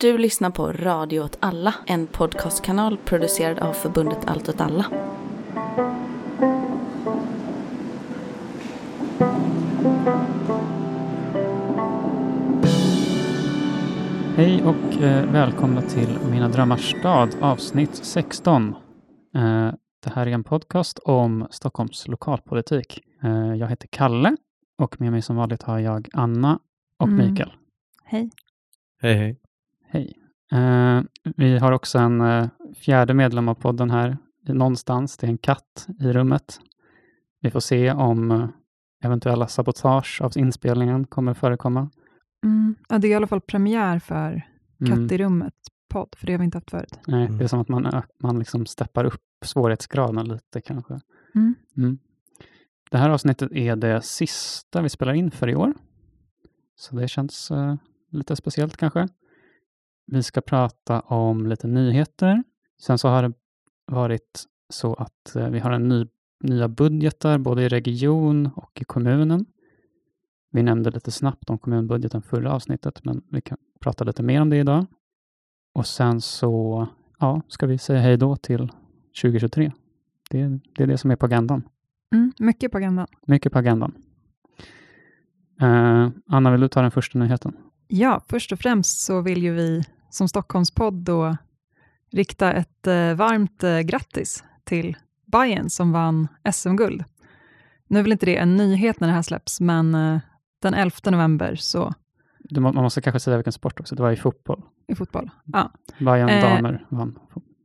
Du 0.00 0.18
lyssnar 0.18 0.50
på 0.50 0.72
Radio 0.72 1.20
åt 1.20 1.38
alla, 1.40 1.74
en 1.86 2.06
podcastkanal 2.06 2.98
producerad 2.98 3.58
av 3.58 3.72
förbundet 3.72 4.18
Allt 4.26 4.48
åt 4.48 4.60
alla. 4.60 4.86
Hej 14.36 14.62
och 14.64 15.02
eh, 15.02 15.32
välkomna 15.32 15.82
till 15.82 16.18
Mina 16.30 16.48
drömmars 16.48 16.94
stad 16.98 17.36
avsnitt 17.40 17.94
16. 17.94 18.74
Eh, 19.34 19.72
det 20.04 20.10
här 20.14 20.26
är 20.26 20.30
en 20.30 20.44
podcast 20.44 20.98
om 20.98 21.46
Stockholms 21.50 22.08
lokalpolitik. 22.08 23.00
Eh, 23.22 23.54
jag 23.54 23.68
heter 23.68 23.88
Kalle 23.92 24.36
och 24.78 25.00
med 25.00 25.12
mig 25.12 25.22
som 25.22 25.36
vanligt 25.36 25.62
har 25.62 25.78
jag 25.78 26.08
Anna 26.12 26.58
och 26.98 27.08
Mm. 27.08 27.30
Mikael. 27.30 27.52
Hej. 28.04 28.30
Hej, 29.00 29.14
hej. 29.14 29.36
Hej. 29.88 30.18
Eh, 30.52 31.00
vi 31.36 31.58
har 31.58 31.72
också 31.72 31.98
en 31.98 32.20
eh, 32.20 32.48
fjärde 32.76 33.14
medlem 33.14 33.48
av 33.48 33.54
podden 33.54 33.90
här 33.90 34.16
någonstans. 34.48 35.16
Det 35.16 35.26
är 35.26 35.30
en 35.30 35.38
katt 35.38 35.86
i 36.00 36.12
rummet. 36.12 36.60
Vi 37.40 37.50
får 37.50 37.60
se 37.60 37.92
om 37.92 38.30
eh, 38.30 38.48
eventuella 39.04 39.46
sabotage 39.48 40.20
av 40.22 40.32
inspelningen 40.36 41.06
kommer 41.06 41.34
förekomma. 41.34 41.90
Mm. 42.44 42.74
Ja, 42.88 42.98
det 42.98 43.06
är 43.08 43.10
i 43.10 43.14
alla 43.14 43.26
fall 43.26 43.40
premiär 43.40 43.98
för 43.98 44.42
Katt 44.78 44.88
Mm. 44.88 45.08
i 45.12 45.18
rummet-podd, 45.18 46.08
för 46.16 46.26
det 46.26 46.32
har 46.32 46.38
vi 46.38 46.44
inte 46.44 46.56
haft 46.58 46.70
förut. 46.70 46.98
Nej, 47.06 47.24
Mm. 47.26 47.38
Det 47.38 47.44
är 47.44 47.48
som 47.48 47.60
att 47.60 47.68
man, 47.68 47.86
ö- 47.86 48.02
man 48.22 48.38
liksom 48.38 48.66
steppar 48.66 49.04
upp 49.04 49.20
svårighetsgraden 49.44 50.28
lite 50.28 50.60
kanske. 50.60 51.00
Mm. 51.34 51.54
Mm. 51.76 51.98
Det 52.90 52.98
här 52.98 53.10
avsnittet 53.10 53.52
är 53.52 53.76
det 53.76 54.02
sista 54.02 54.82
vi 54.82 54.88
spelar 54.88 55.12
in 55.12 55.30
för 55.30 55.48
i 55.48 55.54
år. 55.54 55.74
Så 56.76 56.96
det 56.96 57.08
känns 57.08 57.50
eh, 57.50 57.74
lite 58.10 58.36
speciellt 58.36 58.76
kanske. 58.76 59.08
Vi 60.10 60.22
ska 60.22 60.40
prata 60.40 61.00
om 61.00 61.46
lite 61.46 61.66
nyheter. 61.66 62.42
Sen 62.82 62.98
så 62.98 63.08
har 63.08 63.22
det 63.22 63.32
varit 63.86 64.44
så 64.68 64.94
att 64.94 65.36
eh, 65.36 65.48
vi 65.48 65.58
har 65.58 65.70
en 65.70 65.88
ny, 65.88 66.06
nya 66.44 66.68
budgetar 66.68 67.38
både 67.38 67.62
i 67.62 67.68
region 67.68 68.50
och 68.56 68.80
i 68.80 68.84
kommunen. 68.84 69.46
Vi 70.50 70.62
nämnde 70.62 70.90
lite 70.90 71.10
snabbt 71.10 71.50
om 71.50 71.58
kommunbudgeten 71.58 72.22
förra 72.22 72.52
avsnittet, 72.52 73.04
men 73.04 73.22
vi 73.30 73.40
kan 73.40 73.58
prata 73.80 74.04
lite 74.04 74.22
mer 74.22 74.40
om 74.40 74.50
det 74.50 74.56
idag. 74.56 74.86
Och 75.74 75.86
sen 75.86 76.20
så 76.20 76.88
ja, 77.18 77.42
ska 77.48 77.66
vi 77.66 77.78
säga 77.78 78.00
hej 78.00 78.16
då 78.16 78.36
till 78.36 78.72
2023. 79.22 79.72
Det, 80.30 80.60
det 80.76 80.82
är 80.82 80.86
det 80.86 80.98
som 80.98 81.10
är 81.10 81.16
på 81.16 81.26
agendan. 81.26 81.68
Mm. 82.14 82.32
Mycket 82.38 82.72
på 82.72 82.78
agendan. 82.78 83.06
Mycket 83.26 83.52
på 83.52 83.58
agendan. 83.58 83.94
Eh, 85.60 86.08
Anna, 86.26 86.50
vill 86.50 86.60
du 86.60 86.68
ta 86.68 86.82
den 86.82 86.90
första 86.90 87.18
nyheten? 87.18 87.56
Ja, 87.88 88.20
först 88.28 88.52
och 88.52 88.58
främst 88.58 89.00
så 89.00 89.20
vill 89.20 89.42
ju 89.42 89.54
vi 89.54 89.84
som 90.10 90.28
Stockholmspodd 90.28 90.94
då 90.94 91.36
rikta 92.12 92.52
ett 92.52 92.86
eh, 92.86 93.14
varmt 93.14 93.64
eh, 93.64 93.80
grattis 93.80 94.44
till 94.64 94.96
Bayern 95.26 95.70
som 95.70 95.92
vann 95.92 96.28
SM-guld. 96.52 97.04
Nu 97.86 97.98
är 97.98 98.02
väl 98.02 98.12
inte 98.12 98.26
det 98.26 98.36
en 98.36 98.56
nyhet 98.56 99.00
när 99.00 99.08
det 99.08 99.14
här 99.14 99.22
släpps, 99.22 99.60
men 99.60 99.94
eh, 99.94 100.18
den 100.62 100.74
11 100.74 100.96
november 101.10 101.54
så 101.56 101.94
man 102.50 102.74
måste 102.74 103.00
kanske 103.00 103.20
säga 103.20 103.36
vilken 103.36 103.52
sport 103.52 103.80
också. 103.80 103.94
Det 103.94 104.02
var 104.02 104.10
i 104.10 104.16
fotboll. 104.16 104.62
i 104.88 104.94
fotboll. 104.94 105.30
Ja, 105.44 105.72
Bayern 105.98 106.28
Eh, 106.28 106.42
damer 106.42 106.86
vann 106.88 107.18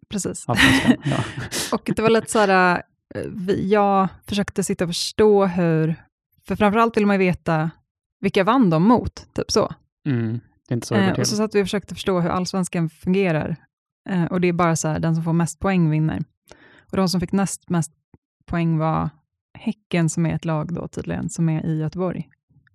precis. 0.09 0.45
ja. 1.03 1.23
Och 1.71 1.91
det 1.95 2.01
var 2.01 2.09
lite 2.09 2.31
så 2.31 2.39
här, 2.39 2.81
jag 3.59 4.07
försökte 4.25 4.63
sitta 4.63 4.83
och 4.83 4.89
förstå 4.89 5.45
hur, 5.45 5.95
för 6.47 6.55
framförallt 6.55 6.97
vill 6.97 7.05
man 7.05 7.15
ju 7.15 7.25
veta 7.25 7.71
vilka 8.19 8.43
vann 8.43 8.69
de 8.69 8.83
mot, 8.83 9.27
typ 9.33 9.51
så. 9.51 9.73
mm, 10.05 10.39
det 10.67 10.73
är 10.73 10.75
inte 10.75 10.87
så 10.87 10.93
det 10.93 11.01
Eh, 11.01 11.19
och 11.19 11.27
så 11.27 11.35
satt 11.35 11.55
vi 11.55 11.61
och 11.61 11.65
försökte 11.65 11.93
förstå 11.95 12.19
hur 12.19 12.29
allsvenskan 12.29 12.89
fungerar. 12.89 13.55
Eh, 14.09 14.23
och 14.25 14.41
det 14.41 14.47
är 14.47 14.53
bara 14.53 14.75
så 14.75 14.87
här, 14.87 14.99
den 14.99 15.15
som 15.15 15.23
får 15.23 15.33
mest 15.33 15.59
poäng 15.59 15.89
vinner. 15.89 16.23
Och 16.91 16.97
de 16.97 17.09
som 17.09 17.19
fick 17.21 17.31
näst 17.31 17.69
mest 17.69 17.91
poäng 18.45 18.77
var 18.77 19.09
Häcken, 19.57 20.09
som 20.09 20.25
är 20.25 20.35
ett 20.35 20.45
lag 20.45 20.73
då 20.73 20.87
tydligen, 20.87 21.29
som 21.29 21.49
är 21.49 21.65
i 21.65 21.79
Göteborg, 21.79 22.29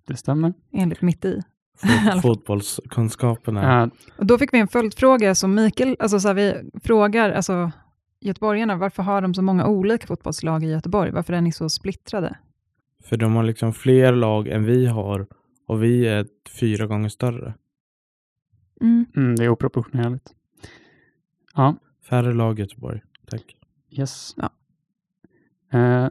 Det 0.07 0.15
stämmer. 0.17 0.53
enligt 0.73 1.01
mitt 1.01 1.25
i. 1.25 1.41
Fot- 1.81 2.21
Fotbollskunskaperna. 2.21 3.81
Eh, 3.83 3.89
Och 4.17 4.25
då 4.25 4.37
fick 4.37 4.53
vi 4.53 4.59
en 4.59 4.67
följdfråga 4.67 5.35
som 5.35 5.55
Mikael, 5.55 5.95
alltså 5.99 6.19
så 6.19 6.27
här, 6.27 6.35
vi 6.35 6.69
frågar, 6.83 7.31
alltså 7.31 7.71
göteborgarna, 8.21 8.75
varför 8.75 9.03
har 9.03 9.21
de 9.21 9.33
så 9.33 9.41
många 9.41 9.67
olika 9.67 10.07
fotbollslag 10.07 10.63
i 10.63 10.67
Göteborg? 10.67 11.11
Varför 11.11 11.33
är 11.33 11.41
ni 11.41 11.51
så 11.51 11.69
splittrade? 11.69 12.37
För 13.03 13.17
de 13.17 13.35
har 13.35 13.43
liksom 13.43 13.73
fler 13.73 14.11
lag 14.13 14.47
än 14.47 14.63
vi 14.65 14.85
har 14.85 15.27
och 15.67 15.83
vi 15.83 16.07
är 16.07 16.27
fyra 16.59 16.87
gånger 16.87 17.09
större. 17.09 17.53
Mm. 18.81 19.05
mm, 19.15 19.35
det 19.35 19.43
är 19.43 19.49
oproportionerligt. 19.49 20.33
Ja, 21.55 21.75
Färre 22.09 22.33
lag 22.33 22.59
i 22.59 22.61
Göteborg. 22.61 23.01
Tack. 23.25 23.55
yes. 23.89 24.35
Ja. 24.37 24.49
Eh, 25.79 26.09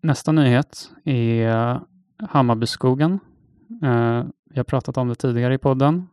nästa 0.00 0.32
nyhet 0.32 0.90
är 1.04 1.80
Hammarbyskogen. 2.18 3.12
Eh, 3.82 4.24
vi 4.50 4.56
har 4.56 4.64
pratat 4.64 4.96
om 4.96 5.08
det 5.08 5.14
tidigare 5.14 5.54
i 5.54 5.58
podden. 5.58 6.08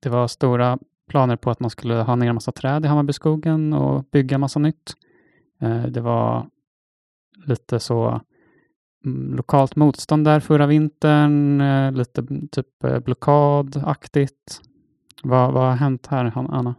Det 0.00 0.08
var 0.08 0.28
stora 0.28 0.78
planer 1.08 1.36
på 1.36 1.50
att 1.50 1.60
man 1.60 1.70
skulle 1.70 1.94
ha 1.94 2.16
ner 2.16 2.28
en 2.28 2.34
massa 2.34 2.52
träd 2.52 2.84
i 2.84 2.88
Hammarbyskogen 2.88 3.72
och 3.72 4.04
bygga 4.04 4.38
massa 4.38 4.58
nytt. 4.58 4.94
Eh, 5.60 5.82
det 5.82 6.00
var 6.00 6.46
lite 7.46 7.80
så 7.80 8.20
mm, 9.04 9.36
lokalt 9.36 9.76
motstånd 9.76 10.24
där 10.24 10.40
förra 10.40 10.66
vintern, 10.66 11.60
eh, 11.60 11.92
lite 11.92 12.20
mm, 12.20 12.48
typ 12.48 12.84
eh, 12.84 12.98
blockadaktigt. 12.98 14.60
Vad, 15.22 15.52
vad 15.52 15.62
har 15.62 15.76
hänt 15.76 16.06
här, 16.06 16.32
Anna? 16.36 16.74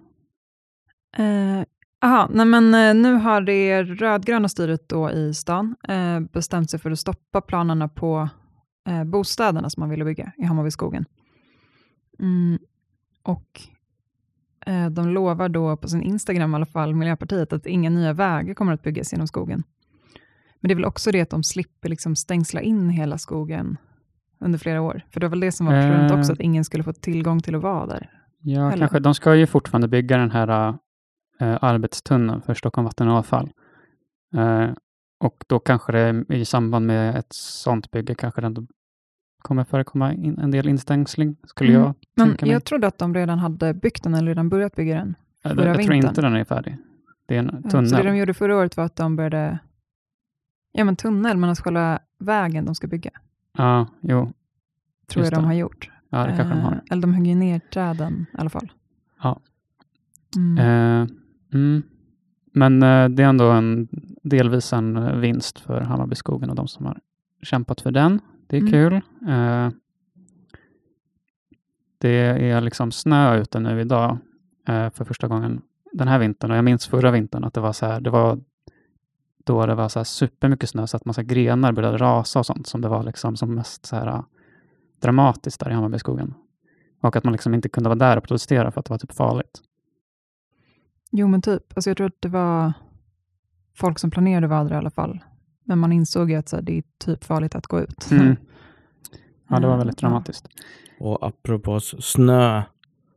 Eh, 1.18 1.64
aha, 2.02 2.28
nej 2.34 2.46
men 2.46 2.74
eh, 2.74 2.94
nu 3.04 3.14
har 3.14 3.42
det 3.42 3.84
rödgröna 3.84 4.50
styret 4.50 4.90
då 4.90 5.12
i 5.12 5.34
stan 5.34 5.76
eh, 5.88 6.20
bestämt 6.20 6.70
sig 6.72 6.80
för 6.80 6.92
att 6.92 7.00
stoppa 7.00 7.42
planerna 7.42 7.88
på 7.88 8.30
eh, 8.88 9.04
bostäderna 9.04 9.70
som 9.70 9.82
man 9.82 9.90
ville 9.90 10.06
bygga 10.06 10.32
i 10.38 10.44
Hammarbyskogen. 10.44 11.06
Mm, 12.20 12.60
och 13.24 13.62
eh, 14.66 14.90
de 14.90 15.10
lovar 15.10 15.50
då 15.50 15.78
på 15.78 15.88
sin 15.88 16.02
Instagram 16.02 16.52
i 16.52 16.56
alla 16.56 16.66
fall, 16.66 16.96
Miljöpartiet, 16.96 17.54
att 17.54 17.66
inga 17.66 17.90
nya 17.90 18.14
vägar 18.14 18.54
kommer 18.54 18.74
att 18.74 18.84
byggas 18.84 19.12
genom 19.14 19.28
skogen. 19.28 19.64
Men 20.60 20.70
det 20.70 20.74
är 20.74 20.76
väl 20.76 20.86
också 20.86 21.12
det 21.12 21.22
att 21.22 21.30
de 21.30 21.44
slipper 21.44 21.90
liksom 21.90 22.16
stängsla 22.16 22.62
in 22.62 22.90
hela 22.90 23.18
skogen 23.18 23.78
under 24.40 24.60
flera 24.60 24.82
år. 24.82 25.02
För 25.12 25.20
det 25.20 25.26
var 25.26 25.30
väl 25.30 25.40
det 25.40 25.52
som 25.52 25.66
var 25.66 25.82
problemet 25.82 26.12
Eh. 26.12 26.20
också, 26.20 26.34
att 26.34 26.40
ingen 26.40 26.66
skulle 26.66 26.84
få 26.84 26.94
tillgång 26.94 27.42
till 27.42 27.56
att 27.56 27.62
vara 27.62 27.86
där. 27.86 28.19
Ja, 28.42 28.68
Eller? 28.72 28.78
kanske. 28.78 29.00
De 29.00 29.14
ska 29.16 29.36
ju 29.36 29.48
fortfarande 29.48 29.88
bygga 29.88 30.18
den 30.18 30.32
här 30.32 30.70
äh, 31.40 31.58
arbetstunneln 31.62 32.42
för 32.42 32.54
Stockholm 32.54 32.86
Vatten 32.86 33.08
och 33.08 33.16
Avfall. 33.18 33.50
Eh, 34.36 34.70
och 35.20 35.44
då 35.48 35.60
kanske 35.60 35.92
det 35.92 36.36
i 36.36 36.46
samband 36.46 36.86
med 36.86 37.16
ett 37.16 37.34
sånt 37.34 37.92
bygge 37.92 38.16
kanske 38.16 38.42
det 38.42 38.48
ändå 38.48 38.66
kommer 39.42 39.64
förekomma 39.64 40.14
in, 40.14 40.40
en 40.40 40.52
del 40.52 40.68
instängsling, 40.68 41.36
skulle 41.44 41.70
Mm, 41.70 41.82
jag 41.82 41.94
Men 42.16 42.28
tänka 42.28 42.46
mig. 42.46 42.54
jag 42.54 42.64
trodde 42.64 42.88
att 42.88 42.98
de 42.98 43.14
redan 43.14 43.40
hade 43.40 43.74
byggt 43.74 44.04
den, 44.04 44.14
eller 44.14 44.28
redan 44.28 44.50
börjat 44.50 44.76
bygga 44.76 44.96
den. 44.96 45.16
jag, 45.44 45.56
förra 45.56 45.66
jag 45.68 45.76
tror 45.76 45.92
vintern. 45.92 46.10
inte 46.10 46.22
den 46.22 46.36
är 46.36 46.44
färdig. 46.44 46.78
Det 47.26 47.36
är 47.36 47.40
en 47.40 47.64
tunnel. 47.70 47.90
Så 47.90 47.96
det 47.96 48.04
de 48.04 48.18
gjorde 48.18 48.34
förra 48.34 48.58
året 48.58 48.78
var 48.78 48.84
att 48.86 48.96
de 48.96 49.16
började, 49.16 49.60
ja 50.72 50.84
men 50.84 50.96
tunnel, 50.96 51.38
men 51.38 51.50
att 51.50 51.60
själva 51.60 52.00
vägen 52.20 52.66
de 52.66 52.76
ska 52.76 52.88
bygga, 52.88 53.12
Ja, 53.58 53.88
jo. 54.02 54.32
tror 55.08 55.26
jag 55.26 55.34
de 55.34 55.46
har 55.46 55.54
gjort. 55.54 55.90
Ja, 56.09 56.18
det 56.25 56.36
kanske 56.36 56.44
de 56.53 56.59
Eh, 56.59 56.64
har. 56.64 56.84
Eller 56.92 57.02
de 57.02 57.14
högg 57.14 57.28
ju 57.28 57.36
ner 57.36 57.59
träden 57.59 58.25
i 58.34 58.38
alla 58.38 58.50
fall. 58.50 58.72
Ja. 59.24 59.40
Mm. 60.36 60.58
Eh, 60.58 61.08
mm. 61.53 61.84
Men 62.53 62.84
eh, 62.84 63.09
det 63.09 63.24
är 63.24 63.28
ändå 63.28 63.52
en, 63.52 63.88
delvis 64.24 64.74
en 64.74 64.96
eh, 64.97 65.16
vinst 65.16 65.59
för 65.59 65.81
Hammarbyskogen 65.81 66.50
och 66.50 66.56
de 66.56 66.68
som 66.68 66.86
har 66.86 67.00
kämpat 67.44 67.81
för 67.81 67.92
den. 67.92 68.20
Det 68.47 68.58
är 68.58 68.62
Mm. 68.62 68.72
kul. 68.72 68.94
Eh, 69.30 69.70
det 71.97 72.50
är 72.52 72.62
liksom 72.62 72.91
snö 72.91 73.38
ute 73.38 73.59
nu 73.59 73.81
idag 73.81 74.18
eh, 74.68 74.90
för 74.90 75.06
första 75.06 75.28
gången 75.28 75.61
den 75.94 76.08
här 76.08 76.20
vintern. 76.20 76.52
Och 76.52 76.58
jag 76.58 76.66
minns 76.66 76.88
förra 76.88 77.11
vintern 77.11 77.44
att 77.44 77.53
det 77.53 77.61
var 77.61 77.73
så 77.73 77.85
här, 77.85 78.02
det 78.02 78.09
var 78.09 78.40
då 79.44 79.66
det 79.66 79.76
var 79.76 79.90
så 79.90 80.00
här 80.00 80.03
supermycket 80.03 80.70
snö 80.70 80.88
så 80.88 80.97
att 80.97 81.06
massa 81.06 81.23
grenar 81.23 81.72
började 81.72 81.97
rasa 81.97 82.40
och 82.40 82.46
sånt 82.46 82.67
som 82.67 82.82
det 82.82 82.88
var 82.88 83.03
liksom 83.03 83.38
som 83.38 83.56
mest 83.56 83.85
så 83.85 83.96
här 83.96 84.08
eh, 84.08 84.22
dramatiskt 85.01 85.59
där 85.59 85.69
i 85.69 85.73
Hammarbyskogen. 85.73 86.34
Och 87.01 87.16
att 87.16 87.23
man 87.23 87.34
liksom 87.34 87.53
inte 87.53 87.69
kunde 87.69 87.90
vara 87.90 87.99
där 87.99 88.17
och 88.17 88.23
protestera 88.23 88.72
för 88.72 88.79
att 88.79 88.85
det 88.85 88.93
var 88.93 88.97
typ 88.97 89.13
farligt. 89.13 89.61
Jo 91.11 91.28
men 91.28 91.41
typ, 91.41 91.63
alltså 91.75 91.90
jag 91.90 91.97
tror 91.97 92.07
att 92.07 92.22
det 92.22 92.29
var 92.29 92.73
folk 93.75 93.99
som 93.99 94.11
planerade 94.11 94.46
att 94.46 94.49
vara 94.49 94.63
där 94.63 94.75
i 94.75 94.78
alla 94.78 94.90
fall. 94.90 95.19
Men 95.63 95.79
man 95.79 95.91
insåg 95.91 96.31
ju 96.31 96.35
att 96.35 96.49
så 96.49 96.55
här, 96.55 96.63
det 96.63 96.78
är 96.78 96.84
typ 96.97 97.23
farligt 97.23 97.55
att 97.55 97.67
gå 97.67 97.79
ut. 97.79 98.11
Mm. 98.11 98.35
Ja, 99.51 99.59
det 99.59 99.67
var 99.67 99.73
Eh, 99.73 99.78
väldigt 99.78 99.97
dramatiskt. 99.97 100.47
Och 100.99 101.28
apropå 101.28 101.79
snö 101.79 102.63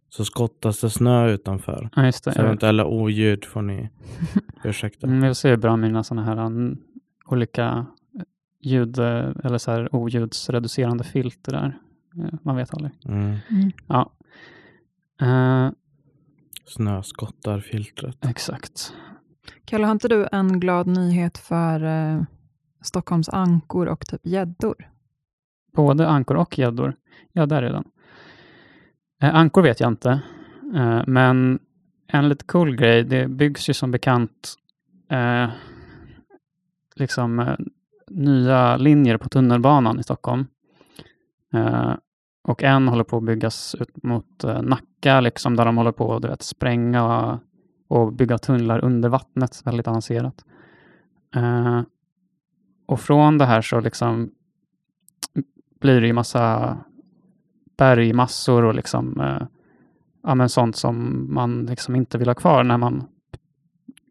så 0.09 0.25
skottas 0.25 0.81
det 0.81 0.91
snö 0.91 1.31
utanför. 1.31 1.91
Ja, 1.97 2.05
just 2.07 2.25
det. 2.25 2.33
Så 2.33 2.41
eventuella 2.41 2.85
oljud 2.87 3.45
får 3.45 3.63
ni 3.63 3.89
ursäkta. 4.65 5.07
Mm, 5.07 5.25
jag 5.25 5.37
ser 5.37 5.57
bra 5.57 5.77
mina 5.77 6.05
sådana 6.05 6.27
här 6.27 6.47
mm, 6.47 6.79
olika 7.27 7.87
ljud 8.63 8.99
eh, 8.99 9.31
eller 9.45 9.59
så 9.59 9.71
här 9.71 9.95
oljudsreducerande 9.95 11.05
filter 11.05 11.53
där. 11.53 11.79
Eh, 12.19 12.35
Man 12.43 12.57
vet 12.57 12.75
aldrig. 12.75 12.93
Mm. 13.05 13.37
Mm. 13.51 13.73
Ja. 13.87 14.13
Eh, 15.21 15.71
snöskottar 16.67 17.61
filtret. 17.61 18.25
Exakt. 18.25 18.93
Kalle, 19.65 19.87
har 19.87 19.93
inte 19.93 20.09
du 20.09 20.29
en 20.33 20.61
glad 20.61 20.87
nyhet 20.87 21.39
för 21.39 21.85
eh, 21.85 22.23
Stockholms 22.83 23.29
ankor 23.29 23.87
och 23.87 24.07
typ 24.07 24.21
gäddor? 24.27 24.89
Både 25.73 26.09
ankor 26.09 26.37
och 26.37 26.59
gäddor. 26.59 26.95
Ja, 27.33 27.47
där 27.47 27.63
är 27.63 27.73
den. 27.73 27.85
Eh, 29.23 29.35
ankor 29.35 29.63
vet 29.63 29.81
jag 29.81 29.89
inte, 29.89 30.11
eh, 30.75 31.03
men 31.07 31.59
en 32.07 32.29
lite 32.29 32.45
cool 32.45 32.77
grej, 32.77 33.05
det 33.05 33.29
byggs 33.29 33.69
ju 33.69 33.75
som 33.75 33.91
bekant 33.91 34.55
liksom 36.97 37.57
nya 38.15 38.77
linjer 38.77 39.17
på 39.17 39.29
tunnelbanan 39.29 40.01
i 40.01 40.03
Stockholm. 40.03 40.47
Eh, 41.53 41.95
och 42.45 42.63
en 42.63 42.89
håller 42.89 43.05
på 43.05 43.17
att 43.17 43.25
byggas 43.25 43.75
ut 43.75 44.03
mot 44.03 44.45
eh, 44.45 44.63
Nacka, 44.63 45.21
liksom, 45.21 45.57
där 45.57 45.65
de 45.65 45.77
håller 45.77 45.93
på 45.93 46.15
att 46.15 46.23
du 46.23 46.29
vet, 46.29 46.43
spränga 46.43 47.41
och, 47.89 48.13
bygga 48.13 48.39
tunnlar 48.39 48.85
under 48.85 49.09
vattnet, 49.09 49.61
väldigt 49.65 49.89
avancerat. 49.89 50.45
Eh, 51.35 51.83
och 52.87 53.01
från 53.01 53.39
det 53.39 53.47
här 53.47 53.63
så 53.63 53.81
liksom 53.81 54.31
blir 55.81 56.01
det 56.01 56.07
ju 56.07 56.13
massa 56.13 56.79
bergmassor 57.79 58.65
och 58.65 58.75
liksom, 58.75 59.21
eh, 59.21 59.47
ja, 60.23 60.35
men 60.35 60.49
sånt 60.49 60.77
som 60.77 61.27
man 61.35 61.67
liksom 61.67 61.97
inte 61.97 62.19
vill 62.19 62.29
ha 62.29 62.35
kvar 62.35 62.65
när 62.65 62.79
man 62.79 63.05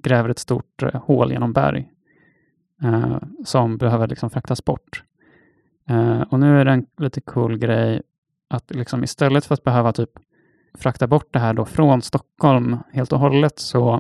gräver 0.04 0.30
ett 0.30 0.39
stort 0.39 0.83
eh, 0.83 1.01
hål 1.04 1.31
genom 1.31 1.54
berg 1.54 1.91
eh, 2.83 3.18
som 3.45 3.78
behöver 3.78 4.07
liksom 4.07 4.30
fraktas 4.30 4.66
bort. 4.66 5.04
Eh, 5.89 6.22
och 6.22 6.39
nu 6.39 6.60
är 6.60 6.66
det 6.66 6.72
en 6.72 6.86
lite 6.98 7.22
cool 7.22 7.57
grej 7.57 8.01
att 8.48 8.72
liksom 8.75 9.04
istället 9.04 9.45
för 9.45 9.54
att 9.54 9.63
behöva 9.63 9.92
typ 9.94 10.10
frakta 10.74 11.07
bort 11.07 11.33
det 11.33 11.39
här 11.39 11.54
då 11.54 11.66
från 11.66 12.01
Stockholm 12.01 12.78
helt 12.94 13.13
och 13.13 13.19
hållet 13.19 13.60
så 13.60 14.00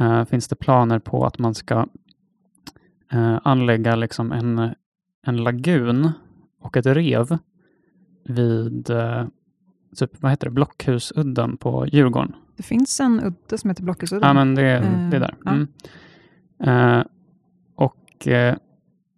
eh, 0.00 0.24
finns 0.24 0.48
det 0.48 0.56
planer 0.56 0.98
på 0.98 1.26
att 1.26 1.38
man 1.38 1.54
ska 1.54 1.86
eh, 3.12 3.38
anlägga 3.44 3.96
liksom 3.96 4.32
en, 4.32 4.74
en 5.26 5.36
lagun 5.36 6.10
och 6.60 6.76
ett 6.76 6.86
rev 6.86 7.38
vid 8.24 8.90
eh, 8.90 9.24
typ, 9.96 10.22
vad 10.22 10.30
heter 10.32 10.46
det, 10.46 10.50
Blockhusudden 10.50 11.56
på 11.56 11.86
Djurgården. 11.86 12.34
Det 12.56 12.62
finns 12.62 13.00
en 13.00 13.20
udde 13.24 13.58
som 13.58 13.70
heter 13.70 13.82
Blockhusudden. 13.82 14.28
Ja, 14.28 14.32
men 14.34 14.54
det, 14.54 14.62
det 14.62 14.66
är 14.68 15.14
Eh, 15.14 15.20
där. 15.20 15.34
ja. 15.44 15.50
Mm. 15.50 17.06
Och 18.20 18.28
eh, 18.28 18.56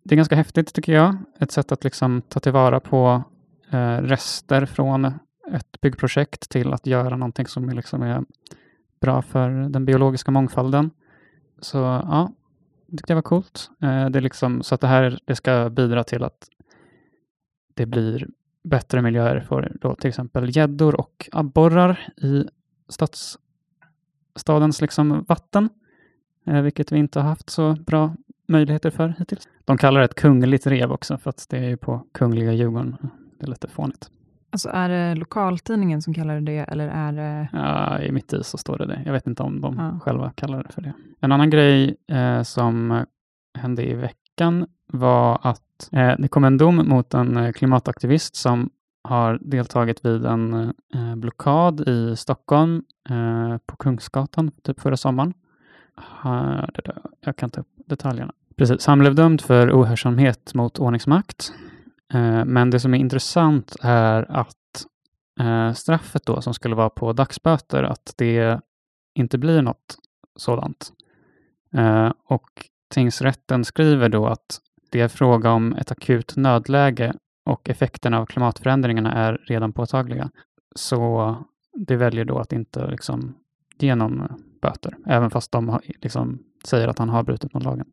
det 0.04 0.14
är 0.14 0.16
ganska 0.16 0.36
häftigt 0.36 0.74
tycker 0.74 0.92
jag. 0.92 1.16
Ett 1.38 1.52
sätt 1.52 1.72
att 1.72 1.84
liksom 1.84 2.22
ta 2.28 2.40
tillvara 2.40 2.80
på 2.80 3.22
eh, 3.70 3.96
rester 3.96 4.66
från 4.66 5.04
ett 5.52 5.80
byggprojekt 5.80 6.50
till 6.50 6.72
att 6.72 6.86
göra 6.86 7.16
någonting 7.16 7.46
som 7.46 7.68
är, 7.68 7.74
liksom 7.74 8.02
är 8.02 8.24
bra 9.00 9.22
för 9.22 9.50
den 9.50 9.84
biologiska 9.84 10.30
mångfalden. 10.30 10.90
Så 11.60 11.78
ja, 11.78 12.32
det 12.86 12.96
tyckte 12.96 13.12
jag 13.12 13.16
var 13.16 13.22
coolt. 13.22 13.70
Eh, 13.82 14.10
det 14.10 14.18
är 14.18 14.20
liksom, 14.20 14.62
så 14.62 14.74
att 14.74 14.80
det 14.80 14.86
här 14.86 15.18
det 15.24 15.36
ska 15.36 15.70
bidra 15.70 16.04
till 16.04 16.22
att 16.22 16.48
det 17.74 17.86
blir 17.86 18.28
bättre 18.64 19.02
miljöer 19.02 19.40
för 19.40 19.76
då 19.80 19.94
till 19.94 20.08
exempel 20.08 20.56
gäddor 20.56 21.00
och 21.00 21.28
abborrar 21.32 22.08
i 22.16 22.44
stads, 22.88 23.38
stadens 24.36 24.80
liksom 24.80 25.24
vatten, 25.28 25.68
eh, 26.46 26.62
vilket 26.62 26.92
vi 26.92 26.98
inte 26.98 27.20
har 27.20 27.28
haft 27.28 27.50
så 27.50 27.72
bra 27.72 28.14
möjligheter 28.48 28.90
för 28.90 29.14
hittills. 29.18 29.48
De 29.64 29.78
kallar 29.78 30.00
det 30.00 30.04
ett 30.04 30.14
kungligt 30.14 30.66
rev 30.66 30.92
också, 30.92 31.18
för 31.18 31.30
att 31.30 31.46
det 31.50 31.58
är 31.58 31.68
ju 31.68 31.76
på 31.76 32.06
Kungliga 32.14 32.52
Djurgården. 32.52 32.96
Det 33.40 33.46
är 33.46 33.50
lite 33.50 33.68
fånigt. 33.68 34.10
Alltså 34.50 34.68
är 34.68 34.88
det 34.88 35.14
lokaltidningen 35.14 36.02
som 36.02 36.14
kallar 36.14 36.34
det 36.34 36.40
det, 36.40 36.58
eller 36.58 36.88
är 36.88 37.12
det... 37.12 37.48
Ja, 37.52 37.98
I 38.00 38.12
mitt 38.12 38.32
i 38.32 38.44
så 38.44 38.58
står 38.58 38.78
det 38.78 38.86
det. 38.86 39.02
Jag 39.06 39.12
vet 39.12 39.26
inte 39.26 39.42
om 39.42 39.60
de 39.60 39.76
Ja. 39.78 39.98
själva 40.02 40.32
kallar 40.32 40.62
det 40.62 40.72
för 40.72 40.82
det. 40.82 40.92
En 41.20 41.32
annan 41.32 41.50
grej 41.50 41.96
eh, 42.12 42.42
som 42.42 43.04
hände 43.58 43.90
i 43.90 43.94
veckan 43.94 44.66
var 44.86 45.38
att 45.42 45.88
eh, 45.92 46.12
det 46.18 46.28
kom 46.28 46.44
en 46.44 46.58
dom 46.58 46.76
mot 46.88 47.14
en 47.14 47.36
eh, 47.36 47.52
klimataktivist 47.52 48.36
som 48.36 48.70
har 49.04 49.38
deltagit 49.42 50.04
vid 50.06 50.24
en 50.26 50.54
eh, 50.94 51.16
blockad 51.16 51.88
i 51.88 52.16
Stockholm 52.16 52.82
eh, 53.10 53.56
på 53.66 53.76
Kungsgatan 53.76 54.50
typ 54.62 54.80
förra 54.80 54.96
sommaren. 54.96 55.34
Jag 57.24 57.36
kan 57.36 57.50
ta 57.50 57.60
upp 57.60 57.68
detaljerna. 57.92 58.32
Precis, 58.56 58.86
han 58.86 58.98
blev 58.98 59.14
dömd 59.14 59.40
för 59.40 59.80
ohörsamhet 59.80 60.54
mot 60.54 60.78
ordningsmakt. 60.78 61.52
Eh, 62.14 62.44
men 62.44 62.70
det 62.70 62.80
som 62.80 62.94
är 62.94 62.98
intressant 62.98 63.76
är 63.82 64.30
att 64.30 64.86
eh, 65.40 65.72
straffet 65.72 66.26
då 66.26 66.40
som 66.40 66.54
skulle 66.54 66.74
vara 66.74 66.90
på 66.90 67.12
dagsböter, 67.12 67.82
att 67.82 68.14
det 68.16 68.60
inte 69.14 69.38
blir 69.38 69.62
något 69.62 69.96
sådant. 70.36 70.92
Eh, 71.74 72.12
och 72.24 72.50
tingsrätten 72.94 73.64
skriver 73.64 74.08
då 74.08 74.26
att 74.26 74.60
det 74.90 75.00
är 75.00 75.08
fråga 75.08 75.50
om 75.50 75.72
ett 75.72 75.92
akut 75.92 76.36
nödläge 76.36 77.14
och 77.44 77.68
effekterna 77.68 78.18
av 78.18 78.26
klimatförändringarna 78.26 79.12
är 79.12 79.40
redan 79.48 79.72
påtagliga. 79.72 80.30
Så 80.74 81.36
det 81.74 81.96
väljer 81.96 82.24
då 82.24 82.38
att 82.38 82.52
inte 82.52 82.90
liksom 82.90 83.34
ge 83.78 83.94
någon 83.94 84.22
böter, 84.62 84.96
även 85.06 85.30
fast 85.30 85.52
de 85.52 85.80
liksom, 86.02 86.38
säger 86.64 86.88
att 86.88 86.98
han 86.98 87.08
har 87.08 87.22
brutit 87.22 87.54
mot 87.54 87.62
lagen. 87.62 87.86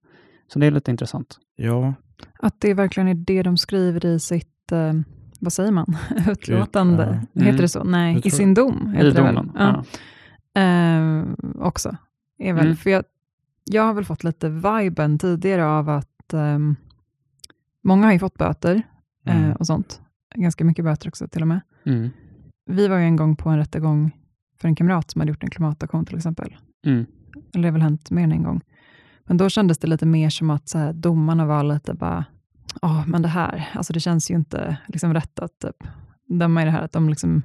Så 0.47 0.59
det 0.59 0.65
är 0.67 0.71
lite 0.71 0.91
intressant. 0.91 1.39
Ja, 1.55 1.93
Att 2.39 2.55
det 2.61 2.73
verkligen 2.73 3.07
är 3.07 3.13
det 3.13 3.43
de 3.43 3.57
skriver 3.57 4.05
i 4.05 4.19
sitt, 4.19 4.71
eh, 4.71 4.93
vad 5.39 5.53
säger 5.53 5.71
man, 5.71 5.97
utlåtande? 6.27 7.03
Ja. 7.33 7.41
Heter 7.41 7.49
Mm. 7.49 7.61
det 7.61 7.67
så? 7.69 7.83
Nej, 7.83 8.13
Jag 8.13 8.25
i 8.25 8.31
sin 8.31 8.53
dom. 8.53 8.93
Heter 8.93 9.07
I 9.07 9.11
domen. 9.11 9.51
Ja. 9.55 9.83
Ja. 10.53 10.61
Eh, 10.61 11.23
också. 11.59 11.97
Är 12.37 12.53
väl, 12.53 12.65
Mm. 12.65 12.77
för 12.77 12.89
jag, 12.89 13.03
jag 13.63 13.83
har 13.83 13.93
väl 13.93 14.05
fått 14.05 14.23
lite 14.23 14.49
viben 14.49 15.19
tidigare 15.19 15.65
av 15.65 15.89
att 15.89 16.33
ehm, 16.33 16.75
många 17.83 18.05
har 18.05 18.13
ju 18.13 18.19
fått 18.19 18.37
böter 18.37 18.81
eh, 19.25 19.37
mm. 19.43 19.51
och 19.55 19.67
sånt. 19.67 20.01
Ganska 20.35 20.63
mycket 20.65 20.85
böter 20.85 21.07
också 21.07 21.27
till 21.27 21.41
och 21.41 21.47
med. 21.47 21.59
Mm. 21.85 22.09
Vi 22.65 22.87
var 22.87 22.97
ju 22.97 23.03
en 23.03 23.15
gång 23.15 23.35
på 23.35 23.49
en 23.49 23.57
rättegång 23.57 24.11
för 24.61 24.67
en 24.67 24.75
kamrat 24.75 25.11
som 25.11 25.21
hade 25.21 25.31
gjort 25.31 25.43
en 25.43 25.49
klimataktion 25.49 26.05
till 26.05 26.15
exempel. 26.17 26.57
Mm. 27.35 27.45
Eller 27.53 27.61
det 27.63 27.67
har 27.67 27.73
väl 27.73 27.81
hänt 27.81 28.11
mer 28.11 28.23
än 28.23 28.31
en 28.31 28.43
gång. 28.43 28.61
Men 29.25 29.37
då 29.37 29.49
kändes 29.49 29.77
det 29.77 29.87
lite 29.87 30.05
mer 30.05 30.29
som 30.29 30.49
att 30.49 30.69
så 30.69 30.77
här, 30.77 30.93
domarna 30.93 31.45
var 31.45 31.63
lite 31.63 31.93
bara, 31.93 32.25
ja 32.81 33.03
men 33.07 33.21
det 33.21 33.27
här, 33.27 33.69
alltså 33.73 33.93
det 33.93 33.99
känns 33.99 34.31
ju 34.31 34.35
inte 34.35 34.77
liksom 34.87 35.13
rätt 35.13 35.39
att 35.39 35.59
typ, 35.59 35.87
döma 36.39 36.61
i 36.61 36.65
det 36.65 36.71
här 36.71 36.81
att 36.81 36.91
de 36.91 37.09
liksom, 37.09 37.41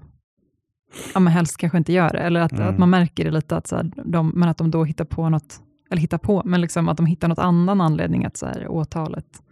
ja 1.15 1.21
men 1.21 1.33
helst 1.33 1.57
kanske 1.57 1.79
inte 1.79 1.93
gör 1.93 2.11
det. 2.13 2.19
Eller 2.19 2.41
att, 2.41 2.53
Mm. 2.53 2.69
att 2.69 2.79
man 2.79 2.91
märker 2.91 3.25
det 3.25 3.31
lite, 3.31 3.57
att, 3.57 3.67
så 3.67 3.77
här, 3.77 3.93
de, 4.05 4.29
men 4.35 4.49
att 4.49 4.59
de 4.59 4.71
då 4.71 4.85
hittar 4.85 5.05
på 5.05 5.29
något, 5.29 5.61
eller 5.91 6.01
hittar 6.01 6.19
på, 6.19 6.43
men 6.45 6.61
liksom 6.61 6.89
att 6.89 6.97
de 6.97 7.07
hittar 7.07 7.29
något 7.29 7.39
annan 7.39 7.81
anledning 7.81 8.25
att 8.25 8.37
så 8.37 8.47
här, 8.47 8.69
åtalet 8.69 9.43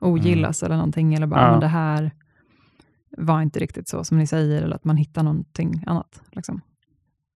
ogillas 0.00 0.62
eller 0.62 0.76
någonting. 0.76 1.14
Eller 1.14 1.26
bara, 1.26 1.40
Ja. 1.42 1.50
men 1.50 1.60
det 1.60 1.66
här 1.66 2.10
var 3.18 3.42
inte 3.42 3.58
riktigt 3.60 3.88
så 3.88 4.04
som 4.04 4.18
ni 4.18 4.26
säger, 4.26 4.62
eller 4.62 4.76
att 4.76 4.84
man 4.84 4.96
hittar 4.96 5.22
någonting 5.22 5.84
annat. 5.86 6.22
Liksom. 6.32 6.60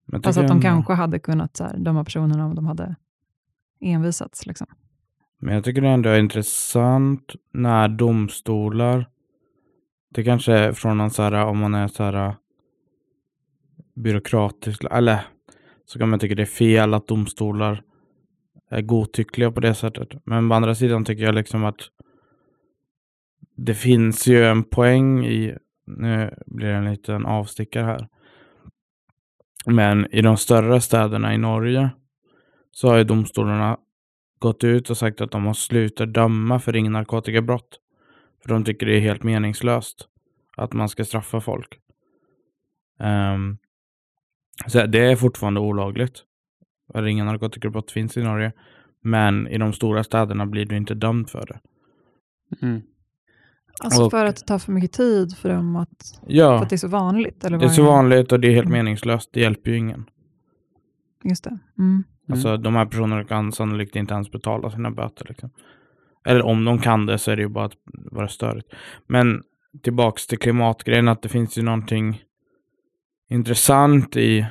Men 0.08 0.20
Alltså 0.24 0.40
att 0.40 0.48
de 0.48 0.60
kanske 0.60 0.92
hade 0.92 1.18
kunnat 1.18 1.56
så 1.56 1.64
här, 1.64 1.76
döma 1.78 2.04
personerna 2.04 2.46
om 2.46 2.54
de 2.54 2.66
hade 2.66 2.96
envisats. 3.80 4.46
Liksom. 4.46 4.66
Men 5.40 5.54
jag 5.54 5.64
tycker 5.64 5.82
det 5.82 5.88
ändå 5.88 6.08
är 6.08 6.18
intressant 6.18 7.34
när 7.52 7.88
domstolar, 7.88 9.08
det 10.14 10.24
kanske 10.24 10.52
är 10.52 10.72
från 10.72 11.00
en 11.00 11.10
så 11.10 11.22
här, 11.22 11.44
om 11.44 11.58
man 11.58 11.74
är 11.74 11.88
så 11.88 12.02
här 12.02 12.34
byråkratisk, 13.94 14.84
eller 14.90 15.20
så 15.86 15.98
kan 15.98 16.08
man 16.08 16.18
tycka 16.18 16.34
det 16.34 16.42
är 16.42 16.46
fel 16.46 16.94
att 16.94 17.06
domstolar 17.06 17.82
är 18.70 18.82
godtyckliga 18.82 19.50
på 19.50 19.60
det 19.60 19.74
sättet. 19.74 20.08
Men 20.24 20.48
på 20.48 20.54
andra 20.54 20.74
sidan 20.74 21.04
tycker 21.04 21.24
jag 21.24 21.34
liksom 21.34 21.64
att 21.64 21.80
det 23.56 23.74
finns 23.74 24.26
ju 24.26 24.44
en 24.44 24.64
poäng 24.64 25.26
i, 25.26 25.56
nu 25.86 26.34
blir 26.46 26.68
det 26.68 26.74
en 26.74 26.90
liten 26.90 27.26
avstickare 27.26 27.84
här, 27.84 28.08
men 29.72 30.14
i 30.14 30.22
de 30.22 30.37
större 30.37 30.80
städerna 30.80 31.34
i 31.34 31.38
Norge 31.38 31.90
så 32.70 32.88
har 32.88 32.96
ju 32.96 33.04
domstolarna 33.04 33.78
gått 34.38 34.64
ut 34.64 34.90
och 34.90 34.96
sagt 34.96 35.20
att 35.20 35.30
de 35.30 35.46
har 35.46 35.54
slutat 35.54 36.14
döma 36.14 36.58
för 36.58 36.72
ringa 36.72 36.90
narkotikabrott. 36.90 37.80
För 38.42 38.48
de 38.48 38.64
tycker 38.64 38.87
det 38.87 38.96
är 38.96 39.00
helt 39.00 39.22
meningslöst 39.22 40.08
att 40.56 40.72
man 40.72 40.88
ska 40.88 41.04
straffa 41.04 41.40
folk. 41.40 41.78
Um, 42.98 43.58
så 44.66 44.87
det 44.87 44.98
är 44.98 45.16
fortfarande 45.16 45.60
olagligt. 45.60 46.25
Ringa 46.94 47.25
narkotikabrott 47.25 47.90
finns 47.90 48.16
i 48.16 48.22
Norge. 48.22 48.52
Men 49.00 49.48
i 49.48 49.58
de 49.58 49.72
stora 49.72 50.04
städerna 50.04 50.46
blir 50.46 50.66
du 50.66 50.76
inte 50.76 50.94
dömd 50.94 51.30
för 51.30 51.46
det. 51.46 51.60
Mm. 52.66 52.82
Alltså 53.80 54.04
Och- 54.04 54.11
för 54.11 54.25
att 54.25 54.37
det 54.37 54.42
tar 54.42 54.58
för 54.58 54.73
mycket 54.73 54.92
tid 54.92 55.37
för 55.37 55.49
dem 55.49 55.76
att, 55.76 56.18
för 56.25 56.32
Ja, 56.32 56.62
att 56.62 56.70
det 56.70 56.75
är 56.75 56.78
så 56.78 56.88
vanligt? 56.88 57.44
Eller 57.44 57.58
det 57.58 57.64
är 57.64 57.68
så 57.68 57.82
vanligt 57.85 58.32
och 58.32 58.40
det 58.40 58.49
är 58.49 58.52
helt 58.52 58.66
Mm. 58.66 58.78
meningslöst. 58.78 59.30
Det 59.32 59.40
hjälper 59.40 59.70
ju 59.70 59.76
ingen. 59.76 60.04
Just 61.25 61.44
det. 61.44 61.58
Mm. 61.78 62.04
Alltså 62.30 62.56
de 62.56 62.75
här 62.76 62.87
personerna 62.87 63.25
kan 63.25 63.52
sannolikt 63.52 63.97
inte 63.97 64.14
ens 64.14 64.30
betala 64.32 64.70
sina 64.70 64.90
böter. 64.90 65.26
Liksom. 65.28 65.50
Eller 66.26 66.42
om 66.42 66.64
de 66.64 66.78
kan 66.78 67.06
det 67.06 67.18
så 67.18 67.30
är 67.30 67.37
det 67.37 67.42
ju 67.42 67.49
bara 67.49 67.64
att 67.64 67.76
vara 68.12 68.28
störigt. 68.28 68.68
Men 69.06 69.42
tillbaks 69.82 70.26
till 70.26 70.38
klimatgrejen, 70.38 71.08
att 71.08 71.23
det 71.23 71.28
finns 71.28 71.58
ju 71.58 71.62
någonting 71.62 72.23
intressant 73.30 74.16
i 74.16 74.47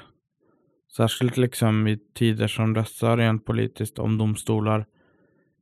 Särskilt 0.97 1.37
liksom 1.37 1.87
i 1.87 1.97
tider 2.15 2.47
som 2.47 2.73
dessa 2.73 3.17
rent 3.17 3.45
politiskt 3.45 3.99
om 3.99 4.17
domstolar 4.17 4.85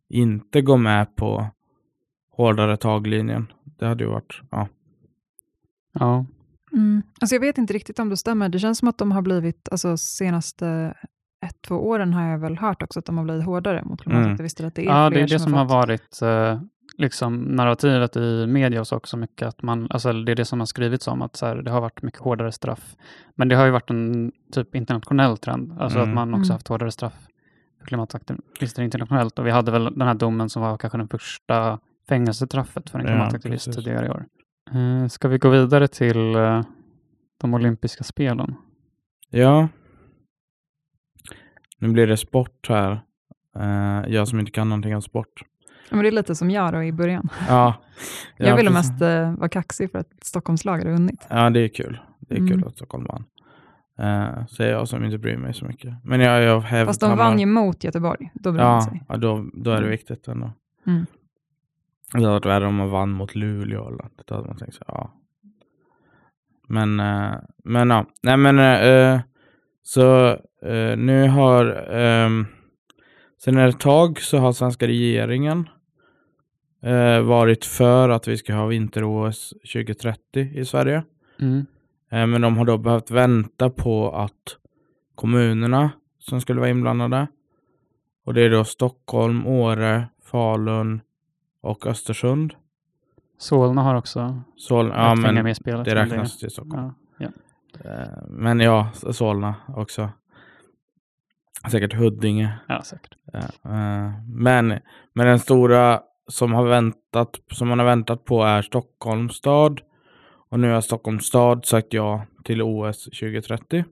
inte 0.10 0.62
går 0.62 0.78
med 0.78 1.16
på 1.16 1.48
hårdare 2.38 2.78
taglinjen. 2.78 3.52
Det 3.80 3.86
hade 3.86 4.04
ju 4.04 4.10
varit, 4.10 4.42
ja. 4.52 4.68
Ja, 6.00 6.26
Mm. 6.72 7.02
Alltså 7.22 7.36
jag 7.36 7.40
vet 7.42 7.58
inte 7.58 7.74
riktigt 7.74 8.00
om 8.00 8.10
det 8.10 8.18
stämmer. 8.18 8.50
Det 8.50 8.60
känns 8.60 8.78
som 8.78 8.88
att 8.88 8.98
de 8.98 9.12
har 9.12 9.22
blivit, 9.22 9.70
alltså 9.72 9.98
senaste 9.98 10.94
ett, 11.46 11.62
två 11.68 11.76
åren 11.76 12.14
har 12.14 12.28
jag 12.28 12.40
väl 12.40 12.58
hört 12.58 12.82
också 12.84 13.00
att 13.00 13.06
de 13.06 13.18
har 13.18 13.26
blivit 13.26 13.46
hårdare 13.46 13.84
mot 13.86 14.02
klimataktivister. 14.02 14.66
Att 14.68 14.76
det 14.76 14.82
är 14.82 14.86
ja 14.86 15.10
det 15.10 15.22
är 15.22 15.28
det 15.28 15.40
som 15.40 15.54
har 15.54 15.66
fått- 15.66 15.72
varit 15.74 16.22
eh, 16.22 16.62
liksom 16.98 17.36
narrativet 17.44 18.16
i 18.16 18.48
media 18.48 18.80
och 18.80 18.88
så 18.88 18.96
också 18.96 19.18
mycket. 19.18 19.48
Att 19.48 19.62
man, 19.62 19.88
alltså 19.90 20.14
det 20.14 20.32
är 20.32 20.36
det 20.36 20.46
som 20.46 20.60
har 20.60 20.66
skrivits 20.66 21.08
om, 21.08 21.22
att 21.22 21.36
så 21.36 21.46
här, 21.46 21.56
det 21.56 21.72
har 21.72 21.82
varit 21.82 22.02
mycket 22.02 22.20
hårdare 22.22 22.52
straff. 22.52 22.96
Men 23.36 23.48
det 23.48 23.56
har 23.56 23.66
ju 23.66 23.72
varit 23.72 23.90
en 23.90 24.32
typ 24.52 24.76
internationell 24.76 25.38
trend, 25.38 25.76
alltså 25.80 26.00
Mm. 26.00 26.10
att 26.10 26.16
man 26.16 26.34
också 26.34 26.48
Mm. 26.52 26.56
haft 26.56 26.68
hårdare 26.68 26.92
straff 26.92 27.28
för 27.80 27.86
klimataktivister 27.88 28.84
internationellt. 28.84 29.40
Och 29.40 29.46
vi 29.48 29.52
hade 29.52 29.72
väl 29.72 29.84
den 29.84 30.08
här 30.08 30.14
domen 30.16 30.50
som 30.50 30.62
var 30.62 30.78
kanske 30.78 30.98
den 30.98 31.08
första 31.08 31.80
fängelsestraffet 32.10 32.90
för 32.90 33.00
en 33.00 33.06
Ja, 33.06 33.12
klimataktivist 33.12 33.66
precis. 33.66 33.84
tidigare 33.84 34.06
i 34.06 34.10
år. 34.10 34.26
Eh, 34.74 35.08
ska 35.08 35.28
vi 35.28 35.38
gå 35.38 35.50
vidare 35.50 35.88
till 35.88 36.36
eh, 36.36 36.62
de 37.42 37.54
olympiska 37.54 38.04
spelen? 38.04 38.56
Ja. 39.30 39.68
Nu 41.80 41.88
blir 41.92 42.08
det 42.08 42.18
sport 42.18 42.70
här. 42.70 42.92
Eh, 43.60 44.04
jag 44.14 44.28
som 44.28 44.40
inte 44.40 44.52
kan 44.52 44.70
någonting 44.70 44.96
om 44.96 45.02
sport. 45.02 45.42
Ja, 45.90 45.96
men 45.96 46.00
det 46.04 46.10
är 46.10 46.12
lite 46.12 46.36
som 46.36 46.52
jag 46.52 46.74
då 46.74 46.84
i 46.84 46.92
början. 46.92 47.30
Ja. 47.48 47.74
Jag 48.38 48.48
Ja, 48.50 48.56
ville 48.56 48.70
precis. 48.72 48.92
mest 48.92 49.02
eh, 49.02 49.32
vara 49.36 49.50
kaxig 49.50 49.92
för 49.92 50.00
att 50.00 50.10
Stockholmslag 50.22 50.78
hade 50.78 50.92
vunnit. 50.92 51.28
Ja, 51.30 51.50
det 51.50 51.60
är 51.60 51.68
kul. 51.68 52.00
Det 52.20 52.34
är 52.36 52.38
kul 52.38 52.52
Mm. 52.54 52.68
att 52.68 52.76
Stockholm 52.76 53.06
vann. 53.06 53.24
Uh, 54.00 54.46
säger 54.46 54.72
jag 54.72 54.88
som 54.88 55.04
inte 55.04 55.18
bryr 55.18 55.38
mig 55.38 55.54
så 55.54 55.66
mycket. 55.66 55.94
Men 56.04 56.20
jag, 56.20 56.44
jag. 56.44 56.86
Fast 56.86 57.02
de 57.02 57.18
vann 57.18 57.40
ju 57.40 57.46
mot 57.46 57.84
Göteborg. 57.84 58.32
Då 58.34 58.52
bryr 58.52 58.64
man 58.64 58.74
Ja, 58.74 58.82
sig. 58.82 59.04
ja 59.08 59.18
då, 59.18 59.46
då 59.54 59.70
är 59.70 59.76
det 59.76 59.80
Mm. 59.80 59.90
viktigt 59.92 60.28
ändå. 60.28 60.52
Mm. 60.88 61.06
Det 62.22 62.28
hade 62.28 62.34
varit 62.34 62.46
värre 62.46 62.68
om 62.68 62.76
man 62.76 62.90
vann 62.90 63.12
mot 63.12 63.36
Luleå 63.36 63.88
eller 63.88 63.98
något. 63.98 64.28
Då 64.28 64.36
hade 64.36 64.48
man 64.48 64.58
tänkt 64.58 64.76
så, 64.76 64.84
ja. 64.88 65.14
Men, 66.68 67.00
eh, 67.00 67.34
men 67.64 67.90
ja. 67.90 68.06
Nej 68.22 68.38
men, 68.38 68.60
eh, 68.60 69.22
så 69.84 70.28
eh, 70.62 70.98
nu 70.98 71.28
har, 71.28 71.94
um, 71.96 72.46
sen 73.44 73.58
ett 73.58 73.80
tag 73.80 74.20
så 74.20 74.38
har 74.38 74.54
svenska 74.54 74.88
regeringen 74.88 75.70
varit 77.24 77.66
för 77.66 78.10
att 78.10 78.28
vi 78.28 78.38
ska 78.38 78.54
ha 78.54 78.66
vinter-OS 78.66 79.54
2030 79.74 80.52
i 80.54 80.66
Sverige. 80.66 81.04
Mm. 81.40 81.66
Men 82.10 82.42
de 82.42 82.58
har 82.58 82.66
då 82.66 82.78
behövt 82.78 83.12
vänta 83.12 83.70
på 83.70 84.12
att 84.12 84.58
kommunerna 85.16 85.92
som 86.20 86.42
skulle 86.42 86.60
vara 86.60 86.70
inblandade. 86.70 87.28
Och 88.26 88.34
det 88.34 88.42
är 88.42 88.50
då 88.50 88.64
Stockholm, 88.64 89.48
Åre, 89.48 90.08
Falun 90.24 91.02
och 91.66 91.88
Östersund. 91.88 92.54
Solna 93.38 93.82
har 93.82 93.96
också 93.96 94.42
Sol 94.58 94.88
ja, 94.96 95.16
men 95.16 95.44
med 95.44 95.58
spelet. 95.58 95.86
det 95.86 95.96
räknas 95.96 96.38
till 96.40 96.50
Stockholm. 96.52 96.94
Ja, 97.18 97.30
ja. 97.84 97.90
Eh, 97.92 98.08
Men 98.30 98.60
ja, 98.60 98.90
Solna 98.94 99.56
också. 99.68 100.10
Säkert 101.72 101.94
Huddinge. 101.94 102.60
ja, 102.68 102.82
säkert. 102.84 103.16
Eh, 103.34 104.12
Men, 104.28 104.68
men 105.14 105.28
den 105.28 105.40
stora 105.40 106.02
som, 106.28 106.54
har 106.54 106.66
väntat, 106.66 107.40
som 107.52 107.68
man 107.68 107.80
har 107.80 107.86
väntat 107.86 108.26
på 108.26 108.44
är 108.44 108.62
Stockholms 108.62 109.36
stad. 109.36 109.82
Och 110.50 110.60
nu 110.60 110.72
har 110.72 110.82
Stockholms 110.82 111.26
stad 111.26 111.66
sagt 111.66 111.94
ja 111.94 112.26
till 112.44 112.62
OS 112.62 113.04
2030. 113.04 113.86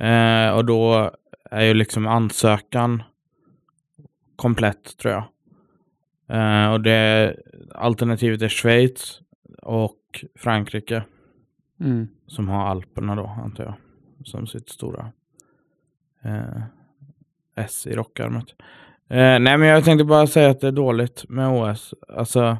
Eh, 0.00 0.50
och 0.56 0.64
då 0.64 1.10
är 1.50 1.62
ju 1.64 1.74
liksom 1.74 2.06
ansökan 2.06 3.02
komplett 4.36 4.96
tror 4.98 5.14
jag. 5.14 5.24
Eh, 6.32 6.72
och 6.72 6.80
det 6.80 7.36
alternativet 7.74 8.42
är 8.42 8.48
Schweiz 8.48 9.20
och 9.62 10.24
Frankrike 10.38 11.02
Mm. 11.80 12.08
som 12.26 12.48
har 12.48 12.66
Alperna 12.66 13.14
då 13.16 13.26
antar 13.44 13.64
jag. 13.64 13.74
Som 14.24 14.46
sitt 14.46 14.68
stora 14.68 15.12
eh, 16.24 16.62
S 17.56 17.86
i 17.86 17.94
rockarmet. 17.94 18.44
Eh, 19.08 19.16
nej 19.38 19.58
men 19.58 19.62
jag 19.62 19.84
tänkte 19.84 20.04
bara 20.04 20.26
säga 20.26 20.50
att 20.50 20.60
det 20.60 20.66
är 20.68 20.72
dåligt 20.72 21.24
med 21.28 21.48
OS. 21.48 21.94
Alltså. 22.08 22.56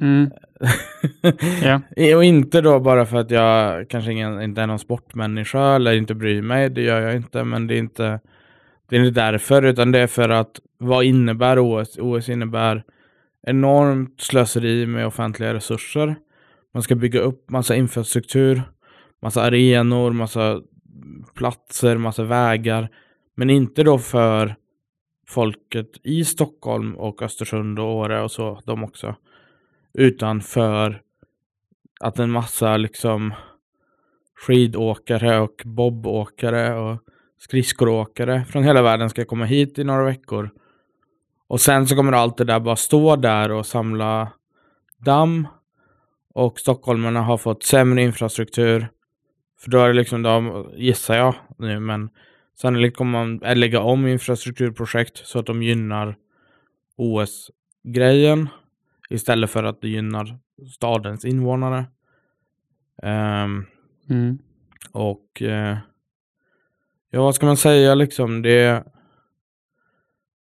Mm. 0.00 0.30
Ja. 1.62 1.80
och 2.16 2.24
inte 2.24 2.60
då 2.60 2.80
bara 2.80 3.06
för 3.06 3.16
att 3.16 3.30
jag 3.30 3.88
kanske 3.88 4.12
ingen, 4.12 4.42
inte 4.42 4.62
är 4.62 4.66
någon 4.66 4.78
sportmänniska 4.78 5.60
eller 5.60 5.92
inte 5.94 6.14
bryr 6.14 6.42
mig. 6.42 6.70
Det 6.70 6.82
gör 6.82 7.00
jag 7.00 7.16
inte. 7.16 7.44
Men 7.44 7.66
det 7.66 7.74
är 7.74 7.78
inte, 7.78 8.20
det 8.88 8.96
är 8.96 9.00
inte 9.00 9.20
därför. 9.20 9.62
Utan 9.64 9.92
det 9.92 9.98
är 9.98 10.06
för 10.06 10.28
att 10.28 10.60
vad 10.78 11.04
innebär 11.04 11.58
OS? 11.58 11.98
OS 11.98 12.28
innebär 12.28 12.84
enormt 13.46 14.20
slöseri 14.20 14.86
med 14.86 15.06
offentliga 15.06 15.54
resurser. 15.54 16.16
Man 16.74 16.82
ska 16.82 16.94
bygga 16.94 17.20
upp 17.20 17.50
massa 17.50 17.76
infrastruktur, 17.76 18.62
massa 19.22 19.42
arenor, 19.42 20.12
massa 20.12 20.62
platser, 21.34 21.96
massa 21.96 22.24
vägar. 22.24 22.88
Men 23.34 23.50
inte 23.50 23.82
då 23.82 23.98
för 23.98 24.54
folket 25.28 25.90
i 26.02 26.24
Stockholm 26.24 26.96
och 26.96 27.22
Östersund 27.22 27.78
och 27.78 27.94
Åre 27.94 28.22
och 28.22 28.30
så, 28.30 28.60
de 28.64 28.84
också. 28.84 29.14
Utan 29.94 30.40
för 30.40 31.02
att 32.00 32.18
en 32.18 32.30
massa 32.30 32.76
liksom 32.76 33.34
skidåkare 34.34 35.40
och 35.40 35.62
bobåkare 35.64 36.74
och 36.74 36.98
skridskoråkare 37.38 38.44
från 38.44 38.64
hela 38.64 38.82
världen 38.82 39.10
ska 39.10 39.24
komma 39.24 39.44
hit 39.44 39.78
i 39.78 39.84
några 39.84 40.04
veckor. 40.04 40.50
Och 41.48 41.60
sen 41.60 41.86
så 41.86 41.96
kommer 41.96 42.12
allt 42.12 42.36
det 42.36 42.44
där 42.44 42.60
bara 42.60 42.76
stå 42.76 43.16
där 43.16 43.50
och 43.52 43.66
samla 43.66 44.32
damm. 44.98 45.48
Och 46.34 46.58
stockholmarna 46.58 47.22
har 47.22 47.38
fått 47.38 47.62
sämre 47.62 48.02
infrastruktur. 48.02 48.88
För 49.60 49.70
då 49.70 49.78
är 49.78 49.88
det 49.88 49.94
liksom, 49.94 50.22
de, 50.22 50.66
gissar 50.76 51.16
jag 51.16 51.34
nu, 51.58 51.80
men 51.80 52.10
sannolikt 52.54 52.96
kommer 52.96 53.12
man 53.24 53.58
lägga 53.58 53.80
om 53.80 54.06
infrastrukturprojekt 54.06 55.26
så 55.26 55.38
att 55.38 55.46
de 55.46 55.62
gynnar 55.62 56.16
OS-grejen 56.96 58.48
istället 59.10 59.50
för 59.50 59.64
att 59.64 59.80
det 59.80 59.88
gynnar 59.88 60.38
stadens 60.74 61.24
invånare. 61.24 61.84
Ehm, 63.02 63.66
Mm. 64.10 64.38
och 64.92 65.42
eh, 65.42 65.76
ja, 67.10 67.22
vad 67.22 67.34
ska 67.34 67.46
man 67.46 67.56
säga 67.56 67.94
liksom? 67.94 68.42
Det 68.42 68.84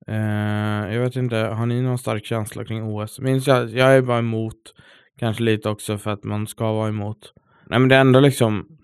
eh, 0.09 0.93
Jag 0.93 1.01
vet 1.01 1.15
inte, 1.15 1.37
har 1.37 1.65
ni 1.65 1.81
någon 1.81 1.97
stark 1.97 2.25
känsla 2.25 2.65
kring 2.65 2.83
OS? 2.83 3.19
Minns 3.19 3.47
jag, 3.47 3.69
jag 3.69 3.97
är 3.97 4.01
bara 4.01 4.19
emot, 4.19 4.75
kanske 5.19 5.43
lite 5.43 5.69
också 5.69 5.97
för 5.97 6.11
att 6.11 6.23
man 6.23 6.47
ska 6.47 6.73
vara 6.73 6.89
emot. 6.89 7.33
Nej 7.65 7.79
men 7.79 7.89
det 7.89 7.95
enda 7.95 8.19
liksom 8.19 8.77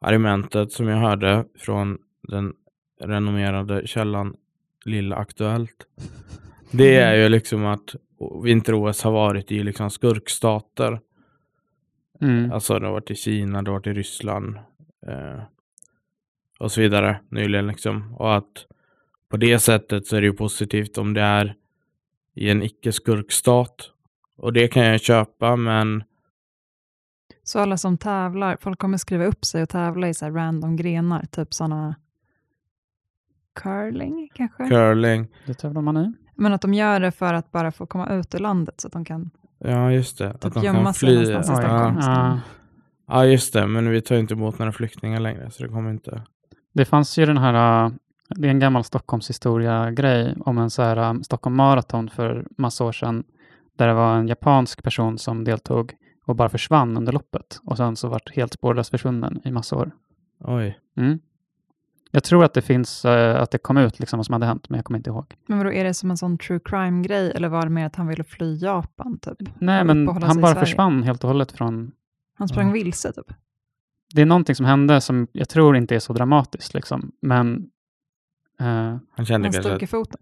argumentet 0.00 0.72
som 0.72 0.88
jag 0.88 0.96
hörde 0.96 1.44
från 1.58 1.98
den 2.28 2.52
renommerade 3.00 3.86
källan 3.86 4.36
Lilla 4.84 5.16
Aktuellt. 5.16 5.86
Det 6.70 6.96
är 6.96 7.14
ju 7.14 7.28
liksom 7.28 7.66
att 7.66 7.94
vinter-OS 8.44 9.02
har 9.02 9.12
varit 9.12 9.52
i 9.52 9.62
liksom 9.62 9.90
skurkstater. 9.90 11.00
Mm. 12.20 12.52
Alltså 12.52 12.78
det 12.78 12.86
har 12.86 12.92
varit 12.92 13.10
i 13.10 13.14
Kina, 13.14 13.62
det 13.62 13.70
har 13.70 13.78
varit 13.78 13.86
i 13.86 13.92
Ryssland 13.92 14.56
eh, 15.06 15.42
och 16.58 16.72
så 16.72 16.80
vidare 16.80 17.20
nyligen 17.28 17.66
liksom. 17.66 18.14
Och 18.14 18.36
att 18.36 18.66
på 19.30 19.36
det 19.36 19.58
sättet 19.58 20.06
så 20.06 20.16
är 20.16 20.20
det 20.20 20.26
ju 20.26 20.32
positivt 20.32 20.98
om 20.98 21.14
det 21.14 21.20
är 21.20 21.54
i 22.34 22.50
en 22.50 22.62
icke-skurkstat. 22.62 23.90
Och 24.36 24.52
det 24.52 24.68
kan 24.68 24.84
jag 24.84 25.00
köpa 25.00 25.56
men 25.56 26.04
Så 27.42 27.58
alla 27.58 27.76
som 27.76 27.98
tävlar, 27.98 28.56
folk 28.60 28.78
kommer 28.78 28.98
skriva 28.98 29.24
upp 29.24 29.44
sig 29.44 29.62
och 29.62 29.68
tävla 29.68 30.08
i 30.08 30.14
så 30.14 30.24
här 30.24 30.32
random 30.32 30.76
grenar, 30.76 31.24
typ 31.30 31.54
sådana 31.54 31.94
curling 33.54 34.28
kanske? 34.34 34.68
curling, 34.68 35.28
Det 35.46 35.54
tävlar 35.54 35.82
man 35.82 35.96
i. 35.96 36.12
Men 36.34 36.52
att 36.52 36.62
de 36.62 36.74
gör 36.74 37.00
det 37.00 37.10
för 37.10 37.34
att 37.34 37.50
bara 37.52 37.72
få 37.72 37.86
komma 37.86 38.08
ut 38.14 38.34
ur 38.34 38.38
landet 38.38 38.80
så 38.80 38.86
att 38.86 38.92
de 38.92 39.04
kan 39.04 39.30
ja 39.58 39.92
just 39.92 40.18
det. 40.18 40.32
typ 40.32 40.44
att 40.44 40.54
de 40.54 40.64
gömma 40.64 40.84
kan 40.84 40.94
sig 40.94 41.24
fly. 41.24 41.36
Oj. 41.36 41.44
Stockholm. 41.44 41.96
Ja. 42.00 42.40
Ja 43.06 43.24
just 43.26 43.52
det, 43.52 43.66
men 43.66 43.90
vi 43.90 44.00
tar 44.02 44.16
inte 44.16 44.34
emot 44.34 44.58
några 44.58 44.72
flyktingar 44.72 45.20
längre 45.20 45.50
så 45.50 45.62
det 45.62 45.68
kommer 45.68 45.90
inte. 45.90 46.22
Det 46.72 46.84
fanns 46.84 47.18
ju 47.18 47.26
den 47.26 47.38
här, 47.38 47.84
äh, 47.86 47.92
det 48.36 48.48
är 48.48 48.50
en 48.50 48.58
gammal 48.58 48.84
Stockholmshistoria-grej 48.84 50.36
om 50.40 50.58
en 50.58 50.70
så 50.70 50.82
här 50.82 50.96
äh, 50.96 51.20
Stockholm 51.20 51.56
Marathon 51.56 52.10
för 52.10 52.46
massa 52.58 52.84
år 52.84 52.92
sedan, 52.92 53.24
där 53.76 53.88
det 53.88 53.94
var 53.94 54.16
en 54.16 54.28
japansk 54.28 54.82
person 54.82 55.18
som 55.18 55.44
deltog 55.44 55.94
och 56.26 56.36
bara 56.36 56.48
försvann 56.48 56.96
under 56.96 57.12
loppet 57.12 57.60
och 57.64 57.76
sen 57.76 57.96
så 57.96 58.08
vart 58.08 58.36
helt 58.36 58.52
spårlöst 58.52 58.90
försvunnen 58.90 59.40
i 59.44 59.50
massa 59.50 59.76
år. 59.76 59.90
Oj. 60.40 60.78
Mm. 60.96 61.18
Jag 62.10 62.24
tror 62.24 62.44
att 62.44 62.54
det 62.54 62.62
finns, 62.62 63.04
äh, 63.04 63.42
att 63.42 63.50
det 63.50 63.58
kom 63.58 63.76
ut 63.76 63.98
liksom 63.98 64.18
vad 64.18 64.26
som 64.26 64.32
hade 64.32 64.46
hänt, 64.46 64.68
men 64.68 64.78
jag 64.78 64.84
kommer 64.84 64.98
inte 64.98 65.10
ihåg. 65.10 65.34
Men 65.46 65.58
vadå, 65.58 65.72
är 65.72 65.84
det 65.84 65.94
som 65.94 66.10
en 66.10 66.16
sån 66.16 66.38
true 66.38 66.60
crime-grej 66.64 67.32
eller 67.34 67.48
var 67.48 67.62
det 67.62 67.70
mer 67.70 67.86
att 67.86 67.96
han 67.96 68.06
ville 68.06 68.24
fly 68.24 68.56
Japan? 68.56 69.18
Typ? 69.18 69.38
Nej, 69.60 69.84
men 69.84 70.08
han 70.08 70.40
bara 70.40 70.54
försvann 70.54 71.02
helt 71.02 71.24
och 71.24 71.28
hållet 71.28 71.52
från, 71.52 71.90
Han 72.38 72.48
sprang 72.48 72.66
Ja. 72.66 72.72
vilse 72.72 73.12
typ? 73.12 73.32
det 74.14 74.22
är 74.22 74.26
någonting 74.26 74.54
som 74.54 74.66
hände 74.66 75.00
som 75.00 75.26
jag 75.32 75.48
tror 75.48 75.76
inte 75.76 75.94
är 75.94 75.98
så 75.98 76.12
dramatiskt, 76.12 76.74
liksom. 76.74 77.12
men 77.22 77.70
eh, 78.60 78.66
Han 79.16 79.26
kände 79.26 79.46
Han 79.46 79.52
kanske 79.52 79.70
i 79.70 79.84
att 79.84 79.90
foten. 79.90 80.20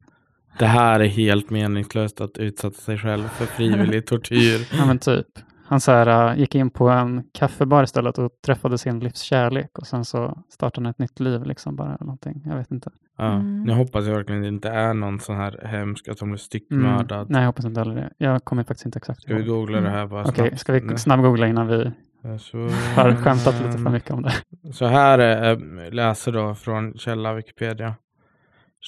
det 0.58 0.66
här 0.66 1.00
är 1.00 1.06
helt 1.06 1.50
meningslöst 1.50 2.20
att 2.20 2.38
utsätta 2.38 2.76
sig 2.76 2.98
själv 2.98 3.28
för 3.28 3.46
frivillig 3.46 4.06
tortyr. 4.06 4.68
ja, 4.78 4.86
men 4.86 4.98
typ. 4.98 5.26
Han 5.68 5.80
så 5.80 5.92
här, 5.92 6.30
äh, 6.32 6.38
gick 6.40 6.54
in 6.54 6.70
på 6.70 6.88
en 6.88 7.22
kaffebar 7.32 7.82
istället 7.84 8.18
och 8.18 8.30
träffade 8.46 8.78
sin 8.78 9.00
livs 9.00 9.20
kärlek 9.20 9.78
och 9.78 9.86
sen 9.86 10.04
så 10.04 10.38
startade 10.50 10.86
han 10.86 10.90
ett 10.90 10.98
nytt 10.98 11.20
liv, 11.20 11.44
liksom 11.44 11.76
bara 11.76 11.88
eller 11.94 12.04
någonting. 12.04 12.42
Jag 12.44 12.56
vet 12.56 12.70
inte. 12.70 12.90
Ja. 13.18 13.32
Mm. 13.32 13.62
Nu 13.64 13.72
hoppas 13.72 14.06
jag 14.06 14.14
verkligen 14.14 14.42
det 14.42 14.48
inte 14.48 14.68
är 14.68 14.94
någon 14.94 15.20
sån 15.20 15.36
här 15.36 15.60
hemsk 15.66 16.08
att 16.08 16.18
de 16.18 16.24
blir 16.24 16.30
Mm. 16.30 16.38
styckmördad. 16.38 17.30
Nej, 17.30 17.40
jag 17.40 17.46
hoppas 17.46 17.64
inte 17.64 17.80
heller 17.80 17.94
det. 17.94 18.10
Jag 18.18 18.44
kommer 18.44 18.62
faktiskt 18.64 18.86
inte 18.86 18.96
exakt 18.96 19.22
Ska 19.22 19.34
vi 19.34 19.40
ihåg. 19.40 19.48
googla 19.48 19.80
det 19.80 19.90
här 19.90 20.06
bara 20.06 20.22
Okej, 20.22 20.34
snabbt? 20.34 20.60
ska 20.60 20.72
vi 20.72 20.98
snabbgoogla 20.98 21.46
innan 21.48 21.66
vi 21.66 21.90
Så, 22.38 22.58
har 22.96 23.16
skämtat 23.16 23.60
lite 23.66 23.78
för 23.78 23.90
mycket 23.90 24.10
om 24.10 24.22
det? 24.22 24.32
Så 24.72 24.86
här 24.86 25.18
är, 25.18 25.52
äh, 25.86 25.90
läser 25.92 26.32
då 26.32 26.54
från 26.54 26.94
källa 26.98 27.32
Wikipedia. 27.34 27.94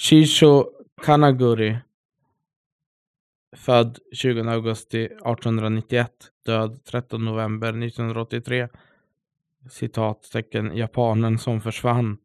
Shisho 0.01 0.65
Kanaguri. 1.03 1.79
Född 3.57 3.99
20 4.13 4.51
augusti 4.51 5.05
1891. 5.05 6.13
Död 6.47 6.85
13 6.85 7.25
november 7.25 7.69
1983. 7.69 8.69
Citattecken 9.71 10.77
japanen 10.77 11.39
som 11.39 11.61
försvann. 11.61 12.19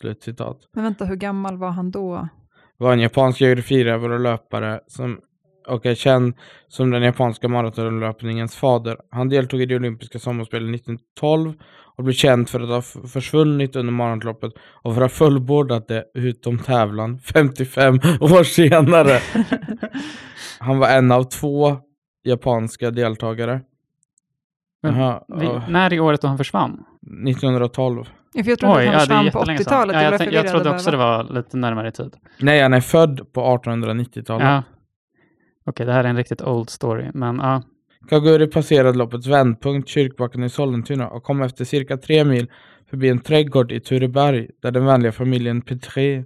Slutcitat. 0.00 0.68
Men 0.72 0.84
vänta, 0.84 1.04
hur 1.04 1.16
gammal 1.16 1.56
var 1.56 1.70
han 1.70 1.90
då? 1.90 2.28
var 2.76 2.92
en 2.92 3.00
japansk 3.00 3.40
geografirävare 3.40 4.14
och 4.14 4.20
löpare 4.20 4.80
som, 4.86 5.20
och 5.66 5.86
är 5.86 5.94
känd 5.94 6.34
som 6.68 6.90
den 6.90 7.02
japanska 7.02 7.48
maratonlöpningens 7.48 8.56
fader. 8.56 8.96
Han 9.10 9.28
deltog 9.28 9.60
i 9.60 9.66
de 9.66 9.74
olympiska 9.76 10.18
sommarspelen 10.18 10.74
1912 10.74 11.52
och 11.96 12.04
blev 12.04 12.14
känd 12.14 12.48
för 12.48 12.60
att 12.60 12.68
ha 12.68 12.82
försvunnit 13.08 13.76
under 13.76 13.92
maratonloppet 13.92 14.52
och 14.58 14.94
för 14.94 15.02
att 15.02 15.12
ha 15.12 15.16
fullbordat 15.16 15.88
det 15.88 16.04
utom 16.14 16.58
tävlan 16.58 17.18
55 17.18 17.94
år 18.20 18.44
senare. 18.44 19.20
Han 20.58 20.78
var 20.78 20.88
en 20.88 21.12
av 21.12 21.24
två 21.24 21.76
japanska 22.24 22.90
deltagare. 22.90 23.60
Men 24.82 25.20
vi, 25.40 25.60
när 25.68 25.92
i 25.92 26.00
året 26.00 26.20
då 26.20 26.28
han 26.28 26.38
försvann? 26.38 26.84
1912. 27.28 28.04
Ja, 28.32 28.42
för 28.42 28.50
jag 28.50 28.58
trodde 28.58 28.74
Oj, 28.74 28.86
att 28.86 28.94
han 28.94 29.00
försvann 29.00 29.30
på 29.30 29.38
jättelänge 29.38 29.58
sedan. 29.58 29.66
80-talet. 29.66 29.96
Ja, 29.96 30.02
jag, 30.02 30.12
jag 30.12 30.18
förvirrad 30.18 30.46
trodde 30.46 30.70
också 30.70 30.90
det 30.90 30.96
var 30.96 31.24
lite 31.24 31.56
närmare 31.56 31.88
i 31.88 31.92
tid. 31.92 32.16
Nej, 32.38 32.62
han 32.62 32.72
är 32.72 32.80
född 32.80 33.32
på 33.32 33.40
1890-talet. 33.40 34.46
Ja. 34.46 34.62
Okej, 35.66 35.86
det 35.86 35.92
här 35.92 36.04
är 36.04 36.08
en 36.08 36.16
riktigt 36.16 36.42
old 36.42 36.70
story, 36.70 37.10
men 37.14 37.36
ja. 37.36 37.62
Kaguri 38.08 38.46
passerade 38.46 38.98
loppets 38.98 39.26
vändpunkt, 39.26 39.88
Kyrkbacken 39.88 40.44
i 40.44 40.48
Sollentuna 40.48 41.08
och 41.08 41.22
kom 41.22 41.42
efter 41.42 41.64
cirka 41.64 41.96
tre 41.96 42.24
mil 42.24 42.50
förbi 42.90 43.08
en 43.08 43.18
trädgård 43.18 43.72
i 43.72 43.80
Tureberg 43.80 44.48
där 44.62 44.70
den 44.70 44.84
vänliga 44.84 45.12
familjen 45.12 45.62
Petré 45.62 46.24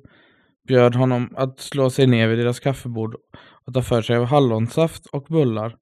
bjöd 0.68 0.94
honom 0.94 1.34
att 1.36 1.60
slå 1.60 1.90
sig 1.90 2.06
ner 2.06 2.28
vid 2.28 2.38
deras 2.38 2.60
kaffebord 2.60 3.16
och 3.66 3.74
ta 3.74 3.82
för 3.82 4.02
sig 4.02 4.16
av 4.16 4.24
hallonsaft 4.24 5.06
och 5.06 5.26
bullar. 5.28 5.76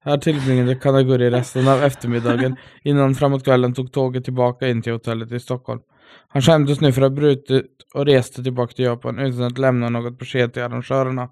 Här 0.00 0.18
tillbringade 0.18 0.74
Kanaguri 0.74 1.30
resten 1.30 1.68
av 1.68 1.82
eftermiddagen 1.82 2.56
innan 2.82 3.14
framåt 3.14 3.44
kvällen 3.44 3.74
tog 3.74 3.92
tåget 3.92 4.24
tillbaka 4.24 4.68
in 4.68 4.82
till 4.82 4.92
hotellet 4.92 5.32
i 5.32 5.40
Stockholm. 5.40 5.80
Han 6.28 6.42
skämdes 6.42 6.80
nu 6.80 6.92
för 6.92 7.02
att 7.02 7.10
ha 7.10 7.16
brutit 7.16 7.66
och 7.94 8.06
reste 8.06 8.42
tillbaka 8.42 8.72
till 8.72 8.84
Japan 8.84 9.18
utan 9.18 9.42
att 9.42 9.58
lämna 9.58 9.88
något 9.88 10.18
besked 10.18 10.52
till 10.52 10.62
arrangörerna. 10.62 11.28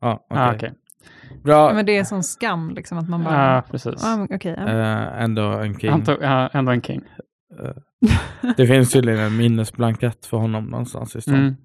Ja, 0.00 0.26
okej. 0.30 0.42
Ah, 0.42 0.54
okej. 0.54 0.72
Bra. 1.44 1.68
Ja, 1.68 1.74
men 1.74 1.86
det 1.86 1.96
är 1.96 2.04
sån 2.04 2.22
skam, 2.22 2.70
liksom, 2.70 2.98
att 2.98 3.08
man 3.08 3.24
bara... 3.24 3.54
Ja, 3.54 3.62
precis. 3.70 4.04
Okej, 4.30 4.54
ja. 4.56 4.68
Eh, 4.68 5.22
ändå 5.22 5.42
en 5.42 5.78
king. 5.78 5.90
Han 5.90 6.04
tog, 6.04 6.16
ja, 6.20 6.48
ändå 6.52 6.72
en 6.72 6.82
king. 6.82 7.02
Eh, 7.60 7.72
det 8.56 8.66
finns 8.66 8.92
tydligen 8.92 9.20
en 9.20 9.36
minnesblankett 9.36 10.26
för 10.26 10.36
honom 10.36 10.64
någonstans 10.64 11.16
i 11.16 11.20
stan. 11.20 11.34
Mm. 11.34 11.56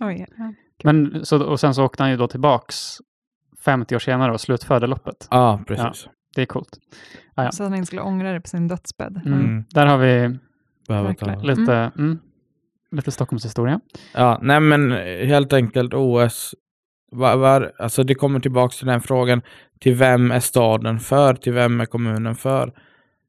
Oj, 0.00 0.26
ja. 0.38 0.52
Men, 0.84 1.26
så, 1.26 1.44
och 1.44 1.60
sen 1.60 1.74
så 1.74 1.84
åkte 1.84 2.02
han 2.02 2.10
ju 2.10 2.16
då 2.16 2.28
tillbaks 2.28 2.98
50 3.64 3.94
år 3.94 3.98
senare 3.98 4.32
och 4.32 4.40
slutförde 4.40 4.86
loppet. 4.86 5.28
Ja, 5.30 5.60
precis. 5.66 6.08
Det 6.34 6.42
är 6.42 6.46
coolt. 6.46 6.78
Ja, 7.34 7.44
ja. 7.44 7.52
Så 7.52 7.62
att 7.62 7.68
han 7.68 7.76
inte 7.76 7.86
skulle 7.86 8.02
ångra 8.02 8.32
det 8.32 8.40
på 8.40 8.48
sin 8.48 8.68
dödsbädd. 8.68 9.20
Mm. 9.26 9.40
Mm. 9.40 9.64
Där 9.70 9.86
har 9.86 9.98
vi 9.98 10.38
lite, 11.42 11.92
mm. 11.98 12.18
lite 12.90 13.10
Stockholmshistoria. 13.10 13.80
Ja, 14.14 14.38
nej 14.42 14.60
men 14.60 14.92
helt 15.26 15.52
enkelt 15.52 15.94
OS. 15.94 16.54
Var, 17.12 17.36
var, 17.36 17.72
alltså 17.78 18.04
det 18.04 18.14
kommer 18.14 18.40
tillbaka 18.40 18.72
till 18.72 18.86
den 18.86 19.00
frågan. 19.00 19.42
Till 19.80 19.94
vem 19.94 20.30
är 20.30 20.40
staden 20.40 21.00
för? 21.00 21.34
Till 21.34 21.52
vem 21.52 21.80
är 21.80 21.86
kommunen 21.86 22.34
för? 22.34 22.72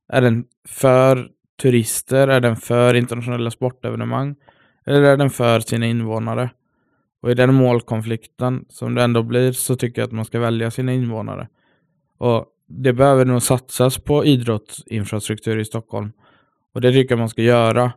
Är 0.10 0.22
den 0.22 0.46
för 0.68 1.30
turister? 1.62 2.28
Är 2.28 2.40
den 2.40 2.56
för 2.56 2.94
internationella 2.94 3.52
sportevenemang? 3.52 4.36
Eller 4.86 5.02
är 5.02 5.18
den 5.18 5.30
för 5.30 5.60
sina 5.60 5.86
invånare? 5.86 6.50
Och 7.22 7.32
i 7.32 7.34
den 7.34 7.54
målkonflikten 7.54 8.66
som 8.70 8.96
det 8.96 9.04
ändå 9.04 9.24
blir 9.24 9.52
så 9.52 9.76
tycker 9.76 10.02
jag 10.02 10.08
att 10.08 10.14
man 10.14 10.26
ska 10.26 10.40
välja 10.40 10.72
sina 10.72 10.94
invånare. 10.94 11.48
Och 12.18 12.46
det 12.68 12.94
behöver 12.94 13.26
nog 13.26 13.42
satsas 13.42 13.98
på 13.98 14.26
idrottsinfrastruktur 14.26 15.58
i 15.58 15.66
Stockholm. 15.66 16.12
Och 16.74 16.82
det 16.82 16.92
tycker 16.92 17.12
jag 17.12 17.20
man 17.20 17.30
ska 17.30 17.42
göra. 17.42 17.92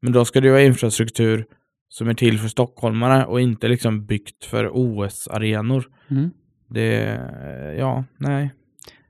Men 0.00 0.12
då 0.12 0.24
ska 0.24 0.40
det 0.40 0.50
vara 0.50 0.62
infrastruktur 0.62 1.46
som 1.88 2.08
är 2.08 2.14
till 2.14 2.38
för 2.38 2.48
stockholmare 2.48 3.24
och 3.26 3.40
inte 3.40 3.68
liksom 3.68 4.06
byggt 4.06 4.44
för 4.44 4.70
OS-arenor. 4.72 5.88
Mm. 6.08 6.30
Det, 6.68 7.20
ja, 7.78 8.04
nej. 8.16 8.54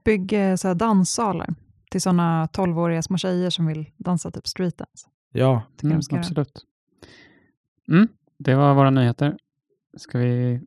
Bygg 0.05 0.33
eh, 0.33 0.55
så 0.55 0.69
här 0.69 0.75
danssalar 0.75 1.55
till 1.91 2.01
sådana 2.01 2.47
12-åriga 2.47 3.03
små 3.03 3.19
tjejer 3.19 3.51
som 3.51 3.67
vill 3.67 3.91
dansa 3.97 4.31
typ 4.31 4.47
streetdance. 4.47 5.09
Ja, 5.33 5.62
Mm, 5.83 6.01
absolut. 6.12 6.65
Mm, 7.89 8.09
det 8.39 8.55
var 8.55 8.75
våra 8.75 8.91
nyheter. 8.91 9.37
Ska 9.97 10.19
vi, 10.19 10.61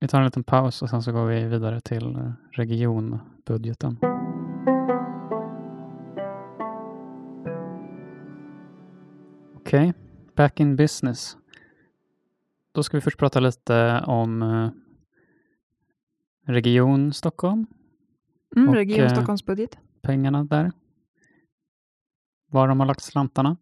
vi 0.00 0.08
tar 0.08 0.18
en 0.18 0.24
liten 0.24 0.44
paus 0.44 0.82
och 0.82 0.90
sen 0.90 1.02
så 1.02 1.12
går 1.12 1.26
vi 1.26 1.44
vidare 1.44 1.80
till 1.80 2.16
eh, 2.16 2.32
regionbudgeten. 2.52 3.98
Okej, 9.56 9.92
back 10.36 10.60
in 10.60 10.76
business. 10.76 11.36
Då 12.72 12.82
ska 12.82 12.96
vi 12.96 13.00
först 13.00 13.18
prata 13.18 13.40
lite 13.40 14.04
om 14.06 14.42
eh, 14.42 14.70
Region 16.52 17.12
Stockholm, 17.12 17.66
Mm, 18.56 18.74
Region 18.74 19.00
eh, 19.00 19.12
Stockholms 19.12 19.44
budget. 19.46 19.78
pengarna 20.02 20.44
där. 20.44 20.72
Var 22.50 22.68
de 22.68 22.80
har 22.80 22.86
lagt 22.86 23.02
slantarna. 23.02 23.56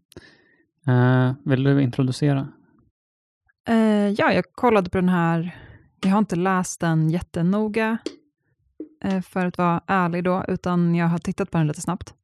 Eh, 0.86 1.32
vill 1.44 1.62
du 1.64 1.82
introducera? 1.82 2.48
Ja, 4.16 4.32
jag 4.32 4.52
kollade 4.52 4.90
på 4.90 4.98
den 4.98 5.08
här. 5.08 5.56
Jag 6.00 6.10
har 6.10 6.18
inte 6.18 6.36
läst 6.36 6.80
den 6.80 7.10
jättenoga 7.10 7.98
för 9.24 9.46
att 9.46 9.58
vara 9.58 9.80
ärlig 9.86 10.24
då, 10.24 10.44
utan 10.48 10.94
jag 10.94 11.06
har 11.06 11.18
tittat 11.18 11.50
på 11.50 11.58
den 11.58 11.66
lite 11.66 11.80
snabbt. 11.80 12.14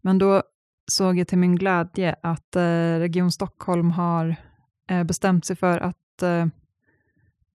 Men 0.00 0.18
då 0.18 0.42
såg 0.86 1.18
jag 1.18 1.28
till 1.28 1.38
min 1.38 1.56
glädje 1.56 2.16
att 2.22 2.56
Region 2.98 3.32
Stockholm 3.32 3.90
har 3.90 4.36
bestämt 5.04 5.44
sig 5.44 5.56
för 5.56 5.78
att 5.78 5.96
eh, 6.22 6.46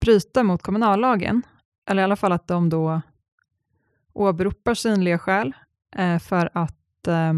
bryta 0.01 0.43
mot 0.43 0.61
kommunallagen, 0.61 1.41
eller 1.89 2.01
i 2.01 2.03
alla 2.03 2.15
fall 2.15 2.31
att 2.31 2.47
de 2.47 2.69
då 2.69 3.01
åberopar 4.13 4.73
synliga 4.73 5.19
skäl 5.19 5.53
eh, 5.95 6.19
för 6.19 6.49
att 6.53 7.07
eh, 7.07 7.33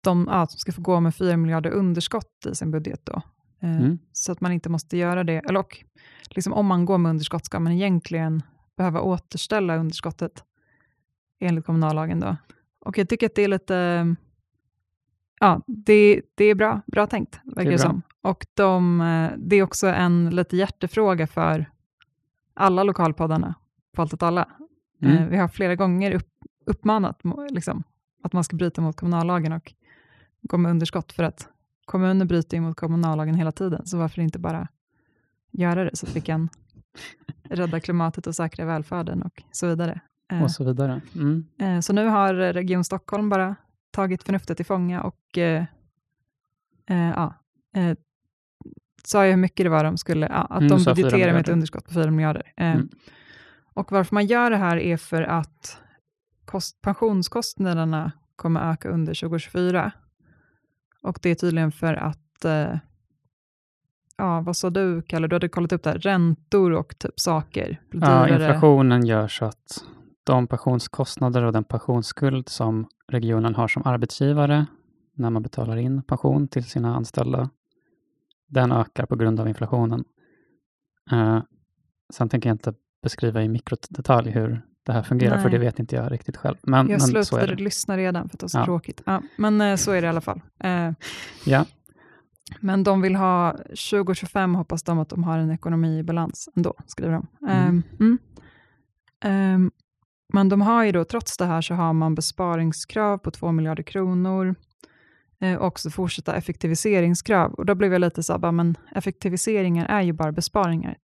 de 0.00 0.28
ja, 0.30 0.46
ska 0.46 0.72
få 0.72 0.82
gå 0.82 1.00
med 1.00 1.14
4 1.14 1.36
miljarder 1.36 1.70
underskott 1.70 2.46
i 2.50 2.54
sin 2.54 2.70
budget 2.70 3.00
då. 3.04 3.22
Eh, 3.62 3.76
Mm. 3.80 3.98
Så 4.12 4.32
att 4.32 4.40
man 4.40 4.52
inte 4.52 4.68
måste 4.68 4.96
göra 4.96 5.24
det. 5.24 5.36
Eller 5.36 5.60
och, 5.60 5.84
liksom 6.30 6.52
om 6.52 6.66
man 6.66 6.84
går 6.84 6.98
med 6.98 7.10
underskott 7.10 7.44
ska 7.44 7.60
man 7.60 7.72
egentligen 7.72 8.42
behöva 8.76 9.00
återställa 9.00 9.76
underskottet 9.76 10.44
enligt 11.40 11.66
kommunallagen. 11.66 12.20
Då. 12.20 12.36
Och 12.80 12.98
jag 12.98 13.08
tycker 13.08 13.26
att 13.26 13.34
det 13.34 13.42
är 13.42 13.48
lite... 13.48 14.16
Ja, 15.40 15.62
det, 15.66 16.22
det 16.34 16.44
är 16.44 16.54
bra, 16.54 16.80
bra 16.86 17.06
tänkt, 17.06 17.40
verkar 17.44 17.70
det, 17.70 17.76
bra. 17.76 17.78
som. 17.78 18.02
Och 18.28 18.46
de, 18.54 19.00
eh, 19.00 19.30
det 19.38 19.56
är 19.56 19.62
också 19.62 19.86
en 19.86 20.30
lite 20.30 20.56
hjärtefråga 20.56 21.26
för 21.26 21.70
alla 22.54 22.82
lokalpoddarna 22.82 23.54
på 23.96 24.02
Allt 24.02 24.14
åt 24.14 24.22
alla. 24.22 24.48
Mm. 25.02 25.16
Eh, 25.16 25.28
Vi 25.28 25.36
har 25.36 25.48
flera 25.48 25.74
gånger 25.74 26.14
upp, 26.14 26.28
uppmanat 26.66 27.20
liksom, 27.50 27.82
att 28.22 28.32
man 28.32 28.44
ska 28.44 28.56
bryta 28.56 28.80
mot 28.80 28.96
kommunallagen 28.96 29.52
och 29.52 29.72
gå 30.42 30.56
med 30.56 30.70
underskott 30.70 31.12
för 31.12 31.22
att 31.22 31.48
kommuner 31.84 32.24
bryter 32.24 32.60
mot 32.60 32.76
kommunallagen 32.76 33.34
hela 33.34 33.52
tiden, 33.52 33.86
så 33.86 33.98
varför 33.98 34.22
inte 34.22 34.38
bara 34.38 34.68
göra 35.50 35.84
det 35.84 35.96
så 35.96 36.06
att 36.06 36.16
vi 36.16 36.20
kan 36.20 36.48
rädda 37.42 37.80
klimatet 37.80 38.26
och 38.26 38.34
säkra 38.34 38.64
välfärden 38.64 39.22
och 39.22 39.42
så 39.52 39.66
vidare. 39.66 40.00
Eh, 40.32 40.42
Och 40.42 40.50
så 40.50 40.64
vidare. 40.64 41.00
Mm. 41.14 41.82
Så 41.82 41.92
nu 41.92 42.06
har 42.06 42.34
Region 42.34 42.84
Stockholm 42.84 43.28
bara 43.28 43.56
tagit 43.90 44.22
förnuftet 44.22 44.56
till 44.56 44.66
fånga 44.66 45.02
och 45.02 45.38
eh, 45.38 45.64
ja, 46.86 47.34
sa 49.04 49.24
ju 49.24 49.30
hur 49.30 49.36
mycket 49.38 49.64
det 49.66 49.70
var 49.70 49.84
de 49.84 49.96
skulle, 49.98 50.26
ja, 50.26 50.34
att 50.34 50.60
Mm, 50.62 50.68
de 50.68 50.84
budgeterar 50.84 51.32
med 51.32 51.40
ett 51.40 51.48
underskott 51.48 51.84
på 51.84 51.92
4 51.94 52.10
miljarder. 52.10 52.52
Eh, 52.56 52.70
Mm. 52.72 52.88
Och 53.74 53.92
varför 53.92 54.14
man 54.14 54.26
gör 54.26 54.50
det 54.50 54.56
här 54.56 54.76
är 54.76 54.96
för 54.96 55.22
att 55.22 55.78
kost, 56.44 56.80
pensionskostnaderna 56.82 58.12
kommer 58.36 58.72
öka 58.72 58.88
under 58.88 59.14
2024. 59.14 59.92
Och 61.02 61.18
det 61.22 61.30
är 61.30 61.34
tydligen 61.34 61.72
för 61.72 61.94
att, 61.94 62.44
eh, 62.44 62.76
ja 64.16 64.40
vad 64.40 64.56
sa 64.56 64.70
du 64.70 65.02
Kalle, 65.02 65.26
du 65.28 65.34
hade 65.36 65.48
kollat 65.48 65.72
upp 65.72 65.82
det 65.82 65.90
här, 65.90 65.98
räntor 65.98 66.72
och 66.72 66.98
typ 66.98 67.20
saker. 67.20 67.80
Ja, 67.92 68.28
inflationen 68.28 69.06
gör 69.06 69.28
så 69.28 69.44
att 69.44 69.84
de 70.24 70.46
pensionskostnader 70.46 71.42
och 71.42 71.52
den 71.52 71.64
pensionsskuld 71.64 72.48
som 72.48 72.86
regionen 73.08 73.54
har 73.54 73.68
som 73.68 73.82
arbetsgivare 73.86 74.66
när 75.14 75.30
man 75.30 75.42
betalar 75.42 75.76
in 75.76 76.02
pension 76.02 76.48
till 76.48 76.64
sina 76.64 76.96
anställda, 76.96 77.50
den 78.48 78.72
ökar 78.72 79.06
på 79.06 79.16
grund 79.16 79.40
av 79.40 79.48
inflationen. 79.48 80.04
Eh, 81.12 81.42
sen 82.12 82.28
tänker 82.28 82.48
jag 82.48 82.54
inte 82.54 82.74
beskriva 83.02 83.42
i 83.42 83.48
mikrodetalj 83.48 84.30
hur 84.30 84.62
det 84.82 84.92
här 84.92 85.02
fungerar, 85.02 85.36
för 85.36 85.42
Nej. 85.42 85.52
det 85.52 85.58
vet 85.58 85.78
inte 85.78 85.96
jag 85.96 86.12
riktigt 86.12 86.36
själv. 86.36 86.56
Men, 86.62 86.78
Jag 86.78 86.88
men 86.88 87.24
slutade 87.24 87.54
lyssna 87.54 87.96
redan 87.96 88.28
för 88.28 88.36
att 88.36 88.40
det 88.40 88.44
var 88.44 88.48
så 88.48 88.58
Ja. 88.58 88.64
tråkigt. 88.64 89.02
Ja, 89.06 89.22
men 89.36 89.60
eh, 89.60 89.76
så 89.76 89.92
är 89.92 90.00
det 90.00 90.06
i 90.06 90.08
alla 90.08 90.20
fall. 90.20 90.40
Eh, 90.60 90.90
Ja, 91.46 91.64
Men 92.60 92.84
de 92.84 93.00
vill 93.02 93.14
ha 93.16 93.52
2025 93.90 94.54
hoppas 94.54 94.82
de 94.82 94.98
att 94.98 95.08
de 95.08 95.24
har 95.24 95.38
en 95.38 95.50
ekonomi 95.50 95.98
i 95.98 96.02
balans 96.02 96.48
ändå, 96.56 96.74
skriver 96.86 97.12
de. 97.12 97.26
Mm. 97.48 98.18
Ehm, 99.24 99.70
men 100.32 100.48
de 100.48 100.60
har 100.60 100.84
ju 100.84 100.92
då, 100.92 101.04
trots 101.04 101.36
det 101.36 101.44
här 101.44 101.60
så 101.60 101.74
har 101.74 101.92
man 101.92 102.14
besparingskrav 102.14 103.18
på 103.18 103.30
2 103.30 103.52
miljarder 103.52 103.82
kronor. 103.82 104.54
Eh, 105.40 105.54
och 105.54 105.66
också 105.66 105.90
fortsatta 105.90 106.34
effektiviseringskrav. 106.36 107.52
Och 107.54 107.66
då 107.66 107.74
blev 107.74 107.92
jag 107.92 108.00
lite 108.00 108.22
så 108.22 108.32
här, 108.32 108.38
bara, 108.38 108.52
men 108.52 108.76
effektiviseringar 108.94 109.86
är 109.86 110.02
ju 110.02 110.12
bara 110.12 110.32
besparingar, 110.32 110.96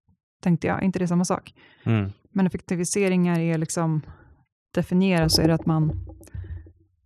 tänkte 0.42 0.66
jag. 0.66 0.82
Inte 0.82 0.98
det 0.98 1.08
samma 1.08 1.24
sak? 1.24 1.54
Mm. 1.84 2.10
Men 2.30 2.46
effektiviseringar 2.46 3.38
är 3.38 3.58
liksom, 3.58 4.02
definierat 4.74 5.32
så 5.32 5.42
är 5.42 5.48
det 5.48 5.54
att 5.54 5.66
man 5.66 5.92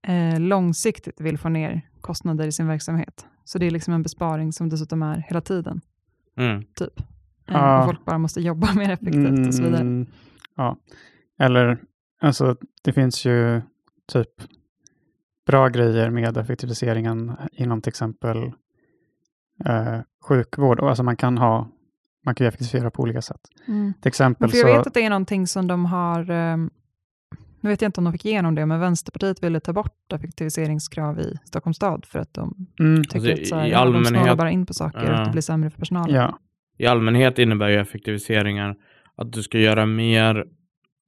eh, 0.02 0.40
långsiktigt 0.40 1.20
vill 1.20 1.38
få 1.38 1.48
ner 1.48 1.80
kostnader 2.00 2.46
i 2.46 2.52
sin 2.52 2.66
verksamhet. 2.66 3.26
Så 3.44 3.58
det 3.58 3.66
är 3.66 3.70
liksom 3.70 3.94
en 3.94 4.02
besparing 4.02 4.52
som 4.52 4.68
dessutom 4.68 5.02
är 5.02 5.24
hela 5.28 5.40
tiden, 5.40 5.80
Mm. 6.38 6.64
typ. 6.74 7.00
Eh, 7.48 7.78
och 7.78 7.84
folk 7.84 8.04
bara 8.04 8.18
måste 8.18 8.40
jobba 8.40 8.72
mer 8.76 8.90
effektivt 8.90 9.46
och 9.46 9.54
så 9.54 9.62
vidare. 9.62 9.80
Mm, 9.80 10.06
ja, 10.56 10.76
eller 11.38 11.78
alltså 12.20 12.56
det 12.82 12.92
finns 12.92 13.24
ju 13.24 13.62
typ 14.12 14.28
bra 15.46 15.68
grejer 15.68 16.10
med 16.10 16.36
effektiviseringen 16.36 17.32
inom 17.52 17.82
till 17.82 17.90
exempel 17.90 18.36
eh, 19.66 20.00
sjukvård. 20.28 20.80
Alltså 20.80 21.02
man 21.02 21.16
kan 21.16 21.38
ha, 21.38 21.68
man 22.24 22.34
kan 22.34 22.44
ju 22.44 22.48
effektivisera 22.48 22.90
på 22.90 23.02
olika 23.02 23.22
sätt. 23.22 23.40
Mm. 23.68 23.92
Till 24.00 24.08
exempel 24.08 24.50
För 24.50 24.58
jag 24.58 24.68
så, 24.68 24.76
vet 24.78 24.86
att 24.86 24.94
det 24.94 25.04
är 25.04 25.10
någonting 25.10 25.46
som 25.46 25.66
de 25.66 25.84
har, 25.86 26.30
eh, 26.30 26.56
nu 27.60 27.70
vet 27.70 27.82
jag 27.82 27.88
inte 27.88 28.00
om 28.00 28.04
de 28.04 28.12
fick 28.12 28.24
igenom 28.24 28.54
det, 28.54 28.66
men 28.66 28.80
Vänsterpartiet 28.80 29.42
ville 29.42 29.60
ta 29.60 29.72
bort 29.72 30.12
effektiviseringskrav 30.12 31.20
i 31.20 31.38
Stockholms 31.44 31.76
stad 31.76 32.04
för 32.04 32.18
att 32.18 32.34
de 32.34 32.66
mm, 32.80 33.04
tycker 33.04 33.16
Alltså, 33.30 33.32
att 33.42 33.46
så 33.46 33.56
här, 33.56 33.66
i 33.66 33.70
ja, 33.70 33.84
de 33.84 34.04
snålar 34.04 34.18
allmänhet- 34.20 34.38
bara 34.38 34.50
in 34.50 34.66
på 34.66 34.74
saker 34.74 35.10
och 35.12 35.18
att 35.18 35.24
det 35.24 35.30
blir 35.32 35.42
sämre 35.42 35.70
för 35.70 35.78
personalen. 35.78 36.14
ja, 36.16 36.38
I 36.78 36.86
allmänhet 36.86 37.38
innebär 37.38 37.68
ju 37.68 37.76
effektiviseringar 37.80 38.76
att 39.16 39.32
du 39.32 39.42
ska 39.42 39.58
göra 39.58 39.86
mer 39.86 40.44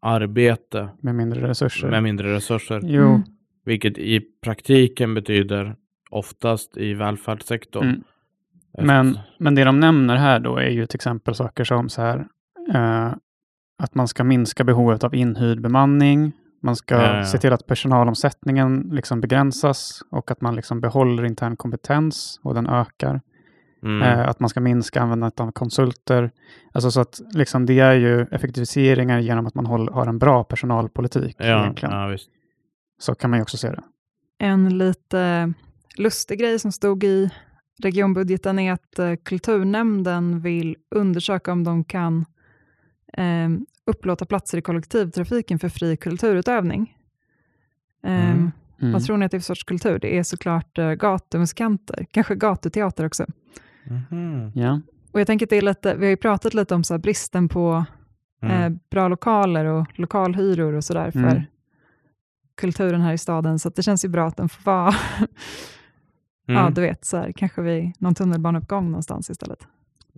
arbete 0.02 0.88
med 1.00 1.14
mindre 1.14 1.48
resurser. 1.48 1.90
med 1.90 2.02
mindre 2.02 2.34
resurser. 2.34 2.80
Jo, 2.84 3.02
Mm. 3.08 3.22
Vilket 3.68 3.98
i 3.98 4.20
praktiken 4.20 5.14
betyder 5.14 5.76
oftast 6.10 6.76
i 6.76 6.94
välfärdssektorn. 6.94 7.84
Mm. 7.84 8.02
Men, 8.78 9.18
men 9.38 9.54
det 9.54 9.64
de 9.64 9.80
nämner 9.80 10.16
här 10.16 10.40
då 10.40 10.56
är 10.56 10.68
ju 10.68 10.86
till 10.86 10.96
exempel 10.96 11.34
saker 11.34 11.64
som 11.64 11.88
så 11.88 12.02
här, 12.02 12.26
eh, 12.74 13.12
att 13.82 13.94
man 13.94 14.08
ska 14.08 14.24
minska 14.24 14.64
behovet 14.64 15.04
av 15.04 15.14
inhyrd 15.14 15.60
bemanning. 15.60 16.32
Man 16.62 16.76
ska 16.76 16.94
Ja, 16.94 17.16
ja. 17.16 17.24
se 17.24 17.38
till 17.38 17.52
att 17.52 17.66
personalomsättningen 17.66 18.88
liksom 18.92 19.20
begränsas 19.20 20.02
och 20.10 20.30
att 20.30 20.40
man 20.40 20.56
liksom 20.56 20.80
behåller 20.80 21.24
intern 21.24 21.56
kompetens 21.56 22.40
och 22.42 22.54
den 22.54 22.66
ökar. 22.66 23.20
Mm. 23.82 24.02
Eh, 24.02 24.28
att 24.28 24.40
man 24.40 24.48
ska 24.48 24.60
minska 24.60 25.00
användandet 25.00 25.40
av 25.40 25.52
konsulter. 25.52 26.30
Alltså 26.72 26.90
så 26.90 27.00
att 27.00 27.20
liksom 27.34 27.66
det 27.66 27.80
är 27.80 27.94
ju 27.94 28.22
effektiviseringar 28.22 29.18
genom 29.18 29.46
att 29.46 29.54
man 29.54 29.66
håll, 29.66 29.88
har 29.88 30.06
en 30.06 30.18
bra 30.18 30.44
personalpolitik. 30.44 31.36
ja, 31.38 31.62
egentligen. 31.62 31.94
ja, 31.94 32.06
visst. 32.06 32.30
Så 32.98 33.14
kan 33.14 33.30
man 33.30 33.38
ju 33.38 33.42
också 33.42 33.56
se 33.56 33.70
det. 33.70 33.82
En 34.38 34.78
lite 34.78 35.52
lustig 35.96 36.38
grej 36.38 36.58
som 36.58 36.72
stod 36.72 37.04
i 37.04 37.30
regionbudgeten 37.82 38.58
är 38.58 38.72
att 38.72 38.98
eh, 38.98 39.14
kulturnämnden 39.24 40.40
vill 40.40 40.76
undersöka 40.90 41.52
om 41.52 41.64
de 41.64 41.84
kan 41.84 42.24
eh, 43.12 43.48
upplåta 43.84 44.24
platser 44.26 44.58
i 44.58 44.62
kollektivtrafiken 44.62 45.58
för 45.58 45.68
fri 45.68 45.96
kulturutövning. 45.96 46.96
Eh, 48.04 48.30
Mm. 48.30 48.50
Mm. 48.80 48.92
Vad 48.92 49.04
tror 49.04 49.16
ni 49.16 49.24
att 49.24 49.30
det 49.30 49.36
är 49.36 49.40
för 49.40 49.44
sorts 49.44 49.64
kultur? 49.64 49.98
Det 49.98 50.18
är 50.18 50.22
såklart 50.22 50.78
eh, 50.78 50.90
gatumusikanter, 50.92 52.06
kanske 52.10 52.34
gatuteater 52.34 53.06
också. 53.06 53.26
Mhm. 53.84 54.52
Ja. 54.54 54.80
Och 55.12 55.20
jag 55.20 55.26
tänker 55.26 55.46
att 55.46 55.50
det 55.50 55.56
är 55.56 55.62
lite, 55.62 55.94
vi 55.94 56.04
har 56.06 56.10
ju 56.10 56.16
pratat 56.16 56.54
lite 56.54 56.74
om 56.74 56.84
så 56.84 56.94
här 56.94 56.98
bristen 56.98 57.48
på 57.48 57.84
Mm. 58.42 58.72
eh, 58.72 58.78
bra 58.90 59.08
lokaler 59.08 59.64
och 59.64 59.86
lokalhyror 59.98 60.72
och 60.72 60.84
sådär 60.84 61.10
för 61.10 61.18
Mm. 61.18 61.42
Kulturen 62.58 63.00
här 63.00 63.12
i 63.12 63.18
staden, 63.18 63.58
så 63.58 63.68
att 63.68 63.76
det 63.76 63.82
känns 63.82 64.04
ju 64.04 64.08
bra 64.08 64.26
att 64.26 64.36
den 64.36 64.48
får 64.48 64.62
vara 64.64 64.94
Ja, 66.46 66.60
Mm. 66.60 66.74
du 66.74 66.80
vet, 66.80 67.04
så 67.04 67.16
här, 67.16 67.32
kanske 67.32 67.62
vid 67.62 67.92
någon 67.98 68.14
tunnelbaneuppgång 68.14 68.86
någonstans 68.90 69.30
istället, 69.30 69.66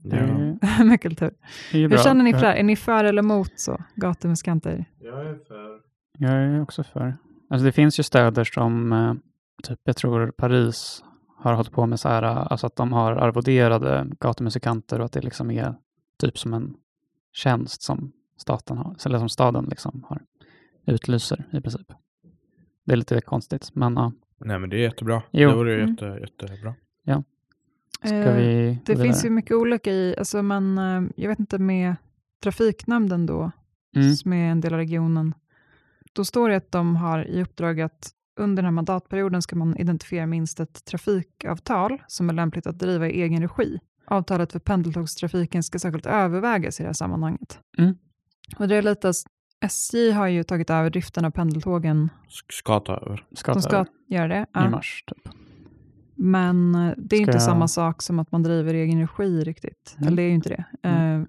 Ja. 0.02 0.16
är, 0.16 0.84
med 0.84 1.00
kultur. 1.02 1.30
Hur 1.72 1.88
bra. 1.88 1.98
känner 1.98 2.24
ni 2.24 2.32
för 2.32 2.40
det 2.40 2.46
här? 2.46 2.56
Är 2.56 2.62
ni 2.62 2.76
för 2.76 3.04
eller 3.04 3.22
emot 3.22 3.52
så, 3.56 3.78
gatumusikanter? 3.94 4.84
Jag 4.98 5.26
är 5.26 5.34
för. 5.48 5.80
Jag 6.18 6.32
är 6.32 6.62
också 6.62 6.84
för. 6.84 7.16
Alltså 7.50 7.64
det 7.64 7.72
finns 7.72 7.98
ju 7.98 8.02
städer 8.02 8.44
som, 8.44 8.92
eh, 8.92 9.14
typ 9.62 9.78
jag 9.84 9.96
tror 9.96 10.30
Paris 10.30 11.04
har 11.36 11.52
hållit 11.54 11.72
på 11.72 11.86
med 11.86 12.00
så 12.00 12.08
här, 12.08 12.22
eh, 12.22 12.46
alltså 12.50 12.66
att 12.66 12.76
de 12.76 12.92
har 12.92 13.12
arvoderade 13.12 14.06
gatumusikanter 14.20 14.98
och 14.98 15.04
att 15.04 15.12
det 15.12 15.20
liksom 15.20 15.50
är 15.50 15.74
typ 16.18 16.38
som 16.38 16.54
en 16.54 16.74
tjänst 17.32 17.82
som 17.82 18.12
staten 18.36 18.78
har, 18.78 18.96
eller 19.06 19.18
som 19.18 19.28
staden 19.28 19.64
liksom 19.64 20.04
har, 20.08 20.22
utlyser 20.86 21.44
i 21.52 21.60
princip. 21.60 21.92
Det 22.90 22.94
är 22.94 22.96
lite 22.96 23.20
konstigt, 23.20 23.70
men 23.74 23.94
ja. 23.94 24.12
Nej 24.44 24.58
men 24.58 24.70
det 24.70 24.76
är 24.76 24.80
jättebra. 24.80 25.22
Jo. 25.30 25.48
Det 25.48 25.54
vore 25.54 25.74
Mm. 25.74 25.90
jätte, 25.90 26.18
jättebra. 26.20 26.74
Ska 28.04 28.14
Eh, 28.14 28.36
vi 28.36 28.78
Det 28.86 28.96
finns 28.96 29.24
ju 29.24 29.30
mycket 29.30 29.56
olika 29.56 29.92
i, 29.92 30.14
alltså 30.18 30.42
man, 30.42 30.78
eh, 30.78 31.02
jag 31.16 31.28
vet 31.28 31.38
inte 31.38 31.58
med 31.58 31.96
trafiknämnden 32.42 33.26
då, 33.26 33.50
Mm. 33.96 34.12
som 34.14 34.32
är 34.32 34.50
en 34.50 34.60
del 34.60 34.72
av 34.72 34.78
regionen, 34.78 35.34
då 36.12 36.24
står 36.24 36.48
det 36.48 36.56
att 36.56 36.72
de 36.72 36.96
har 36.96 37.24
i 37.24 37.42
uppdrag 37.42 37.80
att 37.80 38.10
under 38.40 38.62
den 38.62 38.64
här 38.64 38.72
mandatperioden 38.72 39.42
ska 39.42 39.56
man 39.56 39.76
identifiera 39.76 40.26
minst 40.26 40.60
ett 40.60 40.84
trafikavtal 40.84 42.02
som 42.06 42.28
är 42.28 42.34
lämpligt 42.34 42.66
att 42.66 42.78
driva 42.78 43.08
i 43.08 43.22
egen 43.22 43.42
regi. 43.42 43.78
Avtalet 44.06 44.52
för 44.52 44.58
pendeltågstrafiken 44.58 45.62
ska 45.62 45.78
särskilt 45.78 46.06
övervägas 46.06 46.80
i 46.80 46.82
det 46.82 46.88
här 46.88 46.94
sammanhanget. 46.94 47.58
Mm. 47.78 47.94
Och 48.58 48.68
det 48.68 48.76
är 48.76 48.82
lite, 48.82 49.12
SJ 49.60 50.10
har 50.10 50.26
ju 50.26 50.42
tagit 50.44 50.70
över 50.70 50.90
driften 50.90 51.24
av 51.24 51.30
pendeltågen. 51.30 52.10
Sk- 52.28 52.52
Ska 52.52 52.80
ta 52.80 52.96
över. 52.96 53.24
Ska 53.34 53.52
De 53.52 53.62
ska 53.62 53.76
över 53.76 53.86
göra 54.08 54.28
det. 54.28 54.40
i 54.42 54.46
Ja. 54.52 54.70
mars. 54.70 55.04
Typ. 55.06 55.28
Men 56.14 56.74
eh, 56.74 56.94
det 56.96 57.16
är 57.16 57.18
Ska 57.18 57.22
inte 57.22 57.32
jag- 57.32 57.42
samma 57.42 57.68
sak 57.68 58.02
som 58.02 58.18
att 58.18 58.32
man 58.32 58.42
driver 58.42 58.74
i 58.74 58.80
egen 58.80 59.00
regi 59.00 59.44
riktigt. 59.44 59.94
Mm. 59.96 60.06
Eller 60.06 60.16
det 60.16 60.22
är 60.22 60.28
ju 60.28 60.34
inte 60.34 60.48
det. 60.48 60.64
Mm. 60.88 61.20
Eh, 61.22 61.26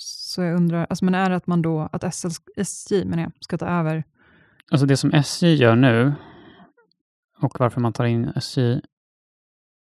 Så 0.00 0.42
jag 0.42 0.56
undrar, 0.56 0.86
alltså, 0.90 1.04
men 1.04 1.14
är 1.14 1.30
det 1.30 1.36
att 1.36 1.46
man 1.46 1.62
då, 1.62 1.88
att 1.92 2.14
SL, 2.14 2.28
SJ 2.56 3.04
menar 3.04 3.22
jag, 3.22 3.32
ska 3.40 3.58
ta 3.58 3.66
över? 3.66 4.04
Alltså 4.70 4.86
det 4.86 4.96
som 4.96 5.12
SJ 5.12 5.54
gör 5.54 5.76
nu 5.76 6.12
och 7.40 7.60
varför 7.60 7.80
man 7.80 7.92
tar 7.92 8.04
in 8.04 8.32
SJ 8.36 8.80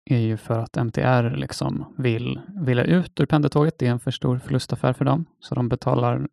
är 0.04 0.18
ju 0.18 0.36
för 0.36 0.58
att 0.58 0.76
MTR 0.76 1.36
liksom 1.36 1.94
vill 1.98 2.40
vilja 2.48 2.84
ut 2.84 3.20
ur 3.20 3.26
pendeltåget. 3.26 3.78
Det 3.78 3.86
är 3.86 3.90
en 3.90 4.00
för 4.00 4.10
stor 4.10 4.38
förlustaffär 4.38 4.92
för 4.92 5.04
dem, 5.04 5.24
så 5.40 5.54
de 5.54 5.68
betalar 5.68 6.28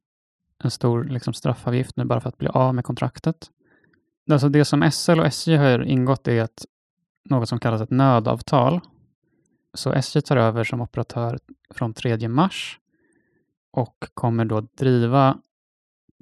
en 0.63 0.71
stor 0.71 1.03
liksom, 1.03 1.33
straffavgift 1.33 1.97
nu 1.97 2.05
bara 2.05 2.21
för 2.21 2.29
att 2.29 2.37
bli 2.37 2.47
av 2.47 2.75
med 2.75 2.83
kontraktet. 2.85 3.51
Alltså 4.31 4.49
det 4.49 4.65
som 4.65 4.91
SL 4.91 5.19
och 5.19 5.25
SJ 5.25 5.55
har 5.55 5.83
ingått 5.83 6.27
är 6.27 6.43
ett, 6.43 6.65
något 7.29 7.49
som 7.49 7.59
kallas 7.59 7.81
ett 7.81 7.89
nödavtal. 7.91 8.79
Så 9.73 9.93
SJ 9.93 10.21
tar 10.21 10.37
över 10.37 10.63
som 10.63 10.81
operatör 10.81 11.39
från 11.73 11.93
3 11.93 12.27
mars 12.27 12.79
och 13.71 13.95
kommer 14.13 14.45
då 14.45 14.61
driva 14.61 15.37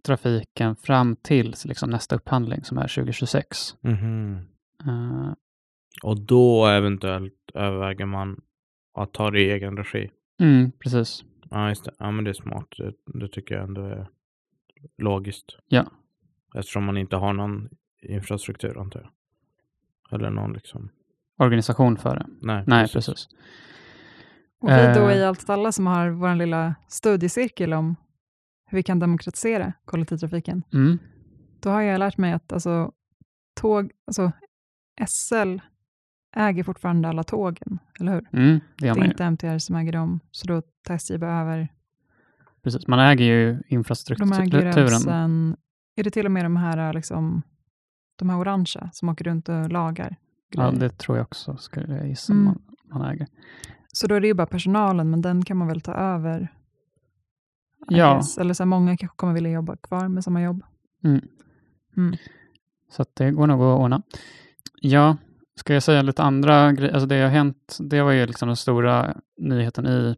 trafiken 0.04 0.76
fram 0.76 1.16
till 1.16 1.56
liksom, 1.66 1.90
nästa 1.90 2.16
upphandling 2.16 2.64
som 2.64 2.78
är 2.78 2.88
2026. 2.88 3.76
Mhm. 3.82 4.38
Eh, 4.86 5.34
Och 6.04 6.20
då 6.22 6.66
eventuellt 6.66 7.34
överväger 7.54 8.06
man 8.06 8.42
att 8.98 9.14
ta 9.14 9.32
det 9.32 9.42
i 9.42 9.52
egen 9.52 9.78
regi. 9.78 10.10
mm, 10.40 10.72
precis. 10.72 11.24
Ja, 11.50 11.70
just 11.70 11.86
det. 11.86 11.92
Ja, 12.00 12.12
men 12.12 12.24
det 12.24 12.32
är 12.32 12.34
smart. 12.34 12.68
Det, 12.78 12.94
det 13.20 13.28
tycker 13.28 13.56
jag 13.56 13.64
ändå 13.64 13.82
är 13.82 14.08
logiskt. 14.98 15.58
Ja. 15.68 15.86
Eftersom 16.56 16.84
man 16.86 16.98
inte 16.98 17.16
har 17.16 17.34
någon 17.34 17.70
infrastruktur, 18.02 18.78
antar 18.80 19.00
jag. 19.02 19.12
Eller 20.20 20.30
någon 20.30 20.54
liksom. 20.54 20.90
Organisation 21.40 21.98
för 21.98 22.16
det. 22.16 22.26
Nej, 22.42 22.64
Nej, 22.68 22.88
precis. 22.88 23.28
Och 24.60 24.70
vi 24.70 24.94
då 24.96 25.10
Eh. 25.10 25.18
i 25.18 25.24
Allt 25.24 25.44
åt 25.44 25.50
alla 25.50 25.72
som 25.72 25.88
har 25.88 26.10
vår 26.10 26.36
lilla 26.36 26.76
studiecirkel 26.88 27.74
om 27.74 27.96
hur 28.66 28.76
vi 28.76 28.84
kan 28.84 29.00
demokratisera 29.00 29.74
kollektivtrafiken. 29.86 30.64
Mm. 30.74 30.98
Då 31.60 31.70
har 31.70 31.82
jag 31.82 32.00
lärt 32.00 32.18
mig 32.18 32.34
att 32.34 32.52
alltså, 32.54 32.92
tåg, 33.62 33.92
alltså 34.08 34.32
SL 35.08 35.58
äger 36.36 36.64
fortfarande 36.64 37.08
alla 37.10 37.24
tågen, 37.24 37.80
eller 38.00 38.12
hur? 38.14 38.28
Mm, 38.34 38.60
det 38.78 38.94
Det 38.94 39.00
är 39.00 39.06
inte 39.06 39.24
MTR 39.26 39.58
som 39.58 39.76
äger 39.76 39.92
dem, 39.92 40.20
så 40.32 40.48
då 40.48 40.62
tar 40.84 40.96
SJ 40.96 41.18
bara 41.18 41.42
över. 41.42 41.68
Precis. 42.66 42.88
Man 42.88 43.00
äger 43.00 43.26
ju 43.26 43.46
De 43.46 43.52
äger 43.52 43.64
infrastrukturen. 43.68 44.74
rälsen. 44.74 45.58
Är 45.96 46.04
det 46.04 46.10
till 46.10 46.26
och 46.26 46.32
med 46.32 46.46
de 46.46 46.56
här, 46.56 46.94
liksom, 46.94 47.42
de 48.16 48.30
här 48.30 48.38
orangea 48.40 48.90
som 48.94 49.10
åker 49.10 49.26
runt 49.26 49.50
och 49.50 49.72
lagar? 49.72 50.16
Ja, 50.52 50.64
grejer? 50.70 50.80
det 50.80 50.98
tror 50.98 51.18
jag 51.18 51.24
också, 51.26 51.58
skulle 51.58 51.98
jag 51.98 52.08
gissa, 52.08 52.34
Mm. 52.34 52.46
man, 52.46 52.62
man 52.86 53.02
äger. 53.12 53.28
Så 53.94 54.08
då 54.08 54.16
är 54.16 54.22
det 54.22 54.28
ju 54.28 54.34
bara 54.34 54.48
personalen, 54.48 55.10
men 55.10 55.22
den 55.22 55.46
kan 55.46 55.58
man 55.58 55.68
väl 55.68 55.82
ta 55.82 55.94
över? 55.94 56.52
Ja. 57.88 58.22
Eller 58.40 58.54
så 58.54 58.64
här, 58.64 58.68
många 58.68 58.98
kanske 58.98 59.18
kommer 59.18 59.34
vilja 59.34 59.52
jobba 59.52 59.76
kvar 59.76 60.08
med 60.08 60.24
samma 60.24 60.42
jobb. 60.42 60.64
Mm. 61.04 61.22
Mm. 61.98 62.16
Så 62.92 63.06
det 63.14 63.32
går 63.32 63.48
nog 63.48 63.62
att 63.62 63.80
ordna. 63.80 64.02
Ja, 64.82 65.18
ska 65.56 65.74
jag 65.74 65.84
säga 65.84 66.02
lite 66.02 66.24
andra 66.24 66.72
grejer? 66.74 66.94
Alltså 66.94 67.08
det 67.08 67.22
har 67.22 67.30
hänt, 67.30 67.78
det 67.80 68.02
var 68.02 68.12
ju 68.12 68.26
liksom 68.26 68.48
den 68.48 68.56
stora 68.56 69.18
nyheten 69.38 69.86
i, 69.88 70.16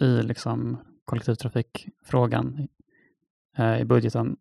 i 0.00 0.22
liksom 0.22 0.76
kollektivtrafikfrågan 1.10 2.68
eh, 3.58 3.80
i 3.80 3.84
budgeten. 3.84 4.36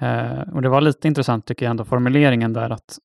Eh, 0.00 0.40
och 0.40 0.62
det 0.62 0.68
var 0.68 0.80
lite 0.80 1.08
intressant 1.08 1.46
tycker 1.46 1.66
jag 1.66 1.70
ändå, 1.70 1.84
formuleringen 1.84 2.52
där 2.52 2.70
att 2.70 2.98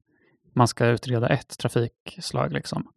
man 0.54 0.68
ska 0.68 0.88
utreda 0.88 1.28
ett 1.28 1.58
trafikslag. 1.58 2.54
Liksom. 2.54 2.88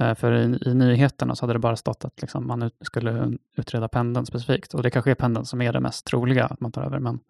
Eh, 0.00 0.14
för 0.14 0.32
i, 0.32 0.68
i 0.70 0.74
nyheterna 0.74 1.34
så 1.34 1.42
hade 1.42 1.52
det 1.52 1.58
bara 1.58 1.76
stått 1.76 2.04
att 2.04 2.20
liksom, 2.20 2.46
man 2.46 2.62
ut, 2.62 2.76
skulle 2.80 3.38
utreda 3.56 3.88
pendeln 3.88 4.26
specifikt. 4.26 4.74
Och 4.74 4.82
det 4.82 4.90
kanske 4.90 5.10
är 5.10 5.14
pendeln 5.14 5.46
som 5.46 5.62
är 5.62 5.72
det 5.72 5.80
mest 5.80 6.06
troliga 6.06 6.44
att 6.44 6.60
man 6.60 6.72
tar 6.72 6.82
över. 6.82 6.98
Men, 6.98 7.20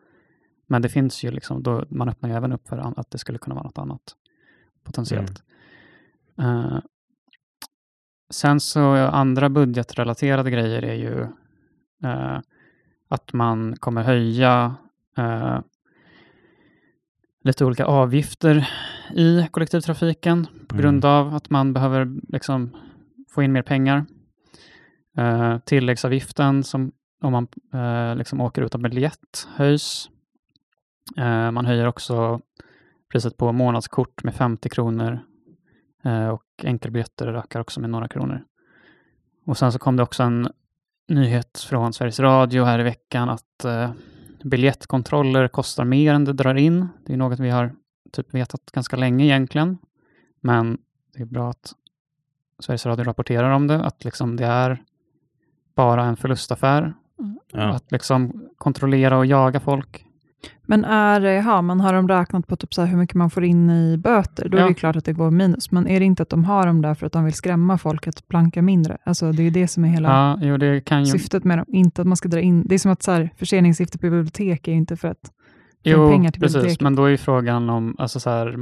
men 0.67 0.83
det 0.83 0.89
finns 0.89 1.25
ju 1.25 1.31
liksom, 1.31 1.63
då, 1.63 1.85
man 1.89 2.09
öppnar 2.09 2.31
ju 2.31 2.37
även 2.37 2.53
upp 2.53 2.69
för 2.69 2.79
an- 2.79 2.95
att 2.97 3.11
det 3.11 3.19
skulle 3.19 3.39
kunna 3.39 3.55
vara 3.55 3.65
något 3.65 3.79
annat 3.79 4.17
potentiellt. 4.85 5.43
Eh, 6.39 6.79
sen 8.31 8.61
så 8.61 8.81
andra 8.95 9.49
budgetrelaterade 9.49 10.51
grejer 10.51 10.83
är 10.83 10.95
ju 10.95 11.21
eh, 11.23 11.29
att 13.09 13.33
man 13.33 13.77
kommer 13.77 14.03
höja 14.03 14.75
eh, 15.19 15.61
lite 17.45 17.65
olika 17.65 17.85
avgifter 17.85 18.69
i 19.15 19.47
kollektivtrafiken 19.51 20.47
på 20.69 20.75
Mm. 20.75 20.83
grund 20.83 21.05
av 21.05 21.35
att 21.35 21.51
man 21.51 21.73
behöver 21.73 22.09
liksom 22.29 22.77
få 23.29 23.43
in 23.43 23.53
mer 23.53 23.63
pengar. 23.63 24.07
Eh, 25.17 25.59
tilläggsavgiften 25.59 26.65
som 26.65 26.93
om 27.23 27.33
man 27.33 27.49
eh, 27.75 28.17
liksom 28.17 28.41
åker 28.41 28.63
utan 28.63 28.83
biljett 28.83 29.49
höjs. 29.55 30.11
Eh, 31.17 31.51
man 31.51 31.67
höjer 31.67 31.87
också 31.87 32.41
priset 33.13 33.37
på 33.37 33.53
månadskort 33.53 34.25
med 34.25 34.35
50 34.35 34.69
kronor 34.69 35.21
eh, 36.05 36.29
och 36.29 36.45
enkelbiljetter 36.63 37.27
ökar 37.27 37.61
också 37.61 37.81
med 37.81 37.91
några 37.91 38.09
kronor. 38.09 38.45
Och 39.47 39.57
sen 39.59 39.73
så 39.73 39.79
kom 39.79 39.97
det 39.97 40.03
också 40.03 40.23
en 40.23 40.49
nyhet 41.11 41.59
från 41.59 41.93
Sveriges 41.93 42.21
Radio 42.21 42.65
här 42.65 42.79
i 42.79 42.83
veckan 42.83 43.29
att 43.29 43.65
eh, 43.65 43.91
biljettkontroller 44.45 45.49
kostar 45.49 45.85
mer 45.85 46.15
än 46.15 46.25
det 46.25 46.33
drar 46.33 46.55
in. 46.55 46.89
Det 47.07 47.13
är 47.13 47.17
något 47.17 47.41
vi 47.41 47.51
har 47.51 47.73
typ 48.13 48.35
vetat 48.35 48.71
ganska 48.73 48.97
länge 48.97 49.25
egentligen. 49.25 49.79
Men 50.41 50.79
det 51.15 51.23
är 51.23 51.27
bra 51.27 51.51
att 51.51 51.73
Sveriges 52.59 52.87
Radio 52.87 53.05
rapporterar 53.05 53.51
om 53.51 53.67
det, 53.67 53.85
att 53.85 54.05
liksom 54.05 54.37
det 54.37 54.47
är 54.47 54.83
bara 55.75 56.05
en 56.05 56.17
förlustaffär. 56.17 56.95
Ja. 57.53 57.69
Att 57.69 57.93
liksom 57.93 58.49
kontrollera 58.59 59.19
och 59.19 59.27
jaga 59.27 59.61
folk. 59.61 60.07
Men 60.67 60.85
är, 60.85 61.21
ja, 61.21 61.63
man 61.63 61.81
har 61.81 61.93
de 61.93 62.09
räknat 62.09 62.47
på 62.47 62.57
typ 62.57 62.75
så 62.75 62.81
här 62.83 62.89
hur 62.89 62.97
mycket 62.99 63.15
man 63.15 63.31
får 63.31 63.45
in 63.45 63.71
i 63.71 63.97
böter, 63.99 64.49
då 64.49 64.57
är 64.57 64.61
Ja. 64.61 64.67
det 64.67 64.71
ju 64.71 64.75
klart 64.75 64.97
att 64.97 65.05
det 65.05 65.13
går 65.13 65.31
minus. 65.31 65.71
Men 65.71 65.89
är 65.89 66.01
det 66.01 66.07
inte 66.07 66.23
att 66.23 66.29
de 66.29 66.45
har 66.45 66.67
dem 66.67 66.83
där 66.83 66.95
för 66.95 67.07
att 67.07 67.13
de 67.13 67.25
vill 67.25 67.35
skrämma 67.35 67.79
folk 67.79 68.07
att 68.07 68.29
planka 68.29 68.63
mindre? 68.63 68.99
Alltså 69.05 69.33
det 69.33 69.43
är 69.43 69.45
ju 69.45 69.51
det 69.51 69.69
som 69.69 69.85
är 69.85 69.89
hela 69.89 70.09
Ja, 70.09 70.39
jo, 70.43 70.57
det 70.57 71.07
syftet 71.07 71.45
med 71.45 71.59
dem. 71.59 71.67
Inte 71.69 72.03
att 72.03 72.09
man 72.09 72.17
ska 72.17 72.29
dra 72.29 72.41
in, 72.41 72.63
det 72.67 72.75
är 72.75 72.79
som 72.79 72.91
att 72.93 73.03
så 73.03 73.11
här, 73.13 73.31
förseningsavgifter 73.37 73.99
på 73.99 74.03
bibliotek 74.03 74.69
är 74.69 74.73
ju 74.73 74.79
inte 74.79 74.97
för 74.97 75.09
att 75.09 75.21
få 75.23 75.31
Jo, 75.83 76.11
pengar 76.11 76.31
till 76.31 76.41
precis. 76.43 76.55
biblioteket. 76.57 76.81
Men 76.81 76.95
då 76.95 77.05
är 77.05 77.09
ju 77.11 77.17
frågan 77.17 77.71
om, 77.71 77.97
alltså 77.99 78.21
så 78.21 78.31
här, 78.31 78.57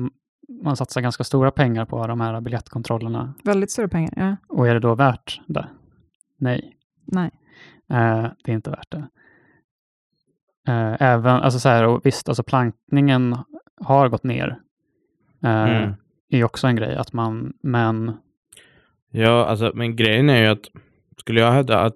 man 0.64 0.76
satsar 0.76 1.00
ganska 1.00 1.24
stora 1.24 1.50
pengar 1.50 1.84
på 1.86 2.06
de 2.06 2.20
här 2.20 2.40
biljettkontrollerna. 2.40 3.34
Väldigt 3.44 3.70
stora 3.70 3.88
pengar, 3.88 4.12
ja. 4.16 4.36
Och 4.48 4.68
är 4.68 4.74
det 4.74 4.80
då 4.80 4.94
värt 4.94 5.40
det? 5.46 5.68
Nej, 6.40 6.72
Nej. 7.06 7.30
eh, 7.90 8.26
det 8.44 8.52
är 8.52 8.54
inte 8.54 8.70
värt 8.70 8.90
det. 8.90 9.08
Eh, 10.68 11.02
även, 11.02 11.36
alltså 11.36 11.58
så 11.60 11.68
här, 11.68 11.86
och 11.86 12.06
visst, 12.06 12.28
alltså 12.28 12.42
plankningen 12.42 13.36
har 13.80 14.08
gått 14.08 14.24
ner. 14.24 14.58
Eh, 15.44 15.76
Mm. 15.76 15.94
är 16.30 16.44
också 16.44 16.66
en 16.66 16.76
grej, 16.76 16.96
att 16.96 17.12
man, 17.12 17.52
men 17.62 18.12
Ja, 19.10 19.46
alltså, 19.46 19.72
men 19.74 19.96
grejen 19.96 20.30
är 20.30 20.42
ju 20.42 20.46
att 20.46 20.66
skulle 21.18 21.40
jag 21.40 21.52
hävda 21.52 21.80
att 21.80 21.94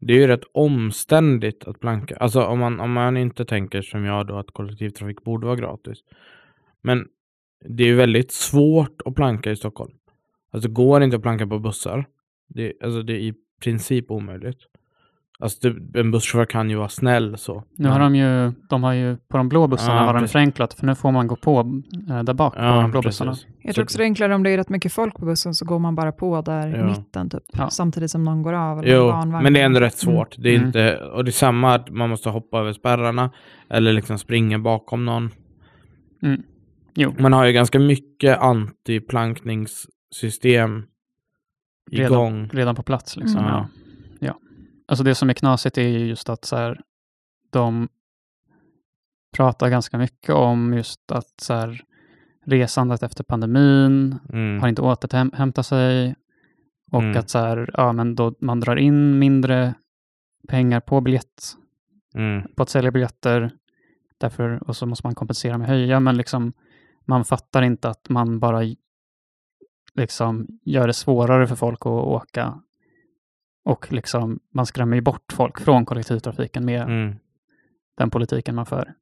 det 0.00 0.12
är 0.12 0.18
ju 0.18 0.26
rätt 0.26 0.44
omständigt 0.52 1.64
att 1.64 1.80
planka. 1.80 2.16
Alltså 2.16 2.44
om 2.44 2.58
man, 2.58 2.80
om 2.80 2.92
man 2.92 3.16
inte 3.16 3.44
tänker 3.44 3.82
som 3.82 4.04
jag 4.04 4.26
då 4.26 4.38
att 4.38 4.50
kollektivtrafik 4.50 5.24
borde 5.24 5.46
vara 5.46 5.56
gratis. 5.56 5.98
Men 6.82 7.08
det 7.68 7.82
är 7.82 7.86
ju 7.86 7.94
väldigt 7.94 8.32
svårt 8.32 9.02
att 9.04 9.14
planka 9.14 9.50
i 9.50 9.56
Stockholm. 9.56 9.92
Alltså 10.50 10.68
går 10.70 11.02
inte 11.02 11.16
att 11.16 11.22
planka 11.22 11.46
på 11.46 11.58
bussar. 11.58 12.06
Det, 12.48 12.72
alltså 12.82 13.02
det 13.02 13.12
är 13.12 13.18
i 13.20 13.34
princip 13.62 14.10
omöjligt. 14.10 14.58
Alltså 15.38 15.70
det, 15.70 16.00
en 16.00 16.10
busschaufför 16.10 16.44
kan 16.44 16.70
ju 16.70 16.76
vara 16.76 16.88
snäll 16.88 17.38
så. 17.38 17.64
nu 17.76 17.88
har 17.88 18.00
de 18.00 18.16
ju, 18.16 18.52
de 18.68 18.82
har 18.84 18.92
ju, 18.92 19.16
på 19.16 19.36
de 19.36 19.48
blå 19.48 19.66
bussarna 19.66 20.00
Ja, 20.00 20.06
har 20.06 20.14
de 20.20 20.28
förenklat, 20.28 20.74
för 20.74 20.86
nu 20.86 20.94
får 20.94 21.12
man 21.12 21.26
gå 21.26 21.36
på 21.36 21.82
eh, 22.10 22.22
där 22.22 22.34
bak 22.34 22.54
på 22.54 22.60
de 22.62 22.90
blå 22.90 23.02
bussarna. 23.02 23.34
Jag 23.62 23.74
tror 23.74 23.84
också 23.84 23.98
det 23.98 24.04
är 24.04 24.06
enklare 24.06 24.34
om 24.34 24.42
det 24.42 24.50
är 24.50 24.56
rätt 24.56 24.68
mycket 24.68 24.92
folk 24.92 25.14
på 25.14 25.26
bussen, 25.26 25.54
så 25.54 25.64
går 25.64 25.78
man 25.78 25.94
bara 25.94 26.12
på 26.12 26.40
där 26.42 26.68
i 26.68 26.72
Ja. 26.78 26.86
mitten, 26.86 27.30
typ, 27.30 27.42
Ja. 27.52 27.70
samtidigt 27.70 28.10
som 28.10 28.24
någon 28.24 28.42
går 28.42 28.52
av. 28.52 28.78
Eller 28.78 28.94
Jo, 28.96 29.06
barnvagn. 29.10 29.42
men 29.44 29.52
det 29.52 29.60
är 29.60 29.64
ändå 29.64 29.80
rätt 29.80 30.02
Mm. 30.04 30.14
svårt. 30.16 30.34
Det 30.38 30.48
är 30.50 30.54
Mm. 30.54 30.66
inte, 30.66 30.96
och 30.96 31.24
det 31.24 31.30
är 31.30 31.32
samma 31.32 31.74
att 31.74 31.90
man 31.90 32.10
måste 32.10 32.30
hoppa 32.30 32.58
över 32.60 32.72
spärrarna 32.72 33.30
eller 33.70 33.92
liksom 33.92 34.18
springa 34.18 34.58
bakom 34.58 35.04
någon. 35.04 35.30
Mm. 36.22 36.42
Jo, 36.94 37.14
Man 37.18 37.32
har 37.32 37.44
ju 37.46 37.52
ganska 37.52 37.78
mycket 37.78 38.38
antiplankningssystem 38.38 40.82
Redan. 41.90 42.12
igång. 42.12 42.48
redan 42.52 42.74
på 42.74 42.82
plats. 42.82 43.16
Liksom. 43.16 43.38
Mm. 43.40 43.50
Ja. 43.50 43.66
Alltså 44.88 45.04
det 45.04 45.14
som 45.14 45.30
är 45.30 45.34
knasigt 45.34 45.78
är 45.78 45.88
ju 45.88 46.06
just 46.06 46.28
att 46.28 46.44
så 46.44 46.56
här, 46.56 46.80
de 47.50 47.88
pratar 49.36 49.68
ganska 49.70 49.98
mycket 49.98 50.34
om 50.34 50.74
just 50.74 51.12
att 51.12 51.40
så 51.40 51.54
här, 51.54 51.84
resandet 52.46 53.02
efter 53.02 53.24
pandemin 53.24 54.18
Mm. 54.32 54.60
har 54.60 54.68
inte 54.68 54.82
återhämtat 54.82 55.66
sig 55.66 56.14
och 56.92 57.02
Mm. 57.02 57.16
att 57.18 57.30
så 57.30 57.38
här, 57.38 57.70
ja, 57.74 57.92
men 57.92 58.14
då 58.14 58.34
man 58.40 58.60
drar 58.60 58.76
in 58.76 59.18
mindre 59.18 59.74
pengar 60.48 60.80
på 60.80 61.00
biljett, 61.00 61.42
Mm. 62.14 62.42
på 62.56 62.62
att 62.62 62.68
sälja 62.68 62.90
biljetter 62.90 63.50
därför, 64.18 64.68
och 64.68 64.76
så 64.76 64.86
måste 64.86 65.06
man 65.06 65.14
kompensera 65.14 65.58
med 65.58 65.68
höja, 65.68 66.00
men 66.00 66.16
liksom 66.16 66.52
man 67.04 67.24
fattar 67.24 67.62
inte 67.62 67.88
att 67.88 68.08
man 68.08 68.38
bara 68.40 68.62
liksom 69.94 70.46
gör 70.64 70.86
det 70.86 70.92
svårare 70.92 71.46
för 71.46 71.56
folk 71.56 71.80
att 71.80 71.86
åka 71.86 72.62
och 73.66 73.92
liksom 73.92 74.40
man 74.54 74.66
skrämmer 74.66 74.96
ju 74.96 75.02
bort 75.02 75.32
folk 75.32 75.60
från 75.60 75.84
kollektivtrafiken 75.84 76.64
med 76.64 76.82
Mm. 76.82 77.14
den 77.96 78.10
politiken 78.10 78.54
man 78.54 78.66
för. 78.66 78.94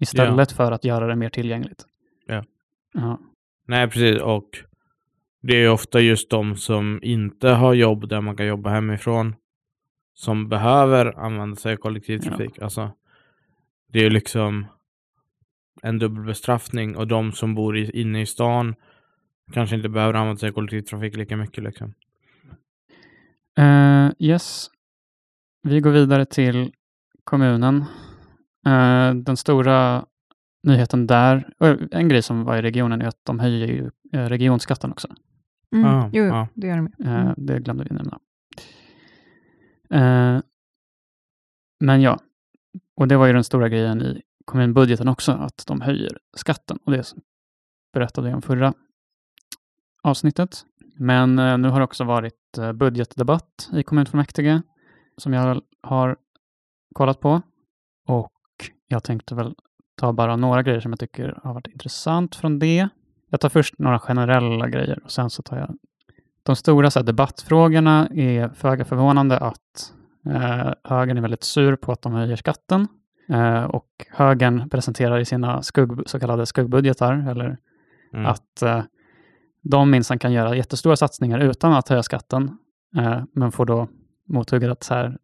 Istället 0.00 0.52
för 0.52 0.72
att 0.72 0.84
göra 0.84 1.06
det 1.06 1.16
mer 1.16 1.28
tillgängligt. 1.28 1.84
Ja. 2.26 2.44
Ja. 2.92 3.18
Nej, 3.66 3.88
precis. 3.88 4.20
Och 4.20 4.48
det 5.42 5.52
är 5.56 5.60
ju 5.60 5.68
ofta 5.68 6.00
just 6.00 6.30
de 6.30 6.56
som 6.56 7.00
inte 7.02 7.48
har 7.48 7.74
jobb 7.74 8.08
där 8.08 8.20
man 8.20 8.36
kan 8.36 8.46
jobba 8.46 8.70
hemifrån 8.70 9.34
som 10.14 10.48
behöver 10.48 11.18
använda 11.18 11.56
sig 11.56 11.72
av 11.72 11.76
kollektivtrafik. 11.76 12.58
Alltså, 12.62 12.90
det 13.92 13.98
är 13.98 14.02
ju 14.04 14.10
liksom 14.10 14.66
en 15.82 15.98
dubbelbestraffning 15.98 16.96
och 16.96 17.06
de 17.08 17.32
som 17.32 17.54
bor 17.54 17.76
i, 17.78 18.00
inne 18.00 18.20
i 18.20 18.26
stan 18.26 18.74
kanske 19.52 19.76
inte 19.76 19.88
behöver 19.88 20.14
använda 20.14 20.38
sig 20.38 20.48
av 20.48 20.52
kollektivtrafik 20.52 21.16
lika 21.16 21.36
mycket. 21.36 21.64
Liksom. 21.64 21.94
Eh, 23.58 24.10
yes. 24.18 24.70
Vi 25.62 25.80
går 25.80 25.90
vidare 25.90 26.24
till 26.24 26.72
kommunen. 27.24 27.84
Eh, 28.66 29.14
den 29.14 29.36
stora 29.36 30.06
nyheten 30.62 31.06
där, 31.06 31.52
och 31.58 31.68
en 31.90 32.08
grej 32.08 32.22
som 32.22 32.44
var 32.44 32.56
i 32.56 32.62
regionen 32.62 33.02
är 33.02 33.06
att 33.06 33.24
de 33.24 33.40
höjer 33.40 33.66
ju 33.66 33.90
eh, 34.12 34.28
regionskatten 34.28 34.92
också. 34.92 35.08
Mm. 35.74 35.86
Ah, 35.86 36.10
jo, 36.12 36.32
ah. 36.32 36.48
det 36.54 36.66
gör 36.66 36.76
de 36.76 36.92
Mm. 37.04 37.34
Det 37.36 37.60
glömde 37.60 37.84
vi 37.84 37.94
nämna. 37.94 38.18
Men 41.80 42.02
ja, 42.02 42.18
och 42.96 43.08
det 43.08 43.16
var 43.16 43.26
ju 43.26 43.32
den 43.32 43.44
stora 43.44 43.68
grejen 43.68 44.02
i 44.02 44.22
kommunbudgeten 44.44 45.08
också, 45.08 45.32
att 45.32 45.64
de 45.66 45.80
höjer 45.80 46.18
skatten. 46.36 46.78
Och 46.84 46.92
det 46.92 47.14
berättade 47.92 48.28
jag 48.28 48.36
om 48.36 48.42
förra 48.42 48.74
avsnittet. 50.02 50.66
Men 50.96 51.38
eh, 51.38 51.58
nu 51.58 51.68
har 51.68 51.78
det 51.78 51.84
också 51.84 52.04
varit 52.04 52.58
eh, 52.58 52.72
budgetdebatt 52.72 53.70
i 53.72 53.82
kommunfullmäktige 53.82 54.62
som 55.16 55.32
jag 55.32 55.60
har 55.82 56.16
kollat 56.94 57.20
på. 57.20 57.42
Och 58.08 58.32
jag 58.88 59.04
tänkte 59.04 59.34
väl 59.34 59.54
ta 59.96 60.12
bara 60.12 60.36
några 60.36 60.62
grejer 60.62 60.80
som 60.80 60.92
jag 60.92 60.98
tycker 60.98 61.38
har 61.42 61.54
varit 61.54 61.66
intressant 61.66 62.34
från 62.34 62.58
det. 62.58 62.88
Jag 63.30 63.40
tar 63.40 63.48
först 63.48 63.78
några 63.78 63.98
generella 63.98 64.68
grejer 64.68 65.00
och 65.04 65.10
sen 65.10 65.30
så 65.30 65.42
tar 65.42 65.56
jag 65.58 65.76
de 66.42 66.56
stora 66.56 66.90
så 66.90 66.98
här, 66.98 67.06
debattfrågorna 67.06 68.08
är 68.14 68.48
föga 68.48 68.84
förvånande 68.84 69.38
att 69.38 69.92
eh, 70.26 70.72
högern 70.84 71.16
är 71.18 71.22
väldigt 71.22 71.44
sur 71.44 71.76
på 71.76 71.92
att 71.92 72.02
de 72.02 72.12
höjer 72.12 72.36
skatten 72.36 72.88
eh, 73.28 73.64
och 73.64 73.86
högern 74.10 74.68
presenterar 74.70 75.18
i 75.18 75.24
sina 75.24 75.62
skugg, 75.62 76.02
så 76.06 76.20
kallade 76.20 76.46
skuggbudgetar 76.46 77.30
eller 77.30 77.58
Mm. 78.14 78.26
att 78.26 78.62
eh, 78.62 78.82
de 79.62 79.90
minsann 79.90 80.18
kan 80.18 80.32
göra 80.32 80.56
jättestora 80.56 80.96
satsningar 80.96 81.38
utan 81.40 81.72
att 81.72 81.88
höja 81.88 82.02
skatten, 82.02 82.58
eh, 82.96 83.22
men 83.34 83.52
får 83.52 83.66
då 83.66 83.88
mothugget 84.28 84.70
att 84.70 84.82
så 84.82 84.94
här, 84.94 85.18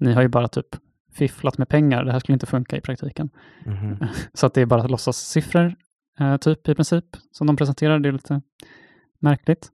ni 0.00 0.12
har 0.12 0.22
ju 0.22 0.28
bara 0.28 0.48
typ 0.48 0.66
fifflat 1.12 1.58
med 1.58 1.68
pengar, 1.68 2.04
det 2.04 2.12
här 2.12 2.18
skulle 2.18 2.34
inte 2.34 2.46
funka 2.46 2.76
i 2.76 2.80
praktiken. 2.80 3.30
Mhm. 3.66 3.96
Så 4.34 4.46
att 4.46 4.54
det 4.54 4.60
är 4.60 4.66
bara 4.66 4.86
låtsassiffror, 4.86 5.74
eh, 6.20 6.36
typ 6.36 6.68
i 6.68 6.74
princip, 6.74 7.04
som 7.32 7.46
de 7.46 7.56
presenterar. 7.56 7.98
Det 7.98 8.08
är 8.08 8.12
lite 8.12 8.42
märkligt. 9.18 9.68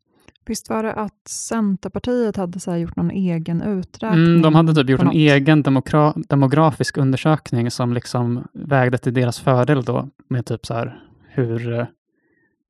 Visst 0.47 0.69
var 0.69 0.83
det 0.83 0.93
att 0.93 1.29
Centerpartiet 1.29 2.37
hade 2.37 2.61
så 2.61 2.71
här 2.71 2.79
gjort 2.79 2.97
någon 2.97 3.11
egen 3.11 3.63
uträkning? 3.63 4.25
Mm, 4.25 4.43
de 4.43 4.55
hade 4.55 4.75
typ 4.75 4.89
gjort 4.91 5.01
en 5.01 5.07
något? 5.07 5.15
egen 5.15 5.63
demokra- 5.63 6.23
demografisk 6.29 6.97
undersökning 6.97 7.71
som 7.71 7.93
liksom 7.93 8.49
vägde 8.53 8.99
till 8.99 9.15
deras 9.15 9.41
fördel 9.41 9.83
då, 9.85 10.09
med 10.29 10.47
typ 10.47 10.67
så 10.67 10.75
här 10.75 11.01
hur, 11.29 11.73
eh, 11.73 11.87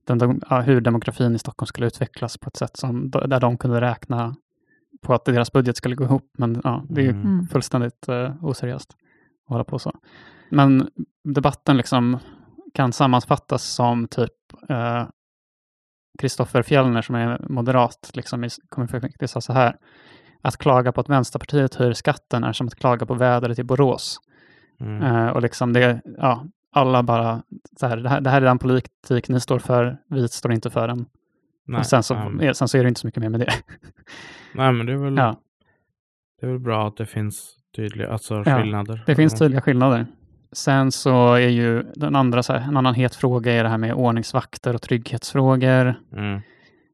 den, 0.06 0.40
hur 0.64 0.80
demografin 0.80 1.34
i 1.34 1.38
Stockholm 1.38 1.66
skulle 1.66 1.86
utvecklas 1.86 2.38
på 2.38 2.48
ett 2.48 2.56
sätt 2.56 2.76
som, 2.76 3.10
där 3.10 3.40
de 3.40 3.58
kunde 3.58 3.80
räkna 3.80 4.34
på 5.02 5.14
att 5.14 5.24
deras 5.24 5.52
budget 5.52 5.76
skulle 5.76 5.94
gå 5.94 6.04
ihop. 6.04 6.30
Men 6.38 6.60
ja, 6.64 6.84
det 6.88 7.00
är 7.00 7.10
Mm. 7.10 7.22
Mm. 7.26 7.46
fullständigt 7.46 8.08
uh, 8.08 8.44
oseriöst 8.44 8.90
att 9.44 9.48
hålla 9.48 9.64
på 9.64 9.78
så. 9.78 9.92
Men 10.50 10.88
debatten 11.24 11.76
liksom 11.76 12.18
kan 12.74 12.92
sammanfattas 12.92 13.62
som 13.64 14.08
typ 14.08 14.32
eh, 14.68 15.06
Kristoffer 16.18 16.62
Fjellner 16.62 17.02
som 17.02 17.14
är 17.14 17.46
moderat 17.48 18.10
liksom 18.14 18.44
i 18.44 18.48
kommunfullmäktige 18.68 19.28
sa 19.28 19.40
så 19.40 19.52
här. 19.52 19.76
Att 20.42 20.56
klaga 20.56 20.92
på 20.92 21.00
att 21.00 21.08
Vänsterpartiet 21.08 21.74
höjer 21.74 21.92
skatten 21.92 22.44
är 22.44 22.52
som 22.52 22.66
att 22.66 22.74
klaga 22.74 23.06
på 23.06 23.14
vädret 23.14 23.58
i 23.58 23.64
Borås. 23.64 24.18
Mm. 24.80 25.02
Eh, 25.02 25.28
och 25.28 25.42
liksom 25.42 25.72
det, 25.72 26.00
ja, 26.18 26.44
alla 26.74 27.02
bara, 27.02 27.42
så 27.80 27.86
här, 27.86 27.96
det, 27.96 28.08
här, 28.08 28.20
det 28.20 28.30
här 28.30 28.42
är 28.42 28.46
den 28.46 28.58
politik 28.58 29.28
ni 29.28 29.40
står 29.40 29.58
för, 29.58 29.96
vi 30.10 30.28
står 30.28 30.52
inte 30.52 30.70
för 30.70 30.88
den. 30.88 31.06
Nej, 31.66 31.78
och 31.78 31.86
sen 31.86 32.02
så, 32.02 32.14
ja, 32.14 32.44
är, 32.44 32.52
sen 32.52 32.68
så 32.68 32.78
är 32.78 32.82
det 32.82 32.88
inte 32.88 33.00
så 33.00 33.06
mycket 33.06 33.22
mer 33.22 33.28
med 33.28 33.40
det. 33.40 33.52
nej, 34.54 34.72
men 34.72 34.86
det 34.86 34.92
är, 34.92 34.96
väl, 34.96 35.16
ja, 35.16 35.36
det 36.40 36.46
är 36.46 36.50
väl 36.50 36.60
bra 36.60 36.88
att 36.88 36.96
det 36.96 37.06
finns 37.06 37.56
tydliga 37.76 38.12
alltså, 38.12 38.42
Ja, 38.46 38.62
skillnader. 38.62 39.02
det 39.06 39.14
finns 39.14 39.38
tydliga 39.38 39.60
skillnader. 39.60 40.06
Sen 40.52 40.92
så 40.92 41.34
är 41.34 41.48
ju 41.48 41.82
den 41.82 42.16
andra, 42.16 42.42
så 42.42 42.52
här, 42.52 42.68
en 42.68 42.76
annan 42.76 42.94
het 42.94 43.14
fråga 43.14 43.52
är 43.52 43.62
det 43.62 43.68
här 43.68 43.78
med 43.78 43.94
ordningsvakter 43.94 44.74
och 44.74 44.82
trygghetsfrågor. 44.82 45.94
Mm. 46.12 46.40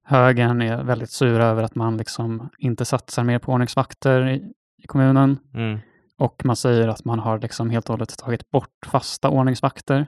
Högern 0.04 0.62
är 0.62 0.82
väldigt 0.84 1.10
sura 1.10 1.44
över 1.44 1.62
att 1.62 1.74
man 1.74 1.96
liksom 1.96 2.48
inte 2.58 2.84
satsar 2.84 3.24
mer 3.24 3.38
på 3.38 3.52
ordningsvakter 3.52 4.28
i, 4.28 4.52
i 4.82 4.86
kommunen. 4.86 5.38
Mm. 5.54 5.78
Och 6.20 6.44
man 6.44 6.56
säger 6.56 6.88
att 6.88 7.04
man 7.04 7.18
har 7.18 7.38
liksom 7.38 7.70
helt 7.70 7.88
och 7.88 7.92
hållet 7.92 8.18
tagit 8.18 8.50
bort 8.50 8.86
fasta 8.86 9.28
ordningsvakter. 9.28 10.06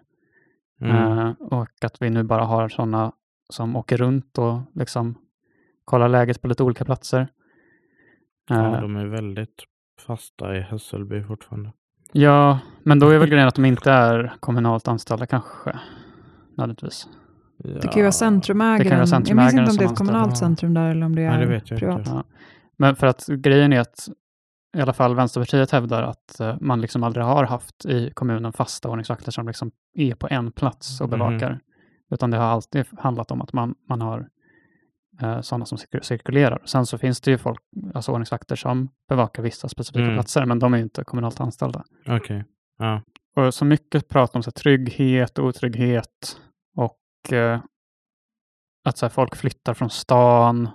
Mm. 0.81 1.19
Eh, 1.19 1.31
och 1.41 1.85
att 1.85 2.03
vi 2.03 2.11
nu 2.11 2.23
bara 2.23 2.45
har 2.45 2.69
sådana 2.69 3.13
som 3.51 3.77
åker 3.77 3.97
runt 3.97 4.39
och 4.39 4.61
liksom 4.75 5.15
kollar 5.85 6.09
läget 6.09 6.43
på 6.43 6.49
lite 6.49 6.63
olika 6.63 6.85
platser. 6.85 7.29
ja, 8.49 8.75
Eh, 8.75 8.81
de 8.81 8.97
är 8.97 9.07
väldigt 9.07 9.65
fasta 10.07 10.57
i 10.57 10.61
Hässelby 10.61 11.23
fortfarande. 11.25 11.73
ja, 12.13 12.59
men 12.83 12.99
då 12.99 13.09
är 13.09 13.19
väl 13.19 13.29
grejen 13.29 13.49
att 13.49 13.55
de 13.55 13.65
inte 13.65 13.91
är 13.91 14.35
kommunalt 14.41 14.89
anställda 14.89 15.27
kanske. 15.27 15.79
Nödvändigtvis. 16.57 17.09
Det 17.59 17.83
kan 17.89 17.97
ju 17.97 18.03
vara 18.03 18.13
centrumägaren. 18.13 18.79
Det 18.79 18.89
kan 18.89 18.99
vara 18.99 19.23
jag 19.27 19.37
minns 19.37 19.53
inte 19.55 19.71
om 19.71 19.77
det 19.77 19.85
är 19.85 19.89
ett 19.89 19.99
kommunalt 19.99 20.39
centrum 20.39 20.75
där 20.75 20.91
eller 20.91 21.07
om 21.07 21.17
det 21.17 21.23
är 21.23 21.31
Nej, 21.31 21.41
det 21.41 21.47
vet 21.47 21.71
jag 21.71 21.79
privat. 21.79 21.99
inte. 21.99 22.11
Ja. 22.11 22.25
Men 22.77 22.97
för 22.97 23.07
att 23.07 23.27
grejen 23.27 23.73
är 23.73 23.81
att 23.81 24.09
i 24.77 24.81
alla 24.81 24.93
fall 24.93 25.15
Vänsterpartiet 25.15 25.71
hävdar 25.71 26.03
att 26.03 26.41
eh, 26.41 26.57
man 26.61 26.81
liksom 26.81 27.03
aldrig 27.03 27.25
har 27.27 27.45
haft 27.45 27.85
i 27.87 28.11
kommunen 28.15 28.53
fasta 28.53 28.89
ordningsvakter 28.89 29.31
som 29.31 29.47
liksom 29.47 29.71
är 29.95 30.15
på 30.15 30.29
en 30.31 30.53
plats 30.53 31.01
och 31.01 31.09
Mhm. 31.09 31.19
bevakar. 31.19 31.61
Utan 32.11 32.31
det 32.31 32.37
har 32.37 32.45
alltid 32.45 32.87
handlat 32.99 33.31
om 33.31 33.43
att 33.43 33.53
man, 33.53 33.75
man 33.89 34.01
har 34.01 34.29
eh, 35.23 35.41
sådana 35.41 35.67
som 35.67 35.79
cirku- 35.79 36.03
cirkulerar. 36.03 36.63
Sen 36.65 36.87
så 36.87 36.99
finns 36.99 37.21
det 37.21 37.31
ju 37.31 37.39
folk, 37.39 37.61
alltså 37.95 38.13
ordningsvakter 38.13 38.57
som 38.57 38.89
bevakar 39.09 39.43
vissa 39.43 39.69
specifika 39.69 40.03
Mm. 40.05 40.15
platser, 40.17 40.47
men 40.47 40.59
de 40.59 40.75
är 40.75 40.79
inte 40.79 41.05
kommunalt 41.05 41.41
anställda. 41.41 41.85
Okej. 42.09 42.45
Ja. 42.79 43.03
Och 43.37 43.55
så 43.55 43.65
mycket 43.65 44.09
prat 44.09 44.37
om 44.37 44.43
så 44.43 44.49
här, 44.49 44.53
trygghet 44.53 45.39
och 45.39 45.47
otrygghet 45.47 46.37
och 46.77 47.33
eh, 47.33 47.61
att 48.85 48.99
så 48.99 49.07
här, 49.07 49.11
folk 49.11 49.37
flyttar 49.37 49.75
från 49.75 49.91
stan 49.91 50.69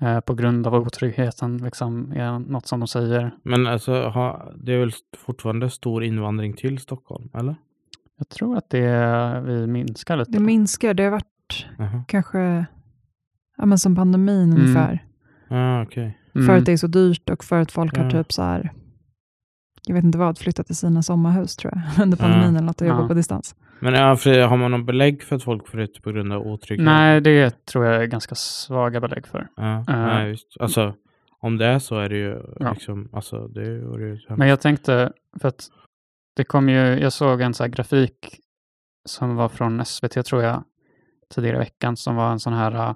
eh, 0.00 0.20
på 0.20 0.34
grund 0.34 0.66
av 0.66 0.74
otryggheten, 0.74 1.56
liksom, 1.58 2.12
är 2.12 2.38
något 2.38 2.66
som 2.66 2.80
de 2.80 2.86
säger. 2.88 3.34
Men 3.42 3.66
alltså, 3.66 4.08
ha, 4.08 4.52
det 4.56 4.72
är 4.72 4.78
väl 4.78 4.92
fortfarande 5.16 5.70
stor 5.70 6.04
invandring 6.04 6.52
till 6.56 6.78
Stockholm, 6.78 7.28
eller? 7.34 7.56
Jag 8.18 8.28
tror 8.28 8.56
att 8.56 8.70
det 8.70 9.42
vi 9.46 9.66
minskar 9.66 10.16
lite. 10.16 10.30
Det 10.32 10.40
minskar. 10.40 10.94
Det 10.94 11.02
har 11.04 11.10
varit 11.10 11.66
Jaha. 11.78 12.04
kanske 12.08 12.66
ja, 13.56 13.66
men 13.66 13.78
som 13.78 13.96
pandemin 13.96 14.50
Mm. 14.52 14.60
ungefär. 14.62 15.04
Ja, 15.48 15.82
okej. 15.82 16.18
Mm. 16.34 16.46
För 16.46 16.56
att 16.56 16.66
det 16.66 16.72
är 16.72 16.76
så 16.76 16.86
dyrt 16.86 17.30
och 17.30 17.44
för 17.44 17.60
att 17.60 17.72
folk 17.72 17.96
har 17.96 18.04
Ja. 18.04 18.10
typ 18.10 18.32
så 18.32 18.42
här, 18.42 18.72
jag 19.86 19.94
vet 19.94 20.04
inte 20.04 20.18
vad, 20.18 20.38
flyttat 20.38 20.66
till 20.66 20.76
sina 20.76 21.02
sommarhus 21.02 21.56
tror 21.56 21.72
jag, 21.76 22.02
under 22.04 22.18
Ja. 22.18 22.22
pandemin 22.24 22.56
eller 22.56 22.66
något 22.66 22.80
och 22.80 22.86
jobbar 22.86 23.02
Ja. 23.02 23.08
på 23.08 23.14
distans. 23.14 23.56
Men 23.80 23.94
har 23.94 24.56
man 24.56 24.70
någon 24.70 24.84
belägg 24.86 25.22
för 25.22 25.36
att 25.36 25.42
folk 25.42 25.68
flyttar 25.68 26.00
på 26.00 26.12
grund 26.12 26.32
av 26.32 26.46
otrygghet? 26.46 26.84
Nej, 26.84 27.20
det 27.20 27.66
tror 27.66 27.84
jag 27.86 28.02
är 28.02 28.06
ganska 28.06 28.34
svaga 28.34 29.00
belägg 29.00 29.26
för. 29.26 29.48
Ja, 29.56 29.78
Eh. 29.78 29.84
nej, 29.88 30.30
visst. 30.30 30.56
Alltså, 30.60 30.94
om 31.40 31.58
det 31.58 31.66
är 31.66 31.78
så 31.78 31.98
är 31.98 32.08
det 32.08 32.16
ju 32.16 32.42
Ja. 32.60 32.72
liksom, 32.72 33.08
alltså 33.12 33.48
det 33.48 33.78
vore 33.78 34.04
ju. 34.06 34.18
Men 34.28 34.48
jag 34.48 34.60
tänkte, 34.60 35.12
för 35.40 35.48
att 35.48 35.68
det 36.36 36.44
kom 36.44 36.68
ju, 36.68 36.76
jag 36.78 37.12
såg 37.12 37.40
en 37.40 37.54
så 37.54 37.62
här 37.62 37.70
grafik 37.70 38.40
som 39.04 39.36
var 39.36 39.48
från 39.48 39.84
SVT 39.84 40.22
tror 40.26 40.42
jag, 40.42 40.64
tidigare 41.34 41.56
i 41.56 41.58
veckan, 41.58 41.96
som 41.96 42.16
var 42.16 42.32
en 42.32 42.40
sån 42.40 42.52
här 42.52 42.74
uh, 42.74 42.94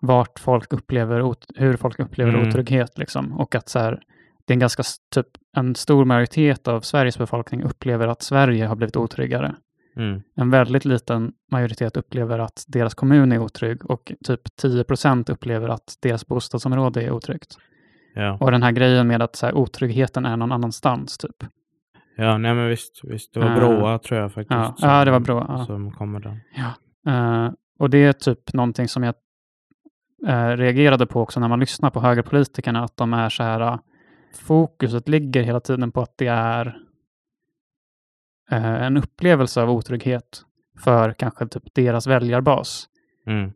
vart 0.00 0.38
folk 0.38 0.72
upplever, 0.72 1.34
hur 1.56 1.76
folk 1.76 1.98
upplever 2.00 2.34
Mm. 2.34 2.48
otrygghet 2.48 2.98
liksom. 2.98 3.32
Och 3.32 3.54
att 3.54 3.68
så 3.68 3.78
här, 3.78 4.00
det 4.46 4.52
är 4.52 4.54
en 4.54 4.58
ganska, 4.60 4.82
typ 5.14 5.26
en 5.56 5.74
stor 5.74 6.04
majoritet 6.04 6.68
av 6.68 6.80
Sveriges 6.80 7.18
befolkning 7.18 7.62
upplever 7.62 8.08
att 8.08 8.22
Sverige 8.22 8.66
har 8.66 8.76
blivit 8.76 8.96
otryggare. 8.96 9.54
Mm. 9.96 10.22
En 10.36 10.50
väldigt 10.50 10.84
liten 10.84 11.32
majoritet 11.50 11.96
upplever 11.96 12.38
att 12.38 12.64
deras 12.68 12.94
kommun 12.94 13.32
är 13.32 13.38
otrygg 13.38 13.90
och 13.90 14.12
typ 14.24 14.56
10 14.56 14.84
procent 14.84 15.30
upplever 15.30 15.68
att 15.68 15.94
deras 16.02 16.26
bostadsområde 16.26 17.02
är 17.02 17.10
otryggt. 17.10 17.56
Ja. 18.14 18.36
Och 18.40 18.50
den 18.50 18.62
här 18.62 18.72
grejen 18.72 19.06
med 19.08 19.22
att 19.22 19.36
så 19.36 19.46
här, 19.46 19.54
otryggheten 19.54 20.26
är 20.26 20.36
någon 20.36 20.52
annanstans 20.52 21.18
typ. 21.18 21.36
ja, 22.16 22.38
nej 22.38 22.54
men 22.54 22.68
visst, 22.68 23.00
visst. 23.04 23.34
Det 23.34 23.40
var 23.40 23.46
Eh, 23.50 23.56
Bråa 23.56 23.98
tror 23.98 24.20
jag 24.20 24.32
faktiskt. 24.32 24.50
ja. 24.50 24.74
som- 24.78 24.88
Ja, 24.88 25.04
det 25.04 25.10
var 25.10 25.20
Bråa, 25.20 25.46
ja. 25.48 25.64
Som 25.66 25.90
kommer 25.92 26.20
där. 26.20 26.38
Eh, 27.06 27.52
och 27.78 27.90
det 27.90 27.98
är 28.04 28.12
typ 28.12 28.52
någonting 28.52 28.88
som 28.88 29.02
jag 29.02 29.14
eh, 30.28 30.56
reagerade 30.56 31.06
på 31.06 31.20
också 31.20 31.40
när 31.40 31.48
man 31.48 31.60
lyssnar 31.60 31.90
på 31.90 32.00
högerpolitikerna, 32.00 32.84
att 32.84 32.96
de 32.96 33.12
är 33.14 33.28
så 33.28 33.42
här, 33.42 33.78
fokuset 34.34 35.08
ligger 35.08 35.42
hela 35.42 35.60
tiden 35.60 35.92
på 35.92 36.00
att 36.02 36.14
det 36.18 36.26
är 36.26 36.76
en 38.50 38.96
upplevelse 38.96 39.62
av 39.62 39.70
otrygghet 39.70 40.42
för 40.84 41.12
kanske 41.12 41.46
typ 41.46 41.74
deras 41.74 42.06
väljarbas. 42.06 42.84
Mm. 43.26 43.52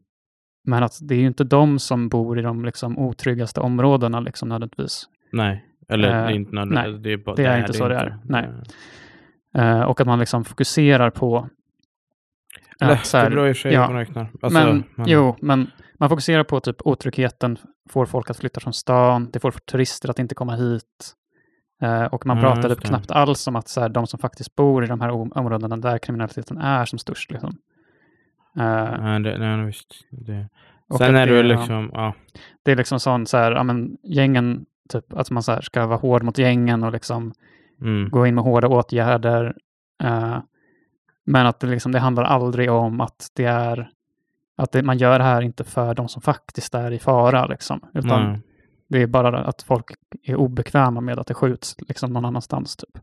Men 0.64 0.82
att 0.82 0.98
det 1.02 1.14
är 1.14 1.18
ju 1.18 1.26
inte 1.26 1.44
de 1.44 1.78
som 1.78 2.08
bor 2.08 2.38
i 2.38 2.42
de 2.42 2.64
liksom 2.64 2.98
otryggaste 2.98 3.60
områdena 3.60 4.20
liksom 4.20 4.48
nödvändigtvis. 4.48 5.04
Nej, 5.32 5.64
eller 5.88 6.28
Eh, 6.28 6.36
inte 6.36 6.52
nödvändigt. 6.54 6.92
nej, 6.92 7.00
det 7.02 7.12
är, 7.12 7.16
bara, 7.24 7.36
det 7.36 7.44
är 7.44 7.58
inte 7.58 7.72
så 7.72 7.88
det 7.88 7.96
är. 7.96 8.18
Nej. 8.24 8.48
Eh, 9.54 9.80
och 9.82 10.00
att 10.00 10.06
man 10.06 10.18
liksom 10.18 10.44
fokuserar 10.44 11.10
på 11.10 11.48
Eller, 12.80 12.92
att 12.92 13.06
så 13.06 13.16
här- 13.16 13.24
det 13.24 13.30
beror 13.30 13.48
i 13.48 13.52
och 13.52 13.56
för 13.56 13.60
sig 13.60 13.72
ja. 13.72 13.86
man 13.86 13.96
räknar. 13.96 14.30
Alltså, 14.42 14.58
men, 14.64 14.84
Jo, 15.06 15.36
men 15.40 15.70
man 15.98 16.08
fokuserar 16.08 16.44
på 16.44 16.60
typ 16.60 16.76
otryggheten, 16.84 17.58
får 17.90 18.06
folk 18.06 18.30
att 18.30 18.36
flytta 18.38 18.60
från 18.60 18.72
stan, 18.72 19.30
det 19.32 19.40
får 19.40 19.50
turister 19.50 20.10
att 20.10 20.18
inte 20.18 20.34
komma 20.34 20.54
hit. 20.56 21.14
Eh, 21.82 22.04
och 22.04 22.26
man 22.26 22.40
just 22.42 22.62
typ 22.62 22.80
det. 22.82 22.88
knappt 22.88 23.10
alls 23.10 23.46
om 23.46 23.56
att 23.56 23.68
så 23.68 23.80
här, 23.80 23.88
de 23.88 24.06
som 24.06 24.18
faktiskt 24.18 24.56
bor 24.56 24.84
i 24.84 24.86
de 24.86 25.00
här 25.00 25.10
om- 25.10 25.32
områdena 25.34 25.76
där 25.76 25.98
kriminaliteten 25.98 26.58
är 26.58 26.84
som 26.84 26.98
störst. 26.98 27.30
Liksom. 27.30 27.56
Eh, 28.58 29.00
Nej, 29.00 29.20
det, 29.20 29.38
nej, 29.38 29.66
visst. 29.66 29.94
Det. 30.10 30.48
Sen 30.98 31.16
är 31.16 31.26
det 31.26 31.36
ja, 31.36 31.42
liksom, 31.42 31.90
ja. 31.92 32.14
Det 32.62 32.72
är 32.72 32.76
liksom 32.76 33.00
sån 33.00 33.26
så 33.26 33.36
här, 33.36 33.52
ja 33.52 33.62
men 33.62 33.96
gängen, 34.02 34.66
typ 34.88 35.12
att 35.12 35.30
man 35.30 35.42
så 35.42 35.52
här 35.52 35.60
ska 35.60 35.86
vara 35.86 35.98
hård 35.98 36.22
mot 36.22 36.38
gängen 36.38 36.84
och 36.84 36.92
liksom 36.92 37.32
Mm. 37.80 38.10
gå 38.10 38.26
in 38.26 38.34
med 38.34 38.44
hårda 38.44 38.68
åtgärder. 38.68 39.54
Eh, 40.02 40.38
men 41.26 41.46
att 41.46 41.60
det, 41.60 41.66
liksom, 41.66 41.92
det 41.92 41.98
handlar 41.98 42.24
aldrig 42.24 42.70
om 42.70 43.00
att 43.00 43.30
det 43.34 43.44
är 43.44 43.90
att 44.56 44.72
det, 44.72 44.82
man 44.82 44.98
gör 44.98 45.18
det 45.18 45.24
här 45.24 45.42
inte 45.42 45.64
för 45.64 45.94
de 45.94 46.08
som 46.08 46.22
faktiskt 46.22 46.74
är 46.74 46.90
i 46.92 46.98
fara. 46.98 47.46
Liksom, 47.46 47.80
utan 47.94 48.30
Nej. 48.30 48.40
Det 48.88 49.02
är 49.02 49.06
bara 49.06 49.44
att 49.44 49.62
folk 49.62 49.84
är 50.22 50.36
obekväma 50.36 51.00
med 51.00 51.18
att 51.18 51.26
det 51.26 51.34
skjuts 51.34 51.76
liksom, 51.88 52.12
någon 52.12 52.24
annanstans. 52.24 52.76
Typ. 52.76 53.02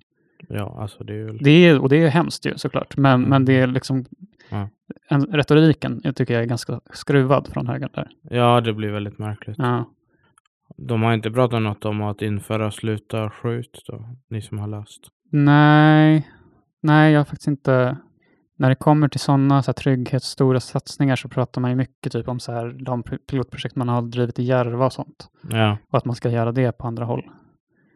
Ja, 0.50 0.78
alltså 0.82 1.04
det 1.04 1.14
är 1.14 1.18
ju... 1.18 1.38
Det 1.38 1.50
är, 1.52 1.80
och 1.80 1.90
det 1.90 1.96
är 2.04 2.10
hemskt 2.10 2.46
ju 2.46 2.58
såklart, 2.58 2.98
men, 2.98 3.14
Mm. 3.14 3.30
men 3.30 3.46
det 3.46 3.54
är 3.60 3.68
liksom 3.68 4.06
Ja. 4.50 4.70
en, 5.10 5.26
retoriken 5.26 6.02
jag 6.04 6.16
tycker 6.16 6.34
jag 6.34 6.44
är 6.44 6.48
ganska 6.48 6.80
skruvad 6.94 7.48
från 7.54 7.68
högern 7.68 7.90
där. 7.94 8.08
Ja, 8.22 8.62
det 8.62 8.74
blir 8.74 8.92
väldigt 8.92 9.18
märkligt. 9.20 9.56
Ja. 9.60 9.90
De 10.78 11.04
har 11.04 11.14
inte 11.14 11.32
pratat 11.32 11.62
något 11.62 11.86
om 11.86 12.02
att 12.02 12.22
införa 12.22 12.72
sluta 12.72 13.30
skjut 13.30 13.84
då, 13.88 14.06
ni 14.30 14.42
som 14.42 14.60
har 14.60 14.68
läst. 14.68 15.02
Nej, 15.32 16.28
nej, 16.82 17.12
jag 17.14 17.20
har 17.20 17.26
faktiskt 17.26 17.48
inte... 17.48 17.98
När 18.58 18.70
det 18.70 18.76
kommer 18.76 19.08
till 19.08 19.20
sådana 19.20 19.64
så 19.64 19.70
här, 19.70 19.74
trygghetsstora 19.74 20.60
satsningar 20.60 21.16
så 21.16 21.30
pratar 21.30 21.62
man 21.62 21.70
ju 21.72 21.76
mycket 21.78 22.12
typ 22.14 22.28
om 22.28 22.40
så 22.40 22.52
här, 22.52 22.76
de 22.86 23.04
pilotprojekt 23.04 23.76
man 23.76 23.90
har 23.90 24.02
drivit 24.02 24.40
i 24.40 24.44
Järva 24.44 24.86
och 24.86 24.94
sånt. 24.94 25.28
Ja, 25.50 25.78
Och 25.90 25.98
att 25.98 26.06
man 26.06 26.16
ska 26.16 26.30
göra 26.30 26.52
det 26.52 26.72
på 26.78 26.88
andra 26.88 27.06
håll. 27.06 27.24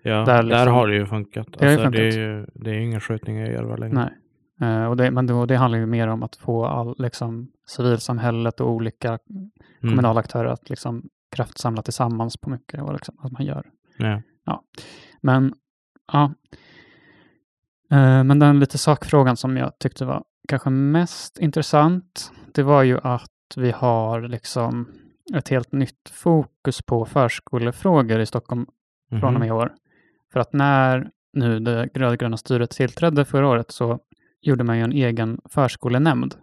ja 0.03 0.15
Där 0.15 0.25
där, 0.25 0.43
liksom- 0.43 0.73
har 0.73 0.87
det 0.87 0.95
ju 0.95 1.05
funkat. 1.05 1.47
Det 1.59 1.71
Alltså, 1.71 1.89
det, 1.89 2.07
är 2.07 2.11
funkat. 2.11 2.17
ju, 2.19 2.45
det 2.63 2.69
är 2.71 2.79
inga 2.79 2.99
skjutningar 2.99 3.45
i 3.49 3.53
Järva 3.53 3.75
längre. 3.75 3.95
Nej. 3.95 4.13
Eh, 4.61 4.85
och 4.85 4.97
det, 4.97 5.11
men 5.11 5.27
då, 5.27 5.45
det 5.45 5.55
handlar 5.55 5.79
ju 5.79 5.85
mer 5.85 6.07
om 6.07 6.23
att 6.23 6.35
få 6.35 6.65
all, 6.65 6.95
liksom, 6.97 7.47
civilsamhället 7.69 8.59
och 8.61 8.69
olika 8.71 9.09
Mm. 9.29 9.49
kommunala 9.81 10.19
aktörer 10.19 10.49
att 10.49 10.69
liksom, 10.69 11.03
kraftsamla 11.35 11.81
tillsammans 11.81 12.37
på 12.37 12.49
mycket 12.49 12.81
och 12.81 12.93
liksom, 12.93 13.15
att 13.19 13.31
man 13.31 13.45
gör. 13.45 13.65
Ja. 14.45 14.61
Men 15.21 15.53
ja. 16.13 16.33
Eh, 17.91 18.23
men 18.23 18.39
den 18.39 18.59
lite 18.59 18.77
sakfrågan 18.77 19.37
som 19.37 19.57
jag 19.57 19.79
tyckte 19.79 20.05
var 20.05 20.23
kanske 20.47 20.69
mest 20.69 21.39
intressant, 21.39 22.31
det 22.53 22.63
var 22.63 22.83
ju 22.83 22.99
att 23.03 23.31
vi 23.55 23.71
har 23.71 24.21
liksom 24.21 24.87
ett 25.35 25.49
helt 25.49 25.71
nytt 25.71 26.09
fokus 26.09 26.81
på 26.81 27.05
förskolefrågor 27.05 28.19
i 28.19 28.25
Stockholm 28.25 28.65
från 29.09 29.23
och 29.23 29.31
Mhm. 29.31 29.39
med 29.39 29.47
i 29.47 29.51
år. 29.51 29.73
För 30.33 30.39
att 30.39 30.53
när 30.53 31.09
nu 31.33 31.59
det 31.59 31.89
rödgröna 31.93 32.37
styret 32.37 32.69
tillträdde 32.71 33.25
förra 33.25 33.47
året 33.47 33.71
så 33.71 33.99
gjorde 34.41 34.63
man 34.63 34.77
ju 34.77 34.83
en 34.83 34.91
egen 34.91 35.41
förskolenämnd. 35.45 36.35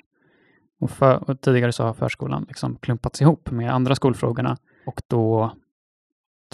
Och, 0.81 0.91
för, 0.91 1.31
och 1.31 1.41
tidigare 1.41 1.73
så 1.73 1.85
har 1.85 1.95
förskolan 1.95 2.45
liksom 2.49 2.77
klumpats 2.77 3.23
ihop 3.23 3.51
med 3.51 3.75
andra 3.75 3.95
skolfrågorna 3.95 4.57
och 4.87 5.03
då 5.09 5.53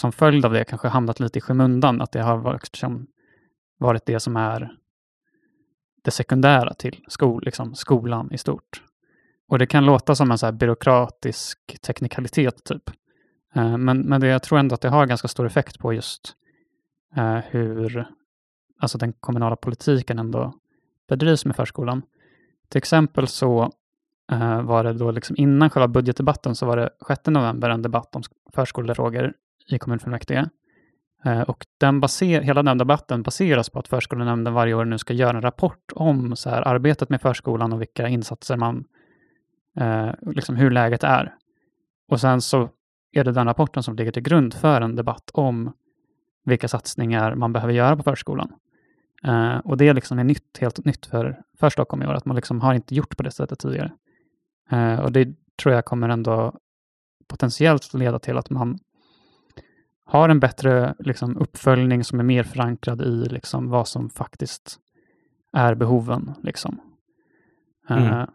som 0.00 0.12
följd 0.12 0.44
av 0.44 0.52
det 0.52 0.64
kanske 0.64 0.88
hamnat 0.88 1.20
lite 1.20 1.38
i 1.38 1.42
skymundan, 1.42 2.00
att 2.00 2.12
det 2.12 2.22
har 2.22 2.36
varit, 2.36 2.62
liksom, 2.62 3.06
varit 3.78 4.06
det 4.06 4.20
som 4.20 4.36
är 4.36 4.76
det 6.02 6.10
sekundära 6.10 6.74
till 6.74 7.04
skol, 7.08 7.42
liksom, 7.44 7.74
skolan 7.74 8.32
i 8.32 8.38
stort. 8.38 8.82
Och 9.48 9.58
det 9.58 9.66
kan 9.66 9.86
låta 9.86 10.14
som 10.14 10.30
en 10.30 10.38
så 10.38 10.46
här 10.46 10.52
byråkratisk 10.52 11.58
teknikalitet 11.86 12.64
typ. 12.64 12.90
Eh, 13.54 13.76
men, 13.76 14.00
men 14.00 14.20
det, 14.20 14.26
jag 14.26 14.42
tror 14.42 14.58
ändå 14.58 14.74
att 14.74 14.80
det 14.80 14.88
har 14.88 15.06
ganska 15.06 15.28
stor 15.28 15.46
effekt 15.46 15.78
på 15.78 15.92
just 15.92 16.34
eh, 17.16 17.38
hur 17.38 18.06
alltså 18.80 18.98
den 18.98 19.12
kommunala 19.12 19.56
politiken 19.56 20.18
ändå 20.18 20.54
bedrivs 21.08 21.44
med 21.44 21.56
förskolan. 21.56 22.02
Till 22.68 22.78
exempel 22.78 23.26
så 23.26 23.72
eh, 24.32 24.62
var 24.62 24.84
det 24.84 24.92
då 24.92 25.10
liksom 25.10 25.36
innan 25.38 25.70
själva 25.70 25.88
budgetdebatten 25.88 26.54
så 26.54 26.66
var 26.66 26.76
det 26.76 26.90
6 27.08 27.26
november 27.26 27.70
en 27.70 27.82
debatt 27.82 28.16
om 28.16 28.22
förskolefrågor 28.52 29.32
i 29.68 29.78
kommunfullmäktige. 29.78 30.48
Eh, 31.24 31.40
och 31.40 31.66
den 31.78 32.00
baser, 32.00 32.40
hela 32.40 32.62
den 32.62 32.78
debatten 32.78 33.22
baseras 33.22 33.70
på 33.70 33.78
att 33.78 33.88
förskolenämnden 33.88 34.54
varje 34.54 34.74
år 34.74 34.84
nu 34.84 34.98
ska 34.98 35.14
göra 35.14 35.36
en 35.36 35.42
rapport 35.42 35.92
om 35.94 36.36
så 36.36 36.50
här, 36.50 36.68
arbetet 36.68 37.08
med 37.08 37.20
förskolan 37.20 37.72
och 37.72 37.80
vilka 37.80 38.08
insatser 38.08 38.56
man, 38.56 38.84
eh, 39.76 40.10
liksom 40.22 40.56
hur 40.56 40.70
läget 40.70 41.04
är. 41.04 41.34
Och 42.08 42.20
sen 42.20 42.40
så 42.40 42.68
är 43.12 43.24
det 43.24 43.32
den 43.32 43.46
rapporten 43.46 43.82
som 43.82 43.96
ligger 43.96 44.12
till 44.12 44.22
grund 44.22 44.54
för 44.54 44.80
en 44.80 44.96
debatt 44.96 45.30
om 45.32 45.72
vilka 46.44 46.68
satsningar 46.68 47.34
man 47.34 47.52
behöver 47.52 47.72
göra 47.72 47.96
på 47.96 48.02
förskolan. 48.02 48.52
Eh, 49.24 49.58
och 49.58 49.76
det 49.76 49.88
är 49.88 49.94
liksom 49.94 50.18
är 50.18 50.24
nytt, 50.24 50.58
helt 50.60 50.84
nytt 50.84 51.06
för, 51.06 51.42
för 51.58 51.70
Stockholm 51.70 52.02
i 52.02 52.06
år, 52.06 52.14
att 52.14 52.24
man 52.24 52.36
liksom 52.36 52.60
har 52.60 52.74
inte 52.74 52.94
gjort 52.94 53.16
på 53.16 53.22
det 53.22 53.30
sättet 53.30 53.58
tidigare. 53.58 53.92
Eh, 54.70 55.00
och 55.00 55.12
det 55.12 55.28
tror 55.62 55.74
jag 55.74 55.84
kommer 55.84 56.08
ändå 56.08 56.54
potentiellt 57.28 57.94
leda 57.94 58.18
till 58.18 58.38
att 58.38 58.50
man 58.50 58.78
har 60.10 60.28
en 60.28 60.40
bättre 60.40 60.94
liksom, 60.98 61.36
uppföljning 61.36 62.04
som 62.04 62.20
är 62.20 62.24
mer 62.24 62.42
förankrad 62.42 63.02
i 63.02 63.28
liksom, 63.28 63.70
vad 63.70 63.88
som 63.88 64.10
faktiskt 64.10 64.78
är 65.52 65.74
behoven. 65.74 66.32
Liksom. 66.42 66.80
Mm. 67.88 68.26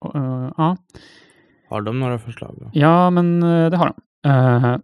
och, 0.00 0.16
eh, 0.16 0.52
ja. 0.56 0.76
Har 1.68 1.82
de 1.82 2.00
några 2.00 2.18
förslag 2.18 2.54
då? 2.60 2.70
Ja, 2.72 3.10
men 3.10 3.42
eh, 3.42 3.70
det 3.70 3.76
har 3.76 3.94
de. 3.94 4.30
Eh, 4.30 4.78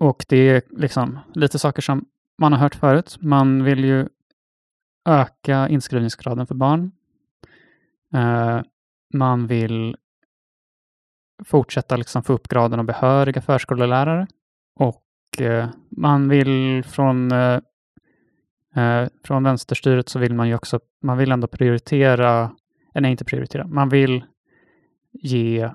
och 0.00 0.24
det 0.28 0.36
är 0.36 0.62
liksom 0.70 1.18
lite 1.34 1.58
saker 1.58 1.82
som 1.82 2.04
man 2.38 2.52
har 2.52 2.60
hört 2.60 2.74
förut. 2.74 3.18
Man 3.20 3.64
vill 3.64 3.84
ju 3.84 4.08
öka 5.08 5.68
inskrivningsgraden 5.68 6.46
för 6.46 6.54
barn. 6.54 6.92
Man 9.14 9.46
vill 9.46 9.96
fortsätta 11.44 11.96
liksom 11.96 12.22
få 12.22 12.32
upp 12.32 12.48
graden 12.48 12.78
av 12.80 12.86
behöriga 12.86 13.40
förskollärare. 13.40 14.26
Och 14.74 15.40
eh, 15.40 15.68
man 15.90 16.28
vill 16.28 16.84
från, 16.84 17.32
eh, 17.32 17.60
eh, 18.76 19.08
från 19.24 19.42
vänsterstyret 19.42 20.08
så 20.08 20.18
vill 20.18 20.34
man 20.34 20.48
ju 20.48 20.54
också, 20.54 20.80
man 21.02 21.18
vill 21.18 21.32
ändå 21.32 21.46
prioritera, 21.46 22.50
eller 22.94 23.00
nej 23.02 23.10
inte 23.10 23.24
prioritera, 23.24 23.66
man 23.66 23.88
vill 23.88 24.24
ge 25.12 25.70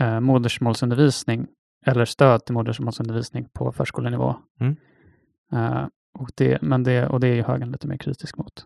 eh, 0.00 0.20
modersmålsundervisning 0.20 1.46
eller 1.86 2.04
stöd 2.04 2.44
till 2.44 2.54
modersmålsundervisning 2.54 3.48
på 3.52 3.72
förskolenivå. 3.72 4.36
Mm. 4.60 4.76
Eh, 5.52 5.86
och, 6.18 6.30
det, 6.34 6.62
men 6.62 6.82
det, 6.82 7.06
och 7.06 7.20
det 7.20 7.28
är 7.28 7.34
ju 7.34 7.42
högern 7.42 7.72
lite 7.72 7.86
mer 7.86 7.96
kritisk 7.96 8.36
mot. 8.36 8.64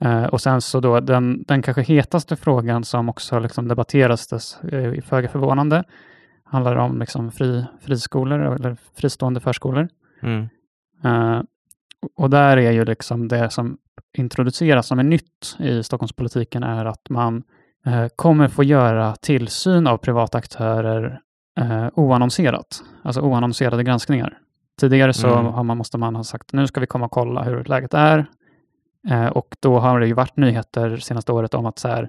Eh, 0.00 0.24
och 0.24 0.40
sen 0.40 0.60
så 0.60 0.80
då 0.80 1.00
den, 1.00 1.44
den 1.48 1.62
kanske 1.62 1.82
hetaste 1.82 2.36
frågan 2.36 2.84
som 2.84 3.08
också 3.08 3.38
liksom 3.38 3.68
debatteras, 3.68 4.26
dess, 4.26 4.62
eh, 4.64 5.02
föga 5.02 5.28
förvånande, 5.28 5.84
handlar 6.44 6.76
om 6.76 6.98
liksom 7.00 7.32
fri, 7.32 7.64
friskolor 7.80 8.40
eller 8.40 8.76
fristående 8.96 9.40
förskolor. 9.40 9.88
Mm. 10.22 10.48
Eh, 11.04 11.42
och 12.16 12.30
där 12.30 12.56
är 12.56 12.70
ju 12.72 12.84
liksom 12.84 13.28
det 13.28 13.50
som 13.50 13.78
introduceras 14.18 14.86
som 14.86 14.98
är 14.98 15.02
nytt 15.02 15.56
i 15.58 15.82
Stockholmspolitiken 15.82 16.62
är 16.62 16.84
att 16.84 17.10
man 17.10 17.42
kommer 18.16 18.48
få 18.48 18.64
göra 18.64 19.16
tillsyn 19.16 19.86
av 19.86 19.96
privata 19.96 20.38
aktörer 20.38 21.20
oannonserat, 21.94 22.82
alltså 23.02 23.20
oannonserade 23.20 23.82
granskningar. 23.82 24.38
Tidigare 24.80 25.12
så 25.12 25.28
Mm. 25.32 25.46
har 25.52 25.62
man, 25.64 25.76
måste 25.78 25.98
man 25.98 26.16
ha 26.16 26.24
sagt 26.24 26.52
nu 26.52 26.66
ska 26.66 26.80
vi 26.80 26.86
komma 26.86 27.04
och 27.04 27.10
kolla 27.12 27.42
hur 27.42 27.64
läget 27.64 27.94
är. 27.94 28.26
Eh, 29.10 29.26
och 29.26 29.56
då 29.60 29.78
har 29.78 30.00
det 30.00 30.06
ju 30.06 30.12
varit 30.12 30.36
nyheter 30.36 30.96
senaste 30.96 31.32
året 31.32 31.54
om 31.54 31.66
att 31.66 31.78
så 31.78 31.88
här, 31.88 32.08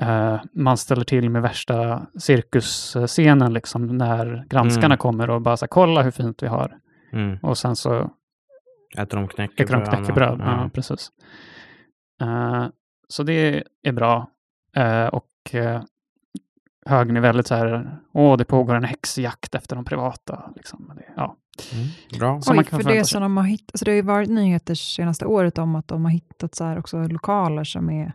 eh, 0.00 0.40
man 0.54 0.76
ställer 0.76 1.04
till 1.04 1.30
med 1.30 1.42
värsta 1.42 2.06
cirkusscenen 2.18 3.52
liksom 3.52 3.86
när 3.98 4.44
granskarna 4.48 4.86
Mm. 4.86 4.98
kommer 4.98 5.30
och 5.30 5.42
bara 5.42 5.56
så 5.56 5.64
här, 5.64 5.68
kolla 5.68 6.02
hur 6.02 6.10
fint 6.10 6.42
vi 6.42 6.46
har. 6.46 6.76
Mm. 7.12 7.38
Och 7.42 7.58
sen 7.58 7.76
så 7.76 8.10
Äter 8.98 9.16
de 9.16 9.28
knäckebröd? 9.28 9.82
Äter 9.82 9.90
de 9.90 9.96
knäckebröd? 9.96 10.40
Ja, 10.40 10.62
Ja. 10.62 10.70
precis. 10.74 11.08
Eh, 12.22 12.66
så 13.08 13.22
det 13.22 13.64
är 13.82 13.92
bra. 13.92 14.30
Och 15.12 15.54
högern 16.86 17.16
är 17.16 17.20
väldigt 17.20 17.46
så 17.46 17.54
här, 17.54 17.98
åh, 18.12 18.36
det 18.36 18.44
pågår 18.44 18.74
en 18.74 18.84
häxjakt 18.84 19.54
efter 19.54 19.76
de 19.76 19.84
privata. 19.84 20.52
Liksom. 20.56 20.92
Det, 20.96 21.04
ja. 21.16 21.36
Mm. 21.72 21.86
Bra. 22.18 22.32
Man 22.32 22.58
Oj, 22.58 22.64
kan 22.64 22.80
för 22.80 22.90
det 22.90 23.04
som 23.04 23.22
de 23.22 23.36
har 23.36 23.44
hittat, 23.44 23.78
så 23.78 23.84
det 23.84 23.90
har 23.90 23.96
ju 23.96 24.02
varit 24.02 24.30
nyheter 24.30 24.74
senaste 24.74 25.26
året 25.26 25.58
om 25.58 25.74
att 25.74 25.88
de 25.88 26.04
har 26.04 26.12
hittat 26.12 26.54
så 26.54 26.64
här 26.64 26.78
också 26.78 27.02
lokaler 27.02 27.64
som 27.64 27.90
är 27.90 28.12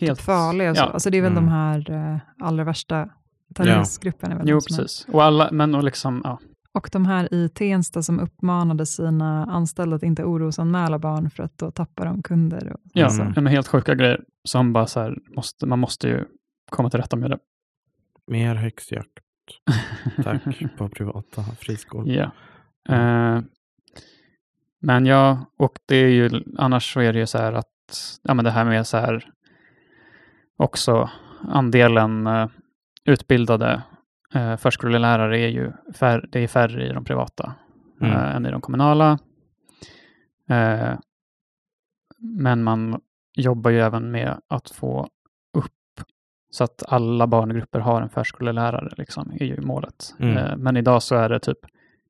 Helt 0.00 0.18
typ 0.18 0.24
farliga. 0.26 0.70
Och 0.70 0.76
så. 0.76 0.82
Ja. 0.82 0.86
Alltså 0.90 1.10
det 1.10 1.18
är 1.18 1.22
väl 1.22 1.32
Mm. 1.32 1.44
de 1.44 1.50
här 1.50 1.90
eh, 2.12 2.18
allra 2.46 2.64
värsta 2.64 3.08
terroristgrupperna. 3.54 4.34
väl 4.36 4.48
Jo, 4.48 4.60
som 4.60 4.74
är- 4.74 4.78
precis. 4.82 5.06
Och 5.12 5.22
alla, 5.24 5.48
men 5.52 5.74
och 5.74 5.84
liksom, 5.84 6.20
ja. 6.24 6.38
Och 6.74 6.88
de 6.92 7.06
här 7.06 7.34
i 7.34 7.48
Tensta 7.48 8.02
som 8.02 8.20
uppmanade 8.20 8.86
sina 8.86 9.44
anställda 9.44 9.96
att 9.96 10.02
inte 10.02 10.24
orosanmäla 10.24 10.98
barn 10.98 11.30
för 11.30 11.42
att 11.42 11.58
då 11.58 11.70
tappar 11.70 12.04
de 12.06 12.22
kunder. 12.22 12.72
Och 12.72 12.80
Ja, 12.92 13.08
så. 13.10 13.22
Mm. 13.22 13.32
men 13.36 13.46
helt 13.46 13.68
sjuka 13.68 13.94
grejer 13.94 14.20
som 14.44 14.72
bara 14.72 14.86
så 14.86 15.00
här, 15.00 15.16
måste, 15.36 15.66
man 15.66 15.78
måste 15.78 16.08
ju 16.08 16.24
komma 16.70 16.90
till 16.90 17.00
rätta 17.00 17.16
med 17.16 17.30
det. 17.30 17.38
Mer 18.26 18.54
häxjakt. 18.54 19.08
Tack 20.24 20.42
på 20.78 20.88
privata 20.88 21.42
friskolor. 21.42 22.08
Ja. 22.08 22.30
Eh, 22.88 23.40
men 24.80 25.06
ja, 25.06 25.46
och 25.58 25.78
det 25.86 25.96
är 25.96 26.08
ju, 26.08 26.30
annars 26.58 26.92
så 26.92 27.00
är 27.00 27.12
det 27.12 27.18
ju 27.18 27.26
så 27.26 27.38
här 27.38 27.52
att, 27.52 28.18
ja 28.22 28.34
men 28.34 28.44
det 28.44 28.50
här 28.50 28.64
med 28.64 28.86
så 28.86 28.96
här, 28.96 29.30
också 30.56 31.10
andelen 31.48 32.26
eh, 32.26 32.48
utbildade 33.04 33.82
eh, 34.34 34.56
förskollärare 34.56 35.38
är 35.40 35.48
ju 35.48 35.72
fär, 35.94 36.28
det 36.32 36.40
är 36.40 36.48
färre 36.48 36.86
i 36.88 36.92
de 36.92 37.04
privata 37.04 37.54
Mm. 38.00 38.16
än 38.16 38.46
i 38.46 38.50
de 38.50 38.60
kommunala. 38.60 39.18
Men 42.18 42.62
man 42.62 43.00
jobbar 43.34 43.70
ju 43.70 43.80
även 43.80 44.10
med 44.10 44.40
att 44.48 44.70
få 44.70 45.08
så 46.52 46.64
att 46.64 46.82
alla 46.88 47.26
barngrupper 47.26 47.80
har 47.80 48.02
en 48.02 48.08
förskollärare, 48.08 48.94
liksom, 48.96 49.32
är 49.40 49.44
ju 49.44 49.60
målet. 49.60 50.14
Mm. 50.18 50.36
Eh, 50.36 50.56
men 50.56 50.76
idag 50.76 51.02
så 51.02 51.14
är 51.14 51.28
det 51.28 51.40
typ, 51.40 51.58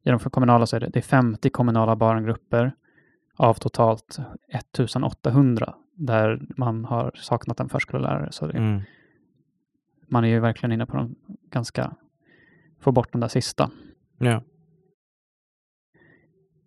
i 0.04 0.10
de 0.10 0.18
för 0.20 0.30
kommunala 0.30 0.66
så 0.66 0.76
är 0.76 0.80
det, 0.80 0.86
det 0.88 0.98
är 0.98 1.02
50 1.02 1.50
kommunala 1.50 1.96
barngrupper 1.96 2.72
av 3.36 3.54
totalt 3.54 4.18
1800 4.48 5.74
där 5.94 6.42
man 6.56 6.84
har 6.84 7.10
saknat 7.14 7.60
en 7.60 7.68
förskollärare. 7.68 8.32
Så 8.32 8.46
det, 8.46 8.58
Mm. 8.58 8.80
man 10.08 10.24
är 10.24 10.28
ju 10.28 10.40
verkligen 10.40 10.72
inne 10.72 10.86
på 10.86 10.96
de 10.96 11.14
ganska, 11.50 11.94
få 12.80 12.92
bort 12.92 13.12
de 13.12 13.20
där 13.20 13.28
sista. 13.28 13.70
Ja. 14.18 14.42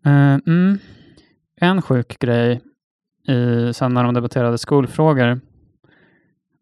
Eh, 0.06 0.40
mm. 0.48 0.78
En 1.56 1.82
sjuk 1.82 2.20
grej 2.20 2.62
i, 3.28 3.74
sen 3.74 3.94
när 3.94 4.04
de 4.04 4.14
debatterade 4.14 4.58
skolfrågor 4.58 5.40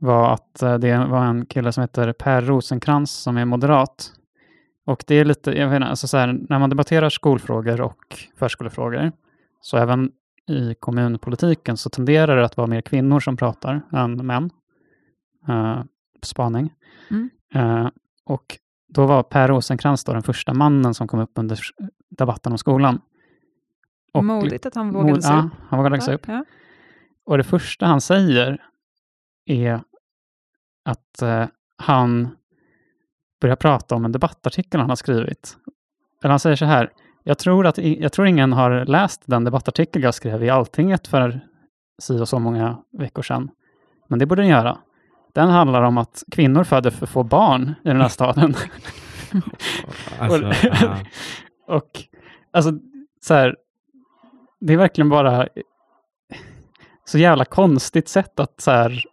var 0.04 0.34
att 0.34 0.62
eh, 0.62 0.76
det 0.76 1.06
var 1.06 1.26
en 1.26 1.46
kille 1.46 1.72
som 1.72 1.82
heter 1.82 2.14
Per 2.14 2.42
Rosenkrantz 2.42 3.12
som 3.12 3.38
är 3.38 3.46
moderat. 3.46 4.12
Och 4.86 5.04
det 5.08 5.16
är 5.16 5.26
lite, 5.26 5.52
jag 5.52 5.70
vet 5.70 5.76
inte, 5.76 5.88
alltså 5.88 6.08
så 6.08 6.18
här, 6.18 6.40
när 6.50 6.60
man 6.60 6.70
debatterar 6.70 7.10
skolfrågor 7.10 7.82
och 7.82 8.18
förskolefrågor, 8.38 9.12
så 9.62 9.78
även 9.78 10.12
i 10.48 10.76
kommunpolitiken 10.80 11.78
så 11.78 11.90
tenderar 11.90 12.38
det 12.38 12.46
att 12.46 12.58
vara 12.58 12.68
mer 12.68 12.82
kvinnor 12.82 13.20
som 13.20 13.38
pratar 13.38 13.82
än 13.92 14.28
män. 14.28 14.50
Uh, 15.50 15.84
spaning. 16.24 16.74
Mm. 17.12 17.30
Eh, 17.56 17.90
och 18.26 18.58
då 18.88 19.06
var 19.06 19.24
Per 19.24 19.48
Rosenkrantz 19.48 20.04
då 20.04 20.14
den 20.14 20.24
första 20.24 20.54
mannen 20.54 20.94
som 20.94 21.08
kom 21.08 21.20
upp 21.20 21.32
under 21.36 21.60
debatten 22.10 22.52
om 22.52 22.58
skolan. 22.58 23.02
Och 24.14 24.26
Modigt 24.26 24.66
att 24.66 24.76
han 24.76 24.94
vågade 24.94 25.14
mod- 25.14 25.24
se 25.24 25.34
ja, 25.34 25.40
upp. 25.40 25.52
han 25.70 25.80
vågade 25.80 26.02
sig 26.02 26.16
upp. 26.16 26.28
Ja. 26.28 26.46
Och 27.26 27.38
det 27.38 27.44
första 27.44 27.86
han 27.86 28.02
säger 28.02 28.62
är 29.46 29.82
att 30.86 31.22
eh, 31.22 31.46
han 31.78 32.30
börjar 33.42 33.56
prata 33.56 33.96
om 33.96 34.06
en 34.06 34.12
debattartikel 34.12 34.80
han 34.80 34.90
har 34.90 34.96
skrivit. 34.96 35.58
Eller 36.24 36.30
han 36.30 36.40
säger 36.40 36.56
så 36.56 36.66
här, 36.66 36.92
jag 37.24 37.38
tror, 37.38 37.68
att, 37.68 37.78
jag 37.78 38.12
tror 38.12 38.28
ingen 38.28 38.54
har 38.54 38.86
läst 38.86 39.22
den 39.26 39.44
debattartikel 39.44 40.04
jag 40.04 40.14
skrev 40.14 40.44
i 40.44 40.50
Alltinget 40.50 41.08
för 41.08 41.40
si 42.02 42.20
och 42.20 42.30
så 42.30 42.40
många 42.40 42.78
veckor 42.98 43.22
sedan. 43.22 43.50
Men 44.08 44.20
det 44.20 44.26
borde 44.26 44.42
ni 44.42 44.50
göra. 44.50 44.78
Den 45.34 45.50
handlar 45.50 45.82
om 45.84 45.98
att 45.98 46.24
kvinnor 46.32 46.64
föder 46.64 46.92
för 46.92 47.06
få 47.06 47.24
barn 47.24 47.76
i 47.84 47.88
den 47.88 48.02
här 48.02 48.08
staden. 48.10 48.54
Alltså, 50.20 50.48
Och- 50.48 50.54
ja. 50.82 50.98
Och 51.68 51.90
alltså, 52.54 52.72
så 53.22 53.34
här, 53.34 53.56
det 54.60 54.74
är 54.74 54.78
verkligen 54.78 55.10
bara 55.10 55.48
så 57.06 57.18
jävla 57.18 57.46
konstigt 57.46 58.08
sätt 58.10 58.40
att 58.40 58.62
så 58.62 58.72
här 58.72 59.04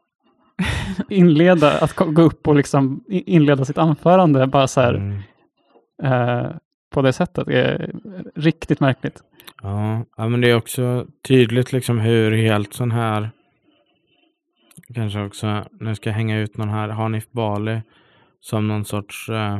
inleda, 1.08 1.78
att 1.78 1.96
gå 1.96 2.22
upp 2.22 2.48
och 2.48 2.54
liksom 2.54 3.04
inleda 3.08 3.64
sitt 3.64 3.78
anförande 3.78 4.46
bara 4.46 4.68
så 4.68 4.80
här 4.80 4.94
Mm. 4.94 5.22
eh, 6.02 6.50
på 6.90 7.02
det 7.02 7.12
sättet. 7.12 7.48
Är 7.48 7.90
riktigt 8.34 8.80
märkligt. 8.80 9.22
Ja, 9.62 10.04
ja, 10.16 10.28
men 10.28 10.40
det 10.40 10.50
är 10.50 10.56
också 10.56 11.06
tydligt 11.28 11.72
liksom 11.72 11.98
hur 11.98 12.32
helt 12.32 12.74
sån 12.74 12.90
här 12.90 13.30
kanske 14.94 15.20
också, 15.22 15.64
nu 15.80 15.94
ska 15.94 16.08
jag 16.11 16.14
hänga 16.16 16.38
ut 16.38 16.56
någon 16.56 16.68
här, 16.68 16.88
Hanif 16.88 17.30
Bali 17.30 17.82
som 18.40 18.68
någon 18.68 18.84
sorts 18.84 19.28
eh, 19.28 19.58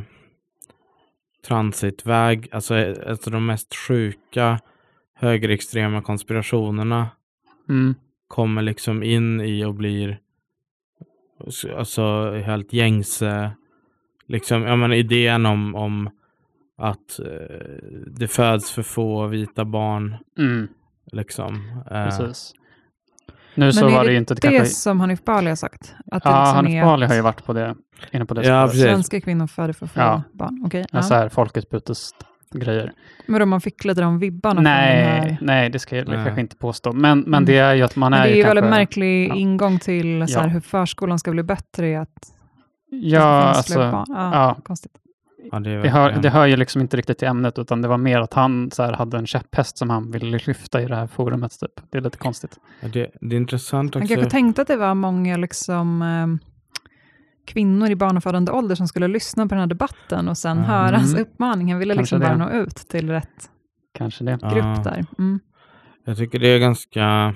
transitväg, 1.47 2.49
alltså 2.53 2.77
eh, 2.77 3.11
alltså 3.11 3.31
de 3.31 3.47
mest 3.47 3.75
sjuka 3.77 4.61
högerextrema 5.15 6.03
konspirationerna 6.03 7.09
Mm. 7.69 7.95
kommer 8.29 8.63
liksom 8.63 9.03
in 9.03 9.41
i 9.41 9.65
och 9.65 9.75
blir 9.75 10.19
alltså 11.77 12.31
helt 12.45 12.73
gängse 12.73 13.51
liksom, 14.27 14.63
ja 14.63 14.77
men 14.77 14.93
idén 14.93 15.47
om, 15.47 15.75
om 15.75 16.11
att 16.79 17.19
eh, 17.19 17.27
det 18.07 18.29
föds 18.29 18.71
för 18.73 18.83
få 18.83 19.27
vita 19.27 19.65
barn 19.65 20.17
Mm, 20.39 20.69
liksom. 21.13 21.83
Eh, 21.91 22.05
precis. 22.05 22.53
Nu 23.55 23.65
Men 23.67 23.73
så 23.73 23.87
är 23.87 23.91
var 23.91 24.01
det 24.01 24.07
det 24.09 24.13
ju 24.13 24.19
inte 24.19 24.35
Det 24.35 24.41
kanske... 24.41 24.67
som 24.67 25.01
Hanif 25.01 25.25
Bali 25.25 25.49
har 25.49 25.57
sagt? 25.57 25.95
Att 26.11 26.23
det 26.23 26.29
Ja, 26.31 26.41
liksom 26.41 26.57
Hanif 26.57 26.75
är 26.75 26.85
Bali 26.85 27.07
har 27.07 27.15
ju 27.15 27.21
varit 27.21 27.45
på 27.45 27.53
det, 27.53 27.75
inne 28.13 28.27
på 28.27 28.35
det 28.35 28.47
Ja. 28.47 28.69
Svenska 28.69 29.21
kvinnor 29.21 29.47
föder 29.47 29.73
för 29.73 29.87
få 29.87 30.01
Ja. 30.01 30.23
barn. 30.33 30.63
Okej. 30.67 30.87
Ja. 30.93 31.03
Så 31.03 31.15
här 31.15 31.29
folkutbytesgrejer. 32.53 32.93
Men 33.27 33.41
då 33.41 33.47
man 33.47 33.61
fick 33.61 33.85
lite 33.85 34.01
de 34.01 34.19
vibbarna 34.19 34.61
Nej, 34.61 35.05
här. 35.05 35.39
nej, 35.41 35.71
det 35.71 35.79
ska 35.79 35.97
jag 35.97 36.09
Nej. 36.09 36.25
kanske 36.25 36.41
inte 36.41 36.57
påstå. 36.57 36.93
Men, 36.93 37.19
men 37.21 37.35
Mm. 37.35 37.45
det 37.45 37.57
är 37.59 37.75
ju 37.75 37.83
att 37.83 37.97
man 37.97 38.11
Men 38.11 38.21
är 38.21 38.25
det 38.25 38.33
är 38.33 38.37
ju 38.37 38.43
väldigt 38.43 38.63
kanske- 38.63 38.79
märklig 38.81 39.29
ja. 39.29 39.35
ingång 39.35 39.79
till 39.79 40.29
så 40.29 40.39
här, 40.39 40.47
Ja. 40.47 40.53
hur 40.53 40.61
förskolan 40.61 41.19
ska 41.19 41.31
bli 41.31 41.43
bättre 41.43 41.89
i 41.89 41.97
att 41.97 42.33
Ja, 42.93 43.21
alltså, 43.21 43.79
barn. 43.79 44.05
Ja, 44.09 44.35
ja, 44.35 44.57
Konstigt. 44.65 44.93
ja, 45.53 45.61
det, 45.61 45.83
det, 45.83 45.89
hör, 45.89 46.13
det 46.13 46.31
hör 46.31 46.47
ju 46.47 46.57
liksom 46.57 46.81
inte 46.81 46.97
riktigt 46.97 47.19
till 47.19 47.29
ämnet, 47.29 47.59
utan 47.59 47.83
det 47.83 47.89
var 47.89 47.99
mer 47.99 48.21
att 48.21 48.35
han 48.35 48.71
så 48.71 48.83
här, 48.83 48.93
hade 48.93 49.19
en 49.19 49.27
käpphäst 49.27 49.79
som 49.79 49.91
han 49.91 50.11
ville 50.11 50.39
lyfta 50.47 50.83
i 50.83 50.87
det 50.87 50.97
här 50.97 51.07
forumet. 51.07 51.61
Typ. 51.61 51.71
Det 51.91 51.99
är 51.99 52.03
lite 52.03 52.19
konstigt. 52.19 52.59
ja, 52.81 52.89
det, 52.89 53.11
det 53.21 53.37
är 53.37 53.41
intressant 53.41 53.95
Han 53.95 54.03
också. 54.03 54.15
kanske 54.15 54.31
tänkte 54.31 54.63
att 54.63 54.69
det 54.69 54.77
var 54.77 54.95
många 54.95 55.37
liksom, 55.37 56.03
eh, 56.03 56.50
kvinnor 57.53 57.91
i 57.91 57.97
barnafödande 57.97 58.53
ålder 58.53 58.75
som 58.75 58.89
skulle 58.89 59.09
lyssna 59.09 59.43
på 59.47 59.49
den 59.55 59.59
här 59.61 59.67
debatten 59.67 60.29
och 60.29 60.39
sen 60.39 60.59
Mm. 60.59 60.71
höra 60.71 60.97
hans 60.97 61.15
uppmaning. 61.19 61.71
Han 61.73 61.79
ville 61.79 61.95
Kanske 61.95 62.17
liksom 62.17 62.39
bara 62.39 62.47
det. 62.49 62.55
nå 62.57 62.63
ut 62.63 62.77
till 62.77 63.11
rätt 63.11 63.51
Kanske 63.95 64.25
det. 64.25 64.39
Ja. 64.43 64.49
grupp 64.49 64.85
där. 64.85 65.05
Mm. 65.19 65.41
Jag 66.05 66.17
tycker 66.17 66.39
det 66.39 66.49
är 66.49 66.59
ganska... 66.59 67.35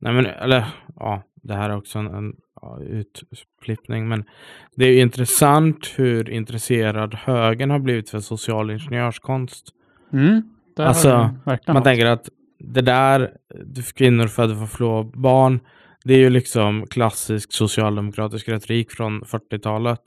Nej 0.00 0.12
men, 0.12 0.26
eller 0.26 0.64
ja, 0.96 1.22
det 1.42 1.54
här 1.54 1.70
är 1.70 1.76
också 1.76 1.98
en, 1.98 2.06
en 2.06 2.32
ja, 2.62 2.78
utflippning, 2.80 4.08
men 4.08 4.24
det 4.76 4.84
är 4.84 4.92
ju 4.92 5.00
intressant 5.00 5.92
hur 5.96 6.30
intresserad 6.30 7.14
högern 7.14 7.70
har 7.70 7.78
blivit 7.78 8.10
för 8.10 8.20
social 8.20 8.70
ingenjörskonst. 8.70 9.68
Mm, 10.12 10.42
Alltså, 10.76 11.30
Man 11.68 11.82
tänker 11.82 12.06
att 12.06 12.28
det 12.58 12.80
där, 12.80 13.30
kvinnor 13.96 14.26
födda 14.26 14.54
för 14.54 14.66
få 14.66 15.02
barn, 15.04 15.60
det 16.04 16.14
är 16.14 16.18
ju 16.18 16.30
liksom 16.30 16.86
klassisk 16.86 17.52
socialdemokratisk 17.52 18.48
retorik 18.48 18.90
från 18.90 19.22
40-talet. 19.24 20.00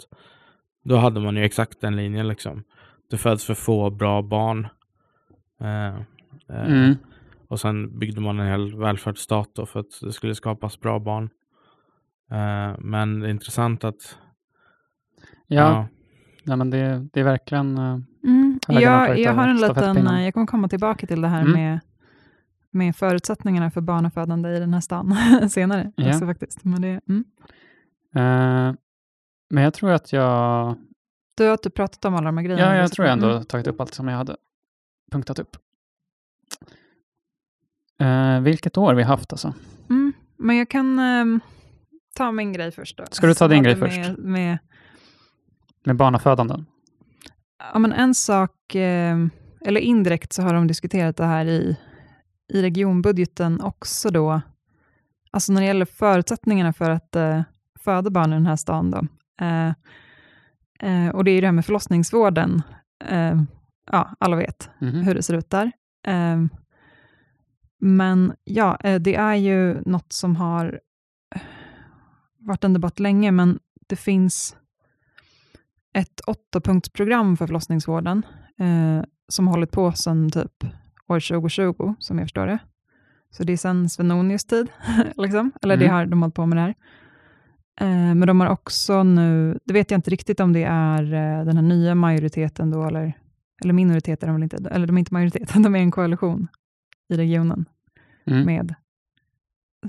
Då 0.84 0.96
hade 0.96 1.20
man 1.20 1.36
ju 1.36 1.43
exakt 1.43 1.82
den 1.82 1.96
linjen 1.96 2.28
liksom. 2.28 2.64
Det 3.10 3.18
föds 3.18 3.46
för 3.46 3.54
få 3.54 3.89
bra 3.89 4.22
barn. 4.22 4.68
Eh, 5.62 5.88
eh, 6.50 6.66
Mm, 6.68 6.96
och 7.48 7.60
sen 7.60 8.00
byggde 8.00 8.22
man 8.22 8.39
en 8.39 8.48
hel 8.48 8.76
välfärdsstat 8.78 9.50
då 9.56 9.66
för 9.66 9.80
att 9.80 10.00
det 10.02 10.14
skulle 10.14 10.36
skapas 10.36 10.80
bra 10.80 11.00
barn. 11.00 11.30
Eh, 12.32 12.80
men 12.80 13.20
det 13.20 13.28
är 13.28 13.32
intressant 13.32 13.84
att... 13.84 14.18
ja, 15.48 15.88
ja. 16.43 16.56
men 16.56 16.70
det, 16.70 17.08
det 17.14 17.20
är 17.20 17.24
verkligen... 17.24 17.78
eh, 17.78 17.98
Mm. 18.24 18.60
Jag, 18.68 19.20
jag 19.20 19.34
har 19.34 19.48
en 19.48 19.58
liten, 19.58 20.08
eh, 20.08 20.24
jag 20.24 20.34
kommer 20.34 20.48
komma 20.48 20.68
tillbaka 20.68 21.08
till 21.08 21.22
det 21.22 21.28
här 21.28 21.41
Mm. 21.41 21.54
med, 21.54 21.80
med 22.76 22.95
förutsättningarna 22.95 23.71
för 23.71 23.82
barnafödande 23.82 24.49
i 24.49 24.59
den 24.59 24.73
här 24.73 24.82
stan 24.82 25.15
senare. 25.49 25.91
Ja. 25.95 26.07
Också, 26.09 26.26
faktiskt. 26.26 26.63
Men 26.63 26.82
det, 26.82 27.01
mm. 27.09 27.23
eh, 28.15 28.76
men 29.49 29.63
jag 29.63 29.73
tror 29.73 29.91
att 29.91 30.13
jag... 30.13 30.76
Du 31.38 31.43
har 31.49 31.57
typ 31.57 31.73
pratat 31.76 32.05
om 32.05 32.15
alla 32.15 32.26
de 32.26 32.38
här 32.38 32.45
grejerna. 32.45 32.63
Ja, 32.65 32.73
jag 32.76 32.82
Josefin. 32.84 32.95
tror 32.95 33.07
jag 33.07 33.13
ändå 33.13 33.30
Mm. 33.32 33.45
tagit 33.45 33.67
upp 33.67 33.82
allt 33.82 33.93
som 33.93 34.07
jag 34.07 34.17
hade 34.17 34.36
punktat 35.11 35.39
upp. 35.39 35.57
Eh, 37.99 38.39
vilket 38.39 38.78
år 38.78 38.93
vi 38.93 39.03
haft 39.03 39.34
alltså. 39.34 39.53
Mm. 39.89 40.13
Men 40.38 40.57
jag 40.57 40.69
kan 40.69 40.99
ehm, 40.99 41.39
ta 42.15 42.32
min 42.32 42.53
grej 42.53 42.71
först. 42.71 42.97
Då. 42.97 43.03
Ska 43.11 43.28
du 43.28 43.34
ta 43.34 43.47
din 43.47 43.63
grej 43.63 43.76
först? 43.76 43.97
Med, 43.97 44.17
med, 44.19 44.57
Med 45.86 45.95
barnafödanden. 45.95 46.65
ja, 47.73 47.80
men 47.80 47.93
en 47.93 48.15
sak, 48.15 48.76
ehm, 48.76 49.30
eller 49.65 49.82
indirekt 49.82 50.34
så 50.34 50.41
har 50.41 50.53
de 50.53 50.67
diskuterat 50.67 51.17
det 51.17 51.26
här 51.26 51.45
i, 51.45 51.78
i 52.54 52.62
regionbudgeten 52.62 53.62
också 53.62 54.10
då. 54.10 54.41
Alltså 55.32 55.54
när 55.54 55.62
det 55.62 55.68
gäller 55.68 55.86
förutsättningarna 55.86 56.74
för 56.74 56.89
att 56.89 57.16
eh, 57.16 57.41
föda 57.80 58.10
barn 58.10 58.32
i 58.34 58.36
den 58.36 58.46
här 58.46 58.56
stan. 58.56 58.91
Då. 58.91 59.08
Eh, 59.46 59.68
eh, 60.80 61.10
och 61.16 61.24
det 61.24 61.32
är 61.32 61.36
ju 61.36 61.41
det 61.41 61.48
här 61.48 61.52
med 61.52 61.66
förlossningsvården. 61.66 62.62
Eh, 63.06 63.41
ja, 63.91 64.16
alla 64.20 64.36
vet 64.36 64.70
Mhm. 64.82 65.02
hur 65.02 65.16
det 65.16 65.24
ser 65.24 65.34
ut 65.34 65.50
där. 65.50 65.72
Ehm, 66.08 66.50
men 67.80 68.34
ja, 68.43 68.78
eh, 68.84 69.00
det 69.02 69.16
är 69.16 69.36
ju 69.36 69.82
något 69.86 70.14
som 70.14 70.36
har 70.36 70.80
eh, 71.36 71.41
varit 72.39 72.64
en 72.64 72.74
debatt 72.74 73.00
länge, 73.00 73.32
men 73.32 73.60
det 73.88 73.96
finns 73.96 74.58
ett 75.93 76.22
åttapunktsprogram 76.28 77.38
för 77.38 77.48
förlossningsvården 77.48 78.26
eh, 78.60 79.04
som 79.28 79.48
har 79.48 79.54
hållit 79.54 79.72
på 79.72 79.91
sedan 79.91 80.30
typ 80.32 80.64
år 81.08 81.20
2020, 81.20 81.95
som 81.99 82.18
jag 82.20 82.26
förstår 82.26 82.47
det. 82.47 82.60
Så 83.32 83.43
det 83.43 83.53
är 83.53 83.58
sedan 83.58 83.89
Svenonius 83.89 84.45
tid, 84.45 84.68
liksom. 85.18 85.51
eller 85.62 85.78
det 85.78 85.86
Mm. 85.86 85.95
har 85.95 86.06
de 86.06 86.22
hållit 86.22 86.36
på 86.36 86.45
med 86.45 86.58
det 86.58 86.62
här. 86.62 86.74
Eh, 87.82 88.16
men 88.16 88.28
de 88.28 88.39
har 88.39 88.47
också 88.49 89.03
nu, 89.03 89.60
det 89.66 89.74
vet 89.74 89.91
jag 89.91 89.97
inte 89.97 90.10
riktigt 90.12 90.39
om 90.39 90.53
det 90.53 90.64
är 90.64 91.03
eh, 91.03 91.45
den 91.45 91.56
här 91.58 91.64
nya 91.64 91.95
majoriteten 91.95 92.72
då, 92.72 92.84
eller 92.84 93.14
eller 93.64 93.74
minoritet 93.74 94.24
är 94.24 94.28
de 94.28 94.34
väl 94.36 94.43
inte, 94.43 94.58
eller 94.72 94.88
de 94.88 94.97
är 94.97 94.99
inte 94.99 95.14
majoriteten, 95.14 95.64
de 95.64 95.76
är 95.76 95.80
en 95.80 95.91
koalition 95.91 96.47
i 97.10 97.18
regionen 97.18 97.66
Mm. 98.28 98.45
med 98.45 98.76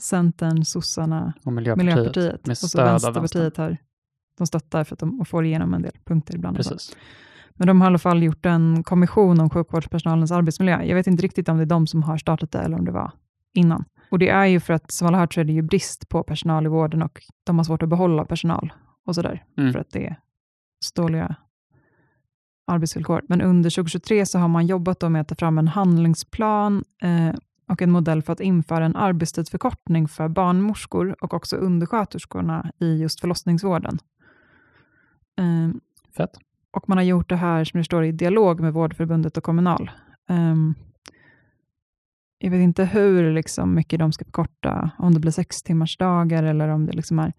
Centern, 0.01 0.64
sossarna, 0.64 1.33
Och 1.45 1.53
Miljöpartiet. 1.53 1.97
Miljöpartiet 1.97 2.47
med 2.47 2.53
och 2.53 2.59
så 2.59 2.79
Vänsterpartiet 2.79 3.57
har, 3.57 3.77
de 4.39 4.47
stöttar 4.47 4.85
för 4.85 4.95
att 4.95 4.99
de 4.99 5.25
får 5.25 5.45
igenom 5.45 5.75
en 5.75 5.83
del 5.83 5.93
punkter 6.05 6.35
ibland. 6.35 6.57
Precis. 6.57 6.97
Men 7.57 7.69
de 7.69 7.81
har 7.81 7.87
i 7.87 7.91
alla 7.91 7.99
fall 7.99 8.23
gjort 8.23 8.47
en 8.47 8.83
kommission 8.83 9.41
om 9.41 9.51
sjukvårdspersonalens 9.51 10.33
arbetsmiljö. 10.33 10.83
Jag 10.83 10.95
vet 10.95 11.07
inte 11.07 11.23
riktigt 11.23 11.49
om 11.49 11.57
det 11.57 11.63
är 11.65 11.67
de 11.67 11.87
som 11.87 12.03
har 12.03 12.19
startat 12.19 12.51
det 12.53 12.59
eller 12.59 12.79
om 12.79 12.85
det 12.85 12.93
var 12.93 13.13
innan. 13.55 13.85
Och 14.11 14.19
det 14.19 14.29
är 14.29 14.45
ju 14.47 14.61
för 14.61 14.75
att, 14.75 14.91
som 14.91 15.09
alla 15.09 15.19
hört, 15.19 15.35
så 15.35 15.41
är 15.41 15.45
det 15.45 15.53
ju 15.53 15.63
brist 15.63 16.09
på 16.09 16.23
personal 16.23 16.67
i 16.67 16.69
vården 16.69 17.03
och 17.03 17.23
de 17.45 17.59
har 17.59 17.65
svårt 17.65 17.83
att 17.83 17.89
behålla 17.89 18.25
personal 18.25 18.73
och 19.07 19.15
sådär, 19.15 19.45
Mm. 19.59 19.73
för 19.73 19.81
att 19.81 19.91
det 19.91 20.07
är 20.07 20.17
så 20.81 21.03
dåliga 21.03 21.37
arbetsvillkor. 22.67 23.23
Men 23.29 23.41
under 23.43 23.71
2023 23.71 24.27
så 24.27 24.39
har 24.39 24.49
man 24.49 24.67
jobbat 24.67 25.13
med 25.13 25.21
att 25.21 25.29
ta 25.29 25.35
fram 25.35 25.59
en 25.59 25.69
handlingsplan 25.69 26.85
eh, 27.03 27.35
och 27.69 27.83
en 27.83 27.91
modell 27.91 28.23
för 28.23 28.33
att 28.33 28.41
införa 28.41 28.85
en 28.85 28.97
arbetstidsförkortning 28.97 30.09
för 30.09 30.29
barnmorskor 30.29 31.17
och 31.21 31.35
också 31.35 31.57
undersköterskorna 31.57 32.71
i 32.79 32.97
just 32.97 33.21
förlossningsvården. 33.21 33.99
Eh, 35.39 35.77
Fett. 36.17 36.31
Och 36.77 36.89
man 36.89 36.99
har 36.99 37.05
gjort 37.05 37.29
det 37.29 37.37
här, 37.37 37.64
som 37.64 37.79
det 37.79 37.85
står, 37.85 38.05
i 38.05 38.12
dialog 38.12 38.61
med 38.61 38.72
Vårdförbundet 38.72 39.37
och 39.37 39.45
Kommunal. 39.45 39.91
Ehm, 40.29 40.74
jag 42.39 42.51
vet 42.51 42.61
inte 42.61 42.85
hur 42.85 43.33
liksom, 43.33 43.74
mycket 43.74 43.99
de 43.99 44.12
ska 44.12 44.24
förkorta, 44.24 44.91
om 44.99 45.14
det 45.14 45.20
blir 45.20 45.31
sex 45.31 45.62
timmars 45.62 45.97
dagar 45.97 46.43
eller 46.43 46.68
om 46.68 46.87
det 46.87 46.93
liksom 46.93 47.18
är... 47.18 47.33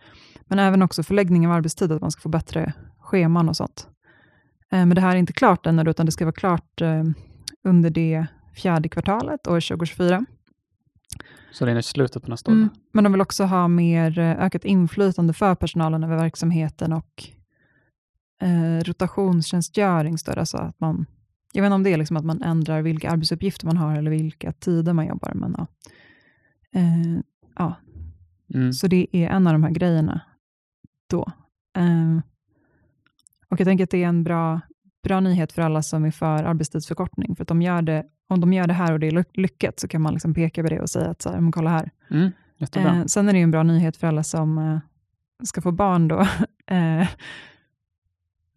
Men 0.45 0.59
även 0.59 0.81
också 0.81 1.03
förläggning 1.03 1.47
av 1.47 1.53
arbetstid, 1.53 1.91
att 1.91 2.01
man 2.01 2.11
ska 2.11 2.21
få 2.21 2.29
bättre 2.29 2.73
scheman 2.99 3.49
och 3.49 3.55
sånt. 3.55 3.87
Eh, 4.71 4.85
men 4.85 4.89
det 4.89 5.01
här 5.01 5.15
är 5.15 5.19
inte 5.19 5.33
klart 5.33 5.65
ännu, 5.65 5.89
utan 5.89 6.05
det 6.05 6.11
ska 6.11 6.25
vara 6.25 6.33
klart 6.33 6.81
eh, 6.81 7.03
under 7.63 7.89
det 7.89 8.25
fjärde 8.55 8.89
kvartalet, 8.89 9.47
år 9.47 9.59
2024. 9.59 10.25
Så 11.51 11.65
det 11.65 11.71
är 11.71 11.75
i 11.75 11.83
slutet 11.83 12.23
på 12.23 12.29
nästa 12.29 12.51
år? 12.51 12.55
Mm. 12.55 12.69
Men 12.93 13.03
de 13.03 13.13
vill 13.13 13.21
också 13.21 13.43
ha 13.43 13.67
mer 13.67 14.19
eh, 14.19 14.31
ökat 14.31 14.65
inflytande 14.65 15.33
för 15.33 15.55
personalen 15.55 16.03
över 16.03 16.17
verksamheten 16.17 16.93
och 16.93 17.36
eh, 18.41 18.83
rotationstjänstgöring. 18.83 20.17
Står 20.17 20.33
det, 20.33 20.39
alltså 20.39 20.57
att 20.57 20.79
man, 20.79 21.05
jag 21.53 21.61
vet 21.61 21.67
inte 21.67 21.75
om 21.75 21.83
det 21.83 21.93
är 21.93 21.97
liksom 21.97 22.17
att 22.17 22.25
man 22.25 22.41
ändrar 22.41 22.81
vilka 22.81 23.09
arbetsuppgifter 23.11 23.65
man 23.65 23.77
har 23.77 23.95
eller 23.97 24.11
vilka 24.11 24.51
tider 24.51 24.93
man 24.93 25.07
jobbar. 25.07 25.31
Men, 25.33 25.55
ja. 25.57 25.67
Eh, 26.79 27.19
ja, 27.55 27.75
Mm. 28.53 28.73
så 28.73 28.87
det 28.87 29.07
är 29.11 29.29
en 29.29 29.47
av 29.47 29.53
de 29.53 29.63
här 29.63 29.71
grejerna 29.71 30.21
då. 31.09 31.31
Eh, 31.77 32.17
och 33.49 33.59
jag 33.59 33.65
tänker 33.67 33.83
att 33.83 33.89
det 33.89 34.03
är 34.03 34.07
en 34.07 34.23
bra, 34.23 34.61
bra 35.03 35.19
nyhet 35.19 35.51
för 35.51 35.61
alla 35.61 35.81
som 35.81 36.05
är 36.05 36.11
för 36.11 36.43
arbetstidsförkortning. 36.43 37.35
För 37.35 37.41
att 37.43 37.47
de 37.47 37.61
gör 37.61 37.81
det, 37.81 38.03
om 38.29 38.41
de 38.41 38.53
gör 38.53 38.67
det 38.67 38.73
här 38.73 38.93
och 38.93 38.99
det 38.99 39.07
är 39.07 39.11
ly- 39.11 39.23
lyckat 39.33 39.79
så 39.79 39.87
kan 39.87 40.01
man 40.01 40.13
liksom 40.13 40.33
peka 40.33 40.63
på 40.63 40.69
det 40.69 40.81
och 40.81 40.89
säga 40.89 41.09
att 41.09 41.21
så 41.21 41.29
här, 41.31 41.39
men 41.41 41.51
kolla 41.51 41.69
här, 41.69 41.91
Mm. 42.11 42.31
Eh, 42.97 43.05
sen 43.05 43.29
är 43.29 43.33
det 43.33 43.39
en 43.39 43.51
bra 43.51 43.63
nyhet 43.63 43.97
för 43.97 44.07
alla 44.07 44.23
som 44.23 44.57
eh, 44.57 44.79
ska 45.43 45.61
få 45.61 45.71
barn 45.71 46.07
då. 46.07 46.27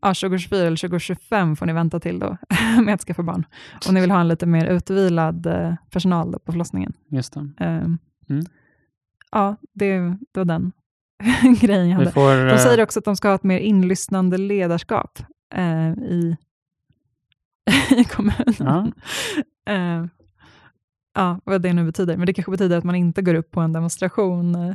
Eh, 0.02 0.08
ja, 0.08 0.14
2024 0.14 0.60
eller 0.66 0.76
2025 0.76 1.56
får 1.56 1.66
ni 1.66 1.72
vänta 1.72 2.00
till 2.00 2.18
då 2.18 2.36
med 2.84 2.94
att 2.94 3.00
skaffa 3.00 3.22
barn. 3.22 3.46
Om 3.88 3.94
ni 3.94 4.00
vill 4.00 4.10
ha 4.10 4.20
en 4.20 4.28
lite 4.28 4.46
mer 4.46 4.66
utvilad 4.66 5.46
eh, 5.46 5.74
personal 5.90 6.32
på 6.44 6.52
förlossningen. 6.52 6.92
Just 7.08 7.32
det. 7.32 7.64
Eh, 7.64 7.88
Mm. 8.30 8.44
Ja, 9.32 9.56
det, 9.72 9.98
det 10.32 10.40
var 10.40 10.44
den 10.44 10.72
grejen 11.60 11.88
jag 11.88 11.96
hade. 11.98 12.10
får, 12.10 12.34
De 12.34 12.50
eh, 12.50 12.56
säger 12.58 12.82
också 12.82 12.98
att 12.98 13.04
de 13.04 13.16
ska 13.16 13.28
ha 13.28 13.34
ett 13.34 13.42
mer 13.42 13.58
inlyssnande 13.58 14.38
ledarskap 14.38 15.18
eh, 15.54 15.90
i, 15.90 16.36
i 17.96 18.04
kommunen. 18.04 18.54
Ja. 18.58 18.86
Eh, 19.72 20.04
ja, 21.14 21.40
vad 21.44 21.62
det 21.62 21.72
nu 21.72 21.84
betyder. 21.84 22.16
Men 22.16 22.26
det 22.26 22.32
kanske 22.32 22.50
betyder 22.50 22.78
att 22.78 22.84
man 22.84 22.94
inte 22.94 23.22
går 23.22 23.34
upp 23.34 23.50
på 23.50 23.60
en 23.60 23.72
demonstration 23.72 24.54
eh, 24.54 24.74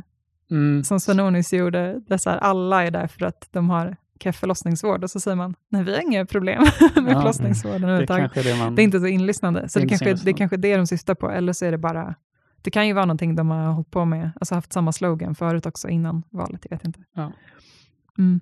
mm, 0.50 0.84
som 0.84 1.00
Svenonis 1.00 1.52
gjorde, 1.52 2.00
där 2.06 2.18
så 2.18 2.30
här, 2.30 2.38
alla 2.38 2.86
är 2.86 2.90
där 2.90 3.06
för 3.06 3.26
att 3.26 3.48
de 3.50 3.70
har 3.70 3.96
förlossningsvård 4.24 5.04
och 5.04 5.10
så 5.10 5.20
säger 5.20 5.36
man, 5.36 5.54
nej 5.68 5.84
vi 5.84 5.94
har 5.94 6.02
inga 6.02 6.26
problem 6.26 6.62
med 6.94 7.12
Ja, 7.12 7.18
förlossningsvården 7.20 7.80
det 7.80 7.86
överhuvudtaget. 7.86 8.34
det 8.34 8.58
man... 8.58 8.74
Det 8.74 8.82
är 8.82 8.84
inte 8.84 9.00
så 9.00 9.06
inlyssnande, 9.06 9.68
så 9.68 9.78
Det 9.78 9.84
det, 9.84 9.88
kanske, 9.88 10.14
det 10.14 10.30
är 10.30 10.36
kanske 10.36 10.56
det 10.56 10.76
de 10.76 10.86
syftar 10.86 11.14
på, 11.14 11.30
eller 11.30 11.52
så 11.52 11.64
är 11.64 11.70
det 11.70 11.78
bara, 11.78 12.14
det 12.62 12.70
kan 12.70 12.86
ju 12.86 12.92
vara 12.92 13.04
någonting 13.04 13.34
de 13.36 13.50
har 13.50 13.72
hållit 13.72 13.90
på 13.90 14.04
med, 14.04 14.30
alltså 14.40 14.54
haft 14.54 14.72
samma 14.72 14.92
slogan 14.92 15.34
förut 15.34 15.66
också 15.66 15.88
innan 15.88 16.22
valet, 16.30 16.66
jag 16.70 16.76
vet 16.76 16.84
inte. 16.84 17.00
Ja. 17.14 17.32
Mm, 18.18 18.40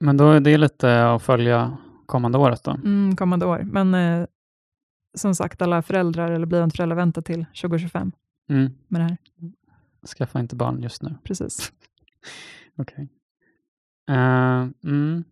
Men 0.00 0.16
då 0.16 0.30
är 0.30 0.40
det 0.40 0.56
lite 0.58 1.10
att 1.10 1.22
följa 1.22 1.76
kommande 2.06 2.38
året 2.38 2.64
då. 2.64 2.70
mm, 2.70 3.16
kommande 3.16 3.46
år, 3.46 3.62
men 3.64 3.94
eh, 3.94 4.26
som 5.18 5.34
sagt, 5.34 5.62
alla 5.62 5.82
föräldrar 5.82 6.30
eller 6.32 6.46
blivande 6.46 6.76
föräldrar 6.76 6.96
väntar 6.96 7.22
till 7.22 7.44
2025 7.62 8.12
Mm. 8.50 8.72
med 8.88 9.00
det 9.00 9.04
här, 9.04 9.16
Skaffa 10.16 10.40
inte 10.40 10.56
barn 10.56 10.82
just 10.82 11.02
nu. 11.02 11.14
precis. 11.24 11.72
Okej. 12.78 13.08
Eh, 14.10 14.68
mm. 14.84 15.24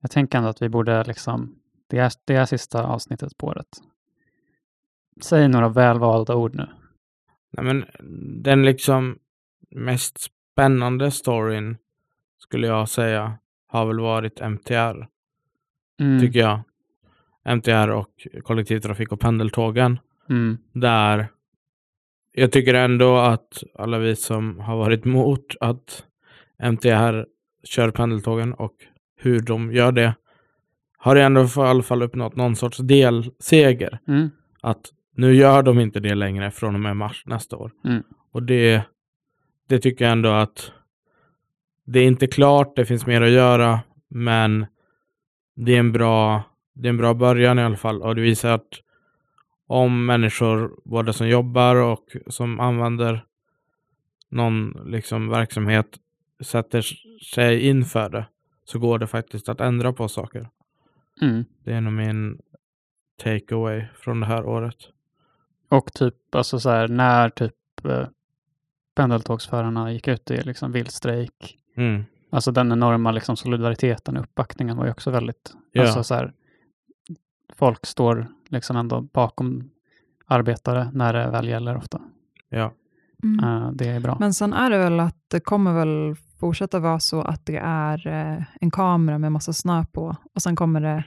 Jag 0.00 0.10
tänker 0.10 0.38
ändå 0.38 0.50
att 0.50 0.62
vi 0.62 0.68
borde 0.68 1.04
liksom, 1.04 1.58
det 1.86 1.98
är, 1.98 2.12
det 2.24 2.34
är 2.34 2.46
sista 2.46 2.86
avsnittet 2.86 3.36
på 3.36 3.46
året. 3.46 3.68
Säg 5.20 5.48
några 5.48 5.68
välvalda 5.68 6.34
ord 6.34 6.54
nu. 6.54 6.68
Nej, 7.50 7.64
men 7.64 7.84
den 8.42 8.64
liksom 8.64 9.18
mest 9.70 10.18
spännande 10.20 11.10
storyn 11.10 11.76
skulle 12.38 12.66
jag 12.66 12.88
säga 12.88 13.38
har 13.66 13.86
väl 13.86 14.00
varit 14.00 14.40
MTR, 14.40 15.06
Mm. 16.00 16.20
tycker 16.20 16.40
jag. 16.40 16.60
MTR 17.44 17.88
och 17.88 18.28
kollektivtrafik 18.42 19.12
och 19.12 19.20
pendeltågen. 19.20 19.98
Mm. 20.28 20.58
Där 20.72 21.28
jag 22.32 22.52
tycker 22.52 22.74
ändå 22.74 23.16
att 23.16 23.62
alla 23.74 23.98
vi 23.98 24.16
som 24.16 24.60
har 24.60 24.76
varit 24.76 25.06
emot 25.06 25.54
att 25.60 26.04
MTR 26.58 27.26
kör 27.68 27.90
pendeltågen 27.90 28.52
och 28.52 28.74
hur 29.16 29.40
de 29.40 29.72
gör 29.72 29.92
det 29.92 30.14
har 30.98 31.16
ändå 31.16 31.40
i 31.44 31.60
alla 31.60 31.82
fall 31.82 32.02
uppnått 32.02 32.36
någon 32.36 32.56
sorts 32.56 32.78
delseger. 32.78 33.98
Mm. 34.08 34.30
Att 34.60 34.92
nu 35.16 35.34
gör 35.34 35.62
de 35.62 35.80
inte 35.80 36.00
det 36.00 36.14
längre 36.14 36.50
från 36.50 36.74
och 36.74 36.80
med 36.80 36.96
mars 36.96 37.22
nästa 37.26 37.56
år. 37.56 37.72
Mm. 37.84 38.02
Och 38.32 38.42
det, 38.42 38.82
det 39.68 39.78
tycker 39.78 40.04
jag 40.04 40.12
ändå 40.12 40.28
att 40.28 40.72
det 41.84 42.00
är 42.00 42.06
inte 42.06 42.26
klart, 42.26 42.76
det 42.76 42.86
finns 42.86 43.06
mer 43.06 43.20
att 43.20 43.30
göra, 43.30 43.80
men 44.08 44.66
det 45.56 45.74
är 45.74 45.78
en 45.78 45.92
bra, 45.92 46.42
det 46.74 46.88
är 46.88 46.90
en 46.90 46.96
bra 46.96 47.14
början 47.14 47.58
i 47.58 47.62
alla 47.62 47.76
fall. 47.76 48.02
Och 48.02 48.14
det 48.14 48.22
visar 48.22 48.50
att 48.50 48.68
om 49.66 50.06
människor, 50.06 50.80
både 50.84 51.12
som 51.12 51.28
jobbar 51.28 51.76
och 51.76 52.04
som 52.26 52.60
använder 52.60 53.24
någon 54.28 54.70
liksom 54.86 55.28
verksamhet, 55.28 55.86
sätter 56.40 56.82
sig 57.34 57.68
inför 57.68 58.08
det, 58.08 58.26
så 58.64 58.78
går 58.78 58.98
det 58.98 59.06
faktiskt 59.06 59.48
att 59.48 59.60
ändra 59.60 59.92
på 59.92 60.08
saker. 60.08 60.48
Mm. 61.20 61.44
Det 61.64 61.72
är 61.72 61.80
nog 61.80 61.92
min 61.92 62.38
takeaway 63.22 63.84
från 63.94 64.20
det 64.20 64.26
här 64.26 64.46
året. 64.46 64.76
Och 65.68 65.92
typ, 65.92 66.34
alltså 66.34 66.60
så 66.60 66.70
här, 66.70 66.88
när 66.88 67.28
typ 67.28 67.54
eh, 67.84 68.06
pendeltågsförarna 68.94 69.92
gick 69.92 70.08
ut 70.08 70.30
i 70.30 70.42
liksom 70.42 70.72
vild 70.72 70.90
strejk. 70.90 71.58
Mm. 71.76 72.04
Alltså 72.30 72.52
den 72.52 72.72
enorma 72.72 73.10
liksom 73.10 73.36
solidariteten 73.36 74.16
och 74.16 74.22
uppbackningen 74.22 74.76
var 74.76 74.84
ju 74.84 74.90
också 74.90 75.10
väldigt, 75.10 75.52
Ja. 75.72 75.82
alltså 75.82 76.04
så 76.04 76.14
här, 76.14 76.32
folk 77.54 77.86
står 77.86 78.26
liksom 78.48 78.76
ändå 78.76 79.00
bakom 79.00 79.70
arbetare 80.26 80.90
när 80.92 81.12
det 81.12 81.30
väl 81.30 81.48
gäller 81.48 81.76
ofta. 81.76 82.02
Ja. 82.48 82.72
Mm. 83.22 83.44
Eh, 83.44 83.72
det 83.72 83.88
är 83.88 84.00
bra. 84.00 84.16
Men 84.20 84.34
sen 84.34 84.52
är 84.52 84.70
det 84.70 84.78
väl 84.78 85.00
att 85.00 85.16
det 85.28 85.40
kommer 85.40 85.72
väl 85.72 86.16
fortsätta 86.40 86.78
vara 86.80 87.00
så 87.00 87.20
att 87.22 87.46
det 87.46 87.56
är 87.64 88.06
eh, 88.06 88.42
en 88.60 88.70
kamera 88.70 89.18
med 89.18 89.32
massa 89.32 89.52
snö 89.52 89.84
på 89.92 90.16
och 90.34 90.42
sen 90.42 90.56
kommer 90.56 90.80
det 90.80 91.04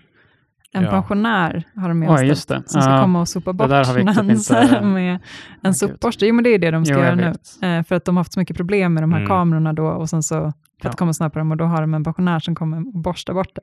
en 0.74 0.84
Ja. 0.84 0.90
pensionär, 0.90 1.64
har 1.76 1.88
de 1.88 2.00
med 2.00 2.28
just 2.28 2.50
det. 2.50 2.64
som 2.66 2.82
ska 2.82 2.92
Ja, 2.92 3.02
komma 3.02 3.22
och 3.22 3.28
sopa 3.28 3.54
bort 3.54 3.70
där 3.70 3.86
har 3.86 3.94
vi 3.94 4.06
typ 4.06 4.14
snön 4.14 4.30
inte- 4.32 4.82
med 4.86 5.14
en 5.14 5.20
gud. 5.64 5.76
sopborste. 5.76 6.26
Jo, 6.26 6.34
men 6.36 6.44
det 6.44 6.50
är 6.50 6.60
det 6.60 6.72
de 6.72 6.86
ska 6.86 6.94
Jo, 6.96 7.00
göra 7.02 7.16
nu. 7.16 7.68
Eh, 7.68 7.84
för 7.84 7.96
att 7.96 8.06
de 8.06 8.16
har 8.18 8.20
haft 8.20 8.34
så 8.34 8.40
mycket 8.40 8.58
problem 8.58 8.94
med 8.94 9.04
de 9.04 9.12
här 9.12 9.20
Mm. 9.20 9.30
kamerorna 9.30 9.74
då 9.74 9.88
och 9.88 10.10
sen 10.10 10.24
så 10.24 10.36
för 10.82 10.90
att 10.90 10.92
det 10.94 10.98
kommer 10.98 11.14
snö 11.14 11.30
på 11.30 11.40
dem 11.40 11.52
och 11.52 11.58
då 11.58 11.66
har 11.66 11.82
de 11.82 11.94
en 11.94 12.04
pensionär 12.04 12.40
som 12.40 12.56
kommer 12.56 12.78
och 12.78 13.02
borstar 13.02 13.34
bort 13.34 13.56
det. 13.56 13.62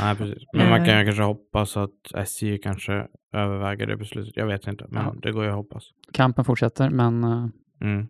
Nej, 0.00 0.16
precis. 0.16 0.42
Men 0.52 0.68
man 0.70 0.78
kan 0.84 0.88
Eh. 0.94 0.98
ju 0.98 1.04
kanske 1.04 1.22
hoppas 1.22 1.76
att 1.76 1.90
SJ 2.14 2.58
kanske 2.58 3.06
överväger 3.34 3.86
det 3.86 3.96
beslutet. 3.96 4.32
Jag 4.36 4.46
vet 4.46 4.66
inte, 4.66 4.84
men 4.88 5.02
Ja. 5.04 5.14
det 5.22 5.32
går 5.32 5.44
ju 5.44 5.50
att 5.50 5.56
hoppas. 5.56 5.84
Kampen 6.12 6.44
fortsätter, 6.44 6.90
men 6.90 7.24
eh, 7.24 7.46
Mm. 7.80 8.06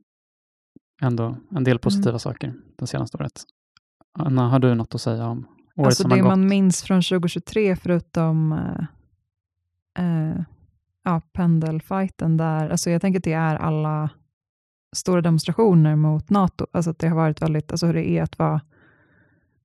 Ändå 1.03 1.37
en 1.51 1.65
del 1.65 1.79
positiva 1.79 2.11
Mm. 2.11 2.19
saker 2.19 2.55
det 2.77 2.87
senaste 2.87 3.17
året. 3.17 3.43
Anna, 4.19 4.49
har 4.49 4.59
du 4.59 4.75
något 4.75 4.95
att 4.95 5.01
säga 5.01 5.27
om 5.27 5.47
året 5.77 5.87
Alltså 5.87 6.03
som 6.03 6.09
det 6.11 6.17
har 6.17 6.23
gått? 6.23 6.29
man 6.31 6.47
minns 6.49 6.83
från 6.83 7.03
2023 7.03 7.77
förutom 7.77 8.53
eh, 8.53 8.85
eh, 10.05 10.37
ja, 11.05 11.21
pendelfighten 11.33 12.37
där, 12.37 12.69
alltså 12.71 12.91
jag 12.91 13.01
tänker 13.01 13.21
att 13.21 13.25
det 13.25 13.33
är 13.33 13.57
alla 13.57 14.11
stora 14.97 15.21
demonstrationer 15.21 15.97
mot 15.97 16.31
NATO, 16.31 16.67
alltså 16.73 16.91
att 16.91 16.99
det 16.99 17.09
har 17.09 17.17
varit 17.17 17.43
väldigt, 17.43 17.71
alltså 17.71 17.87
hur 17.87 17.95
det 17.95 18.09
är 18.11 18.23
att 18.23 18.39
vara 18.39 18.61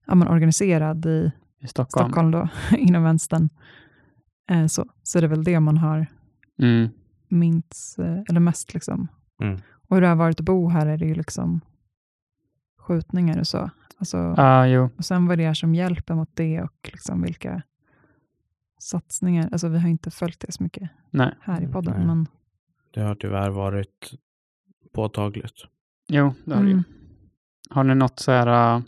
ja, 0.06 0.16
men 0.16 0.28
organiserad 0.28 1.06
i 1.06 1.32
i 1.62 1.68
Stockholm? 1.68 2.08
Stockholm 2.12 2.32
då, 2.32 2.48
inom 2.78 3.04
vänstern. 3.04 3.50
Eh, 4.52 4.66
så, 4.68 4.86
så 5.04 5.20
det 5.20 5.26
är 5.26 5.30
väl 5.30 5.44
det 5.44 5.60
man 5.60 5.78
har 5.78 6.06
Mm. 6.62 6.90
minst, 7.30 8.00
eh, 8.00 8.20
eller 8.30 8.40
mest 8.40 8.74
liksom. 8.74 9.08
Mm. 9.42 9.60
Och 9.90 9.96
hur 9.96 10.02
det 10.02 10.08
har 10.08 10.16
varit 10.16 10.40
att 10.40 10.46
bo 10.46 10.70
här 10.70 10.86
är 10.88 10.98
det 10.98 11.06
ju 11.06 11.16
liksom 11.16 11.62
skjutningar 12.78 13.40
och 13.40 13.48
så. 13.48 13.70
Alltså, 13.98 14.18
Ah, 14.38 14.66
jo. 14.66 14.90
Och 14.98 15.06
sen 15.06 15.28
vad 15.28 15.38
det 15.38 15.44
är 15.44 15.54
som 15.54 15.76
hjälper 15.76 16.16
mot 16.16 16.30
det 16.34 16.62
och 16.62 16.90
liksom 16.94 17.22
vilka 17.22 17.62
satsningar. 18.80 19.50
Alltså 19.52 19.68
vi 19.68 19.80
har 19.80 19.90
inte 19.90 20.12
följt 20.12 20.40
det 20.40 20.52
så 20.52 20.64
mycket 20.64 20.90
Nej. 21.10 21.34
här 21.42 21.62
i 21.62 21.68
podden. 21.68 21.94
Nej. 21.98 22.06
Men, 22.06 22.28
Det 22.94 23.02
har 23.02 23.16
tyvärr 23.16 23.50
varit 23.50 24.14
påtagligt. 24.94 25.54
Jo, 26.08 26.34
det 26.46 26.54
har 26.56 26.62
det 26.62 26.68
ju. 26.68 26.74
mm. 26.74 26.84
Har 27.70 27.84
ni 27.84 27.96
något 27.96 28.20
så 28.20 28.32
här, 28.32 28.76
uh, 28.78 28.84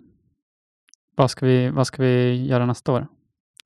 vad, 1.15 1.31
ska 1.31 1.45
vi, 1.45 1.69
vad 1.69 1.87
ska 1.87 2.01
vi 2.03 2.45
göra 2.47 2.65
nästa 2.65 2.91
år? 2.93 3.07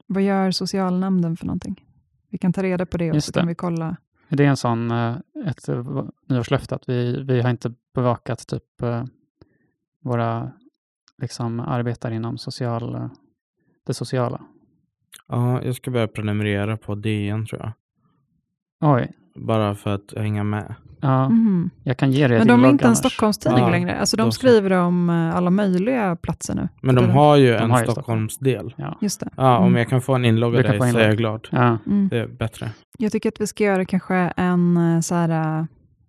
Vad 0.07 0.23
gör 0.23 0.51
socialnämnden 0.51 1.37
för 1.37 1.45
någonting? 1.45 1.85
Vi 2.29 2.37
kan 2.37 2.53
ta 2.53 2.63
reda 2.63 2.85
på 2.85 2.97
det 2.97 3.09
och 3.09 3.15
Just 3.15 3.27
så 3.27 3.31
det. 3.31 3.39
kan 3.39 3.47
vi 3.47 3.55
kolla. 3.55 3.97
Är 4.29 4.35
det 4.37 4.45
en 4.45 4.57
sån, 4.57 4.91
uh, 4.91 5.17
ett 5.45 5.69
uh, 5.69 6.09
nyårslöfte 6.29 6.75
att 6.75 6.89
vi, 6.89 7.23
vi 7.23 7.41
har 7.41 7.49
inte 7.49 7.73
bevakat 7.93 8.47
typ 8.47 8.83
uh, 8.83 9.03
våra 10.01 10.51
liksom 11.17 11.59
arbetare 11.59 12.15
inom 12.15 12.37
social, 12.37 13.09
det 13.85 13.93
sociala? 13.93 14.41
Ja, 15.27 15.63
jag 15.63 15.75
ska 15.75 15.91
börja 15.91 16.07
prenumerera 16.07 16.77
på 16.77 16.95
DN 16.95 17.45
tror 17.45 17.61
jag. 17.61 17.71
Oj, 18.95 19.11
Bara 19.35 19.75
för 19.75 19.95
att 19.95 20.13
hänga 20.17 20.43
med. 20.43 20.75
ja, 21.01 21.29
Mhm. 21.29 21.69
jag 21.83 21.97
kan 21.97 22.11
ge 22.11 22.27
det 22.27 22.37
Men 22.37 22.47
de 22.47 22.65
är 22.65 22.69
inte 22.69 22.87
en. 22.87 22.95
Stockholmstidning 22.95 23.63
Ja, 23.63 23.69
längre. 23.69 23.99
Alltså 23.99 24.17
då 24.17 24.23
de 24.23 24.31
så. 24.31 24.35
skriver 24.39 24.71
om 24.71 25.09
eh, 25.09 25.35
alla 25.35 25.49
möjliga 25.49 26.15
platser 26.15 26.55
nu. 26.55 26.69
Men 26.81 26.95
de 26.95 27.09
har 27.09 27.35
ju 27.35 27.51
De 27.51 27.57
en 27.63 27.71
har. 27.71 27.83
Stockholmsdel. 27.83 28.73
Ja. 28.77 28.97
Just 29.01 29.19
det. 29.19 29.29
Ja, 29.37 29.57
om 29.57 29.67
Mm. 29.67 29.77
jag 29.77 29.89
kan 29.89 30.01
få 30.01 30.15
en 30.15 30.25
inlogg 30.25 30.55
av 30.55 30.57
Du 30.57 30.63
kan 30.63 30.71
dig 30.79 30.79
få 30.91 30.93
så 30.93 30.99
är 30.99 31.07
jag 31.07 31.17
glad. 31.17 31.47
Ja. 31.51 31.77
Mm. 31.85 32.07
Det 32.09 32.17
är 32.17 32.27
bättre. 32.27 32.69
Jag 32.97 33.11
tycker 33.11 33.29
att 33.29 33.41
vi 33.41 33.47
ska 33.47 33.63
göra 33.63 33.85
kanske 33.85 34.15
en 34.15 34.77
eh, 34.77 34.99
så 34.99 35.15
här, 35.15 35.59
eh, 35.59 35.65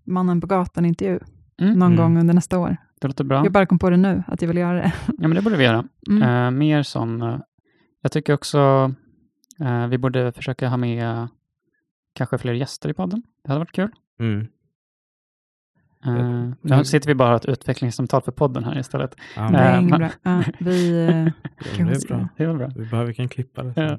mannen 0.07 0.41
på 0.41 0.47
gatan-intervju 0.47 1.19
Mm. 1.61 1.79
någon 1.79 1.93
Mm. 1.93 1.97
gång 2.05 2.19
under 2.19 2.35
nästa 2.35 2.59
år. 2.59 2.77
Det 3.01 3.07
låter 3.09 3.25
bra. 3.25 3.45
Jag 3.45 3.53
bara 3.53 3.67
kom 3.67 3.79
på 3.79 3.91
det 3.91 3.97
nu, 3.97 4.23
att 4.27 4.43
jag 4.43 4.49
vill 4.49 4.57
göra 4.57 4.77
det. 4.77 4.93
Ja, 5.07 5.13
men 5.29 5.31
det 5.35 5.43
borde 5.43 5.57
vi 5.57 5.65
göra. 5.65 5.85
Mm. 6.11 6.23
Eh, 6.23 6.51
mer 6.51 6.83
sån, 6.83 7.23
eh, 7.23 7.39
jag 8.03 8.13
tycker 8.13 8.35
också 8.35 8.93
eh, 9.61 9.87
vi 9.87 9.99
borde 9.99 10.33
försöka 10.33 10.69
ha 10.69 10.77
med 10.77 11.29
kanske 12.17 12.39
fler 12.39 12.53
gäster 12.53 12.89
i 12.89 12.95
podden. 12.95 13.23
Det 13.45 13.49
hade 13.49 13.59
varit 13.59 13.73
kul. 13.73 13.91
Mm. 14.21 14.47
Uh, 16.07 16.53
Ja. 16.63 16.77
nu 16.79 16.85
sitter 16.85 17.09
vi 17.09 17.15
bara 17.15 17.25
och 17.29 17.31
har 17.31 17.37
ett 17.37 17.47
utvecklingssamtal 17.47 18.23
för 18.23 18.33
podden 18.33 18.65
här 18.65 18.79
istället. 18.79 19.15
Ja, 19.37 19.45
Eh, 19.45 19.51
men- 19.83 19.89
bra. 19.99 20.11
Ja, 20.23 20.43
vi, 20.61 20.91
eh, 20.91 21.07
det 21.77 21.81
är 21.83 22.09
bra. 22.09 22.29
Det 22.37 22.45
är 22.45 22.55
bra. 22.55 22.71
Vi 22.77 22.87
behöver 22.87 23.13
kan 23.13 23.29
klippa 23.29 23.63
det. 23.63 23.73
Ja. 23.77 23.99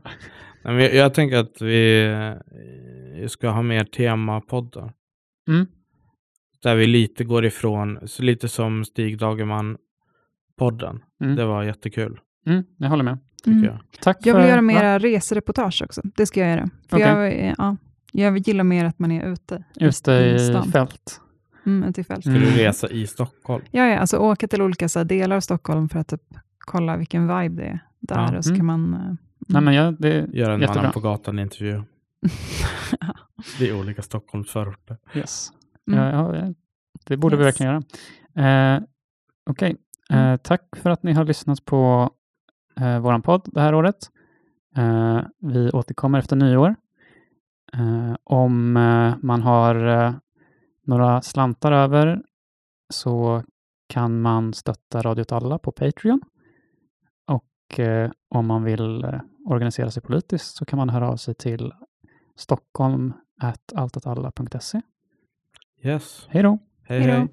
Nej, 0.64 0.74
men 0.74 0.80
jag, 0.80 0.94
jag 0.96 1.14
tänker 1.14 1.38
att 1.38 1.62
vi 1.62 3.28
ska 3.28 3.50
ha 3.50 3.62
mer 3.62 3.84
temapoddar. 3.84 4.94
Mm. 5.50 5.68
Där 6.64 6.76
vi 6.76 6.88
lite 6.88 7.24
går 7.24 7.46
ifrån, 7.46 8.00
så 8.08 8.24
lite 8.24 8.48
som 8.48 8.86
Stig 8.86 9.18
Dagerman-podden. 9.20 11.00
Mm. 11.24 11.36
Det 11.36 11.46
var 11.46 11.64
jättekul, 11.64 12.20
Mm, 12.46 12.64
jag 12.78 12.90
håller 12.90 13.04
med. 13.04 13.18
Mm. 13.46 13.64
jag. 13.64 13.80
Tack 14.02 14.18
Jag 14.26 14.34
för, 14.34 14.40
vill 14.42 14.50
göra 14.50 14.58
va? 14.58 14.62
mera 14.62 15.00
resereportage 15.00 15.82
också. 15.86 16.02
Det 16.16 16.26
ska 16.26 16.40
jag 16.40 16.50
göra. 16.50 16.70
För 16.90 16.98
Okej. 16.98 17.08
jag, 17.48 17.56
ja, 17.58 17.78
jag 18.12 18.38
gillar 18.38 18.64
mer 18.64 18.86
att 18.86 19.00
man 19.00 19.12
är 19.12 19.26
ute. 19.32 19.64
Ute 19.76 20.12
i 20.12 20.72
fält. 20.72 21.22
Mm, 21.66 21.90
ute 21.90 22.02
i 22.02 22.04
fält. 22.04 22.22
Ska 22.24 22.30
Mm. 22.30 22.42
du 22.42 22.50
resa 22.50 22.90
i 22.90 23.08
Stockholm? 23.08 23.64
Ja, 23.72 23.86
ja, 23.88 23.98
alltså 24.00 24.18
åka 24.18 24.48
till 24.48 24.62
olika 24.62 24.90
så 24.90 25.00
här, 25.00 25.06
delar 25.06 25.36
av 25.36 25.40
Stockholm 25.42 25.90
för 25.90 26.00
att 26.00 26.08
typ, 26.08 26.22
kolla 26.60 26.98
vilken 26.98 27.22
vibe 27.40 27.62
det 27.62 27.68
är 27.68 27.80
där. 28.00 28.32
Ja. 28.34 28.38
Och 28.38 28.44
så 28.46 28.50
Mm. 28.54 28.60
kan 28.60 28.66
man... 28.66 28.94
eh, 28.94 29.16
Nej, 29.50 29.62
men 29.62 29.74
jag, 29.74 30.02
det 30.02 30.14
är 30.14 30.28
Göra 30.28 30.54
en 30.54 30.60
jättebra. 30.62 30.82
mannen 30.82 30.92
på 30.94 31.00
gatan-intervju. 31.00 31.82
Det 33.60 33.70
är 33.70 33.80
olika 33.80 34.02
Stockholmsförorter. 34.02 34.98
Yes. 35.16 35.50
Mm. 35.92 36.00
Ja, 36.04 36.36
ja, 36.36 36.54
det 37.06 37.18
borde 37.18 37.36
vi 37.38 37.44
Yes. 37.44 37.48
verkligen 37.62 37.84
göra. 38.36 38.76
Eh, 38.76 38.84
Okej, 39.50 39.76
eh, 40.10 40.18
Mm. 40.18 40.40
tack 40.44 40.62
för 40.76 40.90
att 40.90 41.04
ni 41.04 41.14
har 41.14 41.26
lyssnat 41.26 41.66
på 41.66 42.10
eh, 42.80 43.00
vår 43.00 43.20
podd 43.20 43.50
det 43.54 43.62
här 43.62 43.76
året. 43.76 43.96
Eh, 44.78 45.22
vi 45.42 45.70
återkommer 45.72 46.20
efter 46.20 46.36
nyår. 46.36 46.76
Eh, 47.74 48.16
om 48.24 48.78
eh, 48.78 49.16
man 49.22 49.42
har 49.42 49.88
eh, 49.88 50.14
några 50.84 51.22
slantar 51.22 51.72
över 51.72 52.22
så 52.90 53.44
kan 53.88 54.22
man 54.22 54.54
stötta 54.54 55.02
Radio 55.02 55.22
åt 55.22 55.32
alla 55.32 55.60
på 55.60 55.72
Patreon. 55.72 56.22
Och 57.28 57.80
eh, 57.80 58.12
om 58.30 58.48
man 58.48 58.64
vill 58.64 59.04
eh, 59.04 59.20
organisera 59.46 59.92
sig 59.92 60.04
politiskt 60.04 60.56
så 60.56 60.66
kan 60.66 60.78
man 60.78 60.90
höra 60.90 61.10
av 61.10 61.16
sig 61.18 61.34
till 61.36 61.74
stockholm 62.36 63.14
altatalla.se. 63.76 64.82
Yes. 65.82 66.28
Hej 66.30 66.44
då! 66.44 66.60
Hej 66.84 67.02
hej. 67.02 67.28